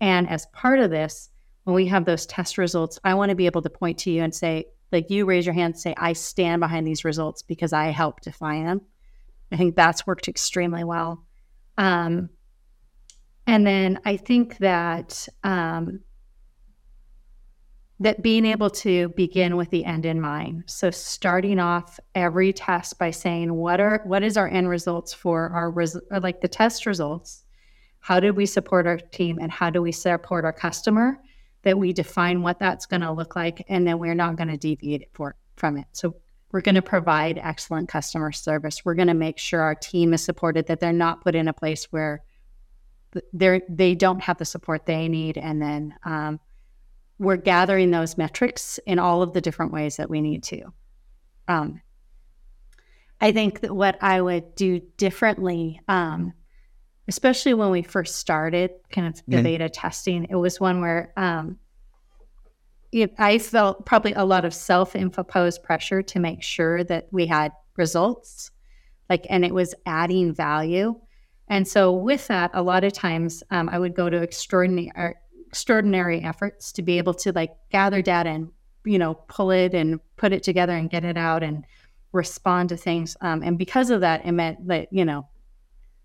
And 0.00 0.28
as 0.28 0.46
part 0.52 0.78
of 0.78 0.90
this, 0.90 1.30
when 1.64 1.74
we 1.74 1.86
have 1.86 2.04
those 2.04 2.26
test 2.26 2.58
results, 2.58 2.98
I 3.02 3.14
want 3.14 3.30
to 3.30 3.34
be 3.34 3.46
able 3.46 3.62
to 3.62 3.70
point 3.70 3.98
to 4.00 4.10
you 4.10 4.22
and 4.22 4.34
say, 4.34 4.66
like 4.92 5.10
you 5.10 5.24
raise 5.24 5.46
your 5.46 5.54
hand 5.54 5.74
and 5.74 5.80
say, 5.80 5.94
I 5.96 6.12
stand 6.12 6.60
behind 6.60 6.86
these 6.86 7.04
results 7.04 7.42
because 7.42 7.72
I 7.72 7.86
helped 7.86 8.24
define 8.24 8.66
them. 8.66 8.82
I 9.50 9.56
think 9.56 9.74
that's 9.74 10.06
worked 10.06 10.28
extremely 10.28 10.84
well. 10.84 11.24
Um, 11.78 12.28
and 13.50 13.66
then 13.66 13.98
I 14.04 14.16
think 14.16 14.58
that 14.58 15.26
um, 15.42 16.00
that 17.98 18.22
being 18.22 18.46
able 18.46 18.70
to 18.70 19.08
begin 19.10 19.56
with 19.56 19.70
the 19.70 19.84
end 19.84 20.06
in 20.06 20.20
mind. 20.20 20.62
So 20.66 20.92
starting 20.92 21.58
off 21.58 21.98
every 22.14 22.52
test 22.52 22.96
by 22.96 23.10
saying 23.10 23.52
what 23.52 23.80
are 23.80 24.02
what 24.04 24.22
is 24.22 24.36
our 24.36 24.48
end 24.48 24.68
results 24.68 25.12
for 25.12 25.50
our 25.50 25.68
res- 25.70 26.00
like 26.10 26.40
the 26.40 26.48
test 26.48 26.86
results. 26.86 27.44
how 27.98 28.20
do 28.20 28.32
we 28.32 28.46
support 28.46 28.86
our 28.86 28.96
team 28.96 29.38
and 29.40 29.50
how 29.50 29.68
do 29.68 29.82
we 29.82 29.92
support 29.92 30.44
our 30.44 30.52
customer 30.52 31.18
that 31.62 31.76
we 31.76 31.92
define 31.92 32.40
what 32.40 32.58
that's 32.60 32.86
going 32.86 33.02
to 33.02 33.12
look 33.12 33.34
like 33.36 33.62
and 33.68 33.84
then 33.86 33.98
we're 33.98 34.14
not 34.14 34.36
going 34.36 34.48
to 34.48 34.56
deviate 34.56 35.08
for, 35.12 35.34
from 35.56 35.76
it 35.76 35.86
so 35.92 36.14
we're 36.52 36.62
going 36.62 36.76
to 36.76 36.82
provide 36.82 37.36
excellent 37.42 37.88
customer 37.88 38.32
service 38.32 38.84
we're 38.84 38.94
going 38.94 39.08
to 39.08 39.24
make 39.26 39.38
sure 39.38 39.60
our 39.60 39.74
team 39.74 40.14
is 40.14 40.24
supported 40.24 40.66
that 40.66 40.80
they're 40.80 40.92
not 40.92 41.20
put 41.20 41.34
in 41.34 41.48
a 41.48 41.52
place 41.52 41.84
where 41.90 42.22
they're 43.32 43.62
they 43.68 43.94
don't 43.94 44.22
have 44.22 44.38
the 44.38 44.44
support 44.44 44.86
they 44.86 45.08
need. 45.08 45.36
And 45.38 45.60
then 45.60 45.94
um, 46.04 46.40
we're 47.18 47.36
gathering 47.36 47.90
those 47.90 48.16
metrics 48.16 48.78
in 48.86 48.98
all 48.98 49.22
of 49.22 49.32
the 49.32 49.40
different 49.40 49.72
ways 49.72 49.96
that 49.96 50.10
we 50.10 50.20
need 50.20 50.42
to. 50.44 50.72
Um, 51.48 51.82
i 53.20 53.32
think 53.32 53.60
that 53.60 53.74
what 53.74 53.98
i 54.00 54.20
would 54.20 54.54
do 54.54 54.80
differently 54.96 55.80
um, 55.88 56.32
especially 57.08 57.54
when 57.54 57.70
we 57.70 57.82
first 57.82 58.14
started 58.16 58.70
kind 58.90 59.08
of 59.08 59.16
the 59.26 59.36
mm-hmm. 59.36 59.42
beta 59.42 59.68
testing 59.68 60.24
it 60.30 60.36
was 60.36 60.60
one 60.60 60.80
where 60.80 61.12
um, 61.16 61.58
it, 62.92 63.12
i 63.18 63.36
felt 63.36 63.84
probably 63.84 64.12
a 64.12 64.24
lot 64.24 64.44
of 64.44 64.54
self-imposed 64.54 65.62
pressure 65.62 66.02
to 66.02 66.20
make 66.20 66.42
sure 66.42 66.84
that 66.84 67.08
we 67.10 67.26
had 67.26 67.50
results. 67.80 68.52
Like 69.08 69.26
and 69.28 69.44
it 69.44 69.52
was 69.52 69.74
adding 69.86 70.32
value 70.32 70.94
and 71.50 71.66
so, 71.66 71.92
with 71.92 72.28
that, 72.28 72.52
a 72.54 72.62
lot 72.62 72.84
of 72.84 72.92
times 72.92 73.42
um, 73.50 73.68
I 73.68 73.78
would 73.78 73.94
go 73.94 74.08
to 74.08 74.22
extraordinary 74.22 74.92
er, 74.96 75.16
extraordinary 75.48 76.22
efforts 76.22 76.70
to 76.70 76.80
be 76.80 76.96
able 76.96 77.12
to 77.12 77.32
like 77.32 77.50
gather 77.72 78.00
data 78.00 78.30
and 78.30 78.52
you 78.84 79.00
know 79.00 79.14
pull 79.14 79.50
it 79.50 79.74
and 79.74 79.98
put 80.16 80.32
it 80.32 80.44
together 80.44 80.72
and 80.72 80.88
get 80.88 81.04
it 81.04 81.16
out 81.16 81.42
and 81.42 81.66
respond 82.12 82.68
to 82.68 82.76
things. 82.76 83.16
Um, 83.20 83.42
and 83.42 83.58
because 83.58 83.90
of 83.90 84.00
that, 84.02 84.24
it 84.24 84.30
meant 84.30 84.68
that 84.68 84.92
you 84.92 85.04
know 85.04 85.26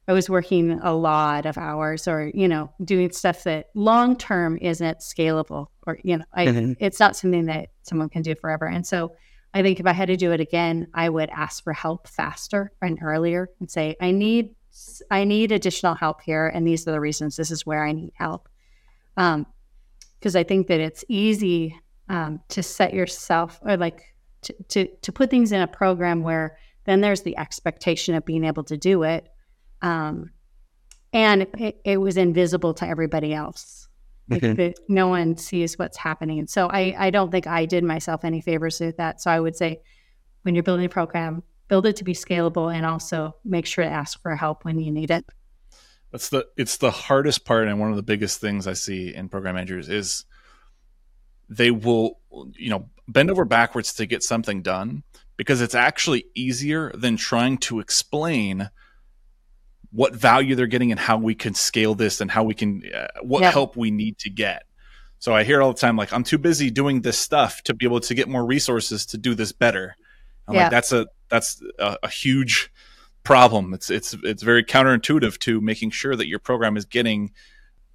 I 0.07 0.13
was 0.13 0.31
working 0.31 0.79
a 0.81 0.95
lot 0.95 1.45
of 1.45 1.59
hours 1.59 2.07
or 2.07 2.31
you 2.33 2.47
know 2.47 2.73
doing 2.83 3.11
stuff 3.11 3.43
that 3.43 3.67
long 3.75 4.17
term 4.17 4.57
isn't 4.59 4.97
scalable 4.97 5.67
or 5.85 5.99
you 6.03 6.17
know 6.17 6.25
I, 6.33 6.47
mm-hmm. 6.47 6.73
it's 6.79 6.99
not 6.99 7.15
something 7.15 7.45
that 7.45 7.69
someone 7.83 8.09
can 8.09 8.23
do 8.23 8.35
forever. 8.35 8.65
And 8.65 8.85
so. 8.85 9.13
I 9.53 9.61
think 9.61 9.79
if 9.79 9.85
I 9.85 9.93
had 9.93 10.09
to 10.09 10.17
do 10.17 10.33
it 10.33 10.41
again, 10.41 10.87
I 10.93 11.07
would 11.07 11.29
ask 11.29 11.63
for 11.63 11.71
help 11.71 12.09
faster 12.09 12.73
and 12.81 12.99
earlier 13.01 13.47
and 13.61 13.71
say, 13.71 13.95
I 14.01 14.11
need 14.11 14.53
I 15.09 15.23
need 15.23 15.51
additional 15.51 15.95
help 15.95 16.21
here, 16.21 16.47
and 16.47 16.67
these 16.67 16.87
are 16.87 16.91
the 16.91 16.99
reasons. 16.99 17.35
This 17.35 17.51
is 17.51 17.65
where 17.65 17.85
I 17.85 17.91
need 17.91 18.11
help. 18.15 18.49
Um, 19.17 19.45
because 20.19 20.35
I 20.35 20.43
think 20.43 20.67
that 20.67 20.79
it's 20.79 21.05
easy 21.07 21.79
um, 22.09 22.41
to 22.49 22.63
set 22.63 22.93
yourself 22.93 23.59
or 23.61 23.77
like 23.77 24.03
to, 24.41 24.53
to 24.69 24.87
to 25.01 25.11
put 25.11 25.29
things 25.29 25.51
in 25.51 25.61
a 25.61 25.67
program 25.67 26.23
where 26.23 26.57
then 26.85 27.01
there's 27.01 27.21
the 27.21 27.37
expectation 27.37 28.15
of 28.15 28.25
being 28.25 28.43
able 28.43 28.63
to 28.65 28.77
do 28.77 29.03
it, 29.03 29.27
um, 29.81 30.31
and 31.13 31.43
it, 31.57 31.79
it 31.85 31.97
was 31.97 32.17
invisible 32.17 32.73
to 32.75 32.87
everybody 32.87 33.33
else. 33.33 33.87
Like 34.27 34.41
the, 34.41 34.73
no 34.87 35.07
one 35.07 35.37
sees 35.37 35.77
what's 35.77 35.97
happening. 35.97 36.47
So 36.47 36.67
I, 36.67 36.95
I 36.97 37.09
don't 37.11 37.29
think 37.29 37.45
I 37.45 37.65
did 37.65 37.83
myself 37.83 38.25
any 38.25 38.41
favors 38.41 38.79
with 38.79 38.97
that. 38.97 39.21
So 39.21 39.29
I 39.29 39.39
would 39.39 39.55
say 39.55 39.81
when 40.41 40.55
you're 40.55 40.63
building 40.63 40.87
a 40.87 40.89
program, 40.89 41.43
build 41.67 41.85
it 41.85 41.95
to 41.97 42.03
be 42.03 42.13
scalable 42.13 42.73
and 42.73 42.85
also 42.85 43.35
make 43.43 43.65
sure 43.65 43.83
to 43.83 43.89
ask 43.89 44.21
for 44.21 44.35
help 44.35 44.65
when 44.65 44.79
you 44.79 44.91
need 44.91 45.11
it. 45.11 45.25
That's 46.11 46.29
the 46.29 46.47
it's 46.55 46.77
the 46.77 46.91
hardest 46.91 47.45
part 47.45 47.67
and 47.67 47.79
one 47.79 47.89
of 47.89 47.97
the 47.97 48.03
biggest 48.03 48.39
things 48.39 48.67
i 48.67 48.73
see 48.73 49.13
in 49.13 49.27
program 49.27 49.55
managers 49.55 49.89
is 49.89 50.23
they 51.49 51.71
will 51.71 52.19
you 52.53 52.69
know 52.69 52.89
bend 53.07 53.29
over 53.29 53.43
backwards 53.43 53.93
to 53.95 54.05
get 54.05 54.23
something 54.23 54.61
done 54.61 55.03
because 55.35 55.59
it's 55.59 55.75
actually 55.75 56.25
easier 56.33 56.91
than 56.95 57.17
trying 57.17 57.57
to 57.57 57.79
explain 57.79 58.69
what 59.91 60.15
value 60.15 60.55
they're 60.55 60.67
getting 60.67 60.91
and 60.91 60.99
how 60.99 61.17
we 61.17 61.35
can 61.35 61.53
scale 61.53 61.95
this 61.95 62.21
and 62.21 62.31
how 62.31 62.43
we 62.43 62.53
can 62.53 62.81
uh, 62.95 63.07
what 63.21 63.43
help 63.43 63.75
we 63.75 63.91
need 63.91 64.17
to 64.19 64.29
get. 64.29 64.63
So 65.19 65.33
i 65.33 65.43
hear 65.43 65.61
all 65.61 65.73
the 65.73 65.79
time 65.79 65.97
like 65.97 66.13
i'm 66.13 66.23
too 66.23 66.37
busy 66.37 66.69
doing 66.69 67.01
this 67.01 67.19
stuff 67.19 67.61
to 67.63 67.73
be 67.73 67.85
able 67.85 67.99
to 67.99 68.13
get 68.13 68.29
more 68.29 68.45
resources 68.45 69.05
to 69.07 69.17
do 69.17 69.35
this 69.35 69.51
better. 69.51 69.95
I'm 70.47 70.55
yeah. 70.55 70.61
like 70.63 70.71
that's 70.71 70.93
a 70.93 71.07
that's 71.29 71.61
a, 71.79 71.97
a 72.03 72.09
huge 72.09 72.71
problem. 73.23 73.73
It's 73.73 73.89
it's 73.89 74.15
it's 74.23 74.43
very 74.43 74.63
counterintuitive 74.63 75.37
to 75.39 75.61
making 75.61 75.91
sure 75.91 76.15
that 76.15 76.27
your 76.27 76.39
program 76.39 76.77
is 76.77 76.85
getting 76.85 77.31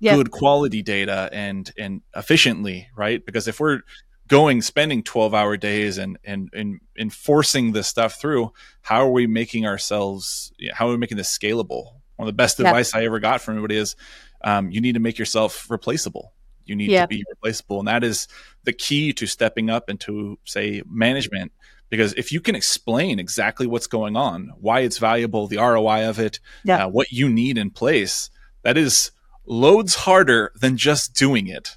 good 0.02 0.30
quality 0.30 0.82
data 0.82 1.28
and 1.32 1.70
and 1.78 2.02
efficiently, 2.14 2.88
right? 2.96 3.24
Because 3.24 3.48
if 3.48 3.60
we're 3.60 3.80
going 4.28 4.62
spending 4.62 5.02
12 5.02 5.34
hour 5.34 5.56
days 5.56 5.98
and 5.98 6.18
and 6.24 6.50
and 6.52 6.80
enforcing 6.98 7.72
this 7.72 7.88
stuff 7.88 8.20
through, 8.20 8.52
how 8.82 9.06
are 9.06 9.10
we 9.10 9.26
making 9.26 9.66
ourselves 9.66 10.52
how 10.72 10.88
are 10.88 10.92
we 10.92 10.96
making 10.98 11.16
this 11.16 11.36
scalable? 11.36 11.94
One 12.16 12.28
of 12.28 12.34
the 12.34 12.36
best 12.36 12.58
yeah. 12.58 12.68
advice 12.68 12.94
I 12.94 13.04
ever 13.04 13.18
got 13.18 13.40
from 13.40 13.54
anybody 13.54 13.76
is 13.76 13.96
um, 14.42 14.70
you 14.70 14.80
need 14.80 14.92
to 14.92 15.00
make 15.00 15.18
yourself 15.18 15.70
replaceable. 15.70 16.32
You 16.64 16.76
need 16.76 16.90
yeah. 16.90 17.02
to 17.02 17.08
be 17.08 17.24
replaceable. 17.28 17.78
And 17.78 17.88
that 17.88 18.04
is 18.04 18.28
the 18.64 18.72
key 18.72 19.12
to 19.14 19.26
stepping 19.26 19.70
up 19.70 19.90
into, 19.90 20.38
say, 20.44 20.82
management 20.88 21.52
because 21.90 22.14
if 22.14 22.32
you 22.32 22.40
can 22.40 22.54
explain 22.54 23.18
exactly 23.18 23.66
what's 23.66 23.88
going 23.88 24.16
on, 24.16 24.52
why 24.60 24.80
it's 24.80 24.98
valuable, 24.98 25.48
the 25.48 25.58
ROI 25.58 26.08
of 26.08 26.18
it, 26.18 26.38
yeah. 26.64 26.86
uh, 26.86 26.88
what 26.88 27.12
you 27.12 27.28
need 27.28 27.58
in 27.58 27.70
place, 27.70 28.30
that 28.62 28.78
is 28.78 29.10
loads 29.44 29.96
harder 29.96 30.52
than 30.58 30.76
just 30.76 31.14
doing 31.14 31.48
it. 31.48 31.76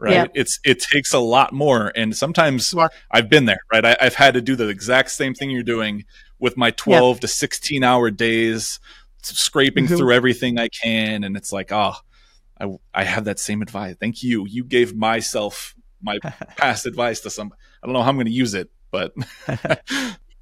Right. 0.00 0.12
Yeah. 0.12 0.26
It's, 0.34 0.58
it 0.64 0.80
takes 0.80 1.14
a 1.14 1.20
lot 1.20 1.52
more. 1.52 1.92
And 1.94 2.16
sometimes 2.16 2.74
yeah. 2.76 2.88
I've 3.10 3.30
been 3.30 3.44
there, 3.44 3.60
right? 3.72 3.84
I, 3.84 3.96
have 4.00 4.16
had 4.16 4.34
to 4.34 4.42
do 4.42 4.56
the 4.56 4.68
exact 4.68 5.12
same 5.12 5.34
thing 5.34 5.50
you're 5.50 5.62
doing 5.62 6.04
with 6.40 6.56
my 6.56 6.72
12 6.72 7.20
to 7.20 7.28
16 7.28 7.84
hour 7.84 8.10
days, 8.10 8.80
scraping 9.22 9.86
mm-hmm. 9.86 9.96
through 9.96 10.12
everything 10.12 10.58
I 10.58 10.68
can. 10.68 11.22
And 11.22 11.36
it's 11.36 11.52
like, 11.52 11.70
oh, 11.70 11.94
I, 12.60 12.68
I 12.92 13.04
have 13.04 13.24
that 13.24 13.38
same 13.38 13.62
advice. 13.62 13.94
Thank 14.00 14.22
you. 14.24 14.46
You 14.46 14.64
gave 14.64 14.96
myself 14.96 15.74
my 16.02 16.18
past 16.56 16.86
advice 16.86 17.20
to 17.20 17.30
some, 17.30 17.54
I 17.82 17.86
don't 17.86 17.94
know 17.94 18.02
how 18.02 18.08
I'm 18.08 18.16
going 18.16 18.26
to 18.26 18.32
use 18.32 18.54
it, 18.54 18.70
but 18.94 19.12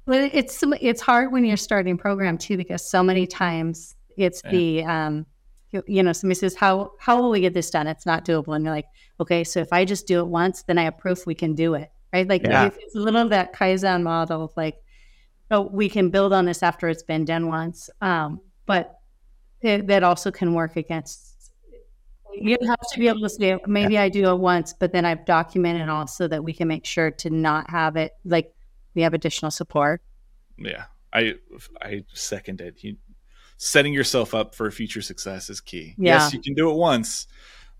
well, 0.05 0.29
it's 0.31 0.63
it's 0.79 1.01
hard 1.01 1.31
when 1.31 1.43
you're 1.43 1.57
starting 1.57 1.97
program 1.97 2.37
too 2.37 2.55
because 2.55 2.87
so 2.87 3.01
many 3.01 3.25
times 3.25 3.95
it's 4.15 4.43
yeah. 4.45 4.51
the 4.51 4.83
um, 4.83 5.25
you, 5.71 5.83
you, 5.87 6.03
know 6.03 6.13
somebody 6.13 6.39
says 6.39 6.53
how 6.53 6.91
how 6.99 7.19
will 7.19 7.31
we 7.31 7.39
get 7.39 7.55
this 7.55 7.71
done? 7.71 7.87
It's 7.87 8.05
not 8.05 8.25
doable, 8.25 8.55
and 8.55 8.63
you're 8.63 8.73
like, 8.73 8.85
okay, 9.19 9.43
so 9.43 9.59
if 9.59 9.73
I 9.73 9.85
just 9.85 10.05
do 10.05 10.19
it 10.19 10.27
once, 10.27 10.61
then 10.63 10.77
I 10.77 10.83
have 10.83 10.99
proof 10.99 11.25
we 11.25 11.33
can 11.33 11.55
do 11.55 11.73
it, 11.73 11.91
right? 12.13 12.27
Like 12.27 12.43
yeah. 12.43 12.69
it's 12.77 12.95
a 12.95 12.99
little 12.99 13.21
of 13.21 13.31
that 13.31 13.55
kaizen 13.55 14.03
model 14.03 14.43
of 14.43 14.51
like, 14.55 14.75
oh, 15.49 15.61
we 15.61 15.89
can 15.89 16.11
build 16.11 16.31
on 16.31 16.45
this 16.45 16.61
after 16.61 16.89
it's 16.89 17.03
been 17.03 17.25
done 17.25 17.47
once, 17.47 17.89
um, 18.01 18.39
but 18.67 18.99
it, 19.61 19.87
that 19.87 20.03
also 20.03 20.29
can 20.29 20.53
work 20.53 20.75
against 20.75 21.32
you 22.33 22.57
have 22.67 22.79
to 22.91 22.99
be 22.99 23.07
able 23.07 23.21
to 23.21 23.29
say 23.29 23.57
maybe 23.67 23.93
yeah. 23.93 24.03
I 24.03 24.09
do 24.09 24.29
it 24.29 24.37
once, 24.37 24.73
but 24.73 24.91
then 24.91 25.05
I've 25.05 25.25
documented 25.25 25.89
also 25.89 26.27
that 26.27 26.43
we 26.43 26.53
can 26.53 26.67
make 26.67 26.85
sure 26.85 27.11
to 27.11 27.29
not 27.29 27.69
have 27.69 27.95
it 27.95 28.13
like 28.25 28.53
we 28.93 29.01
have 29.01 29.13
additional 29.13 29.51
support. 29.51 30.01
Yeah, 30.57 30.85
I 31.11 31.35
I 31.81 32.03
second 32.13 32.61
it. 32.61 32.83
You, 32.83 32.97
setting 33.57 33.93
yourself 33.93 34.33
up 34.33 34.55
for 34.55 34.69
future 34.71 35.01
success 35.01 35.49
is 35.49 35.61
key. 35.61 35.95
Yeah. 35.97 36.15
Yes, 36.15 36.33
you 36.33 36.41
can 36.41 36.53
do 36.53 36.69
it 36.69 36.75
once, 36.75 37.27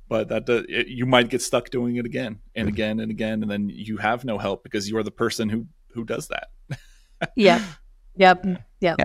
but 0.07 0.29
that 0.29 0.45
does, 0.45 0.65
it, 0.69 0.87
you 0.87 1.05
might 1.05 1.29
get 1.29 1.41
stuck 1.41 1.69
doing 1.69 1.97
it 1.97 2.05
again 2.05 2.39
and 2.55 2.67
mm-hmm. 2.67 2.73
again 2.73 2.99
and 2.99 3.11
again, 3.11 3.41
and 3.41 3.51
then 3.51 3.69
you 3.69 3.97
have 3.97 4.25
no 4.25 4.37
help 4.37 4.63
because 4.63 4.89
you 4.89 4.97
are 4.97 5.03
the 5.03 5.11
person 5.11 5.49
who 5.49 5.67
who 5.93 6.03
does 6.03 6.29
that. 6.29 6.47
yep. 7.35 7.61
Yep. 8.15 8.45
Yep. 8.81 8.99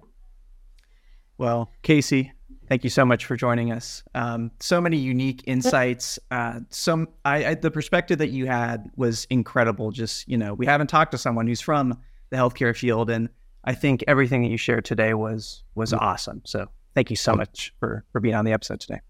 Well, 1.36 1.70
Casey, 1.82 2.32
Thank 2.68 2.84
you 2.84 2.90
so 2.90 3.04
much 3.04 3.24
for 3.24 3.34
joining 3.34 3.72
us. 3.72 4.02
Um, 4.14 4.50
so 4.60 4.80
many 4.80 4.96
unique 4.96 5.42
insights. 5.46 6.18
Uh, 6.30 6.60
some 6.68 7.08
I, 7.24 7.46
I, 7.46 7.54
the 7.54 7.70
perspective 7.70 8.18
that 8.18 8.28
you 8.28 8.46
had 8.46 8.90
was 8.96 9.26
incredible. 9.30 9.90
Just 9.90 10.28
you 10.28 10.36
know, 10.36 10.52
we 10.52 10.66
haven't 10.66 10.88
talked 10.88 11.12
to 11.12 11.18
someone 11.18 11.46
who's 11.46 11.60
from 11.60 11.98
the 12.30 12.36
healthcare 12.36 12.76
field, 12.76 13.08
and 13.08 13.30
I 13.64 13.74
think 13.74 14.04
everything 14.06 14.42
that 14.42 14.48
you 14.48 14.58
shared 14.58 14.84
today 14.84 15.14
was 15.14 15.62
was 15.74 15.92
mm-hmm. 15.92 16.04
awesome. 16.04 16.42
So 16.44 16.68
thank 16.94 17.08
you 17.08 17.16
so 17.16 17.34
much 17.34 17.72
for 17.80 18.04
for 18.12 18.20
being 18.20 18.34
on 18.34 18.44
the 18.44 18.52
episode 18.52 18.80
today. 18.80 19.00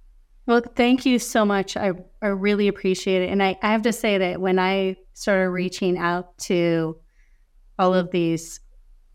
Well, 0.47 0.63
thank 0.77 1.05
you 1.05 1.19
so 1.19 1.45
much. 1.45 1.77
I, 1.77 1.93
I 2.23 2.29
really 2.29 2.69
appreciate 2.69 3.23
it. 3.23 3.31
And 3.31 3.43
I, 3.43 3.59
I 3.63 3.73
have 3.73 3.83
to 3.83 3.93
say 3.93 4.17
that 4.17 4.41
when 4.41 4.59
I 4.59 4.97
started 5.13 5.51
reaching 5.51 5.99
out 5.99 6.39
to 6.39 6.99
all 7.79 7.93
of 7.93 8.11
these 8.13 8.61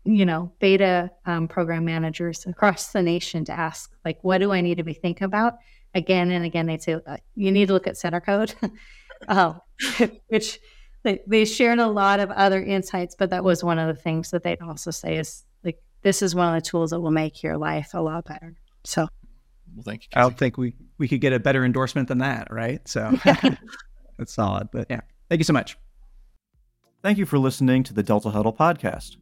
you 0.04 0.26
know, 0.26 0.52
beta 0.60 1.10
um, 1.26 1.48
program 1.48 1.84
managers 1.84 2.46
across 2.46 2.92
the 2.92 3.02
nation 3.02 3.44
to 3.46 3.52
ask, 3.52 3.90
like, 4.04 4.22
what 4.22 4.38
do 4.38 4.52
I 4.52 4.60
need 4.60 4.76
to 4.76 4.84
be 4.84 4.92
thinking 4.92 5.24
about? 5.24 5.54
Again 5.94 6.30
and 6.30 6.44
again, 6.44 6.66
they'd 6.66 6.82
say, 6.82 6.94
uh, 7.06 7.16
you 7.34 7.50
need 7.50 7.68
to 7.68 7.72
look 7.72 7.86
at 7.86 7.94
Centercode, 7.94 8.54
um, 9.28 9.60
which 10.28 10.58
they, 11.04 11.20
they 11.26 11.44
shared 11.44 11.78
a 11.78 11.86
lot 11.86 12.20
of 12.20 12.30
other 12.30 12.62
insights, 12.62 13.14
but 13.14 13.30
that 13.30 13.44
was 13.44 13.64
one 13.64 13.78
of 13.78 13.94
the 13.94 14.00
things 14.00 14.30
that 14.30 14.42
they'd 14.42 14.60
also 14.60 14.90
say 14.90 15.16
is 15.16 15.44
like, 15.62 15.78
this 16.02 16.20
is 16.20 16.34
one 16.34 16.54
of 16.54 16.62
the 16.62 16.68
tools 16.68 16.90
that 16.90 17.00
will 17.00 17.10
make 17.10 17.42
your 17.42 17.56
life 17.56 17.90
a 17.94 18.02
lot 18.02 18.24
better. 18.26 18.56
So, 18.84 19.08
well, 19.74 19.82
thank 19.84 20.02
you. 20.02 20.08
Casey. 20.10 20.16
I 20.16 20.20
don't 20.22 20.36
think 20.36 20.58
we, 20.58 20.74
we 20.98 21.08
could 21.08 21.20
get 21.20 21.32
a 21.32 21.38
better 21.38 21.64
endorsement 21.64 22.08
than 22.08 22.18
that, 22.18 22.48
right? 22.50 22.86
So 22.86 23.18
that's 24.18 24.34
solid. 24.34 24.68
But 24.70 24.88
yeah, 24.90 25.00
thank 25.28 25.38
you 25.38 25.44
so 25.44 25.52
much. 25.52 25.78
Thank 27.02 27.18
you 27.18 27.26
for 27.26 27.38
listening 27.38 27.82
to 27.84 27.94
the 27.94 28.02
Delta 28.02 28.30
Huddle 28.30 28.52
podcast. 28.52 29.16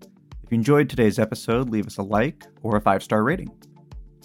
You 0.52 0.56
enjoyed 0.56 0.90
today's 0.90 1.18
episode, 1.18 1.70
leave 1.70 1.86
us 1.86 1.96
a 1.96 2.02
like 2.02 2.44
or 2.62 2.76
a 2.76 2.80
five 2.82 3.02
star 3.02 3.24
rating. 3.24 3.50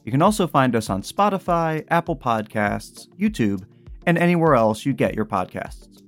You 0.03 0.11
can 0.11 0.21
also 0.21 0.45
find 0.45 0.75
us 0.75 0.89
on 0.89 1.01
Spotify, 1.01 1.86
Apple 1.88 2.17
Podcasts, 2.17 3.07
YouTube, 3.17 3.63
and 4.05 4.17
anywhere 4.17 4.53
else 4.53 4.86
you 4.86 4.91
get 4.91 5.15
your 5.15 5.23
podcasts. 5.23 6.01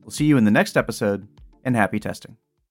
We'll 0.00 0.12
see 0.12 0.26
you 0.26 0.36
in 0.36 0.44
the 0.44 0.52
next 0.52 0.76
episode, 0.76 1.26
and 1.64 1.74
happy 1.74 1.98
testing. 1.98 2.36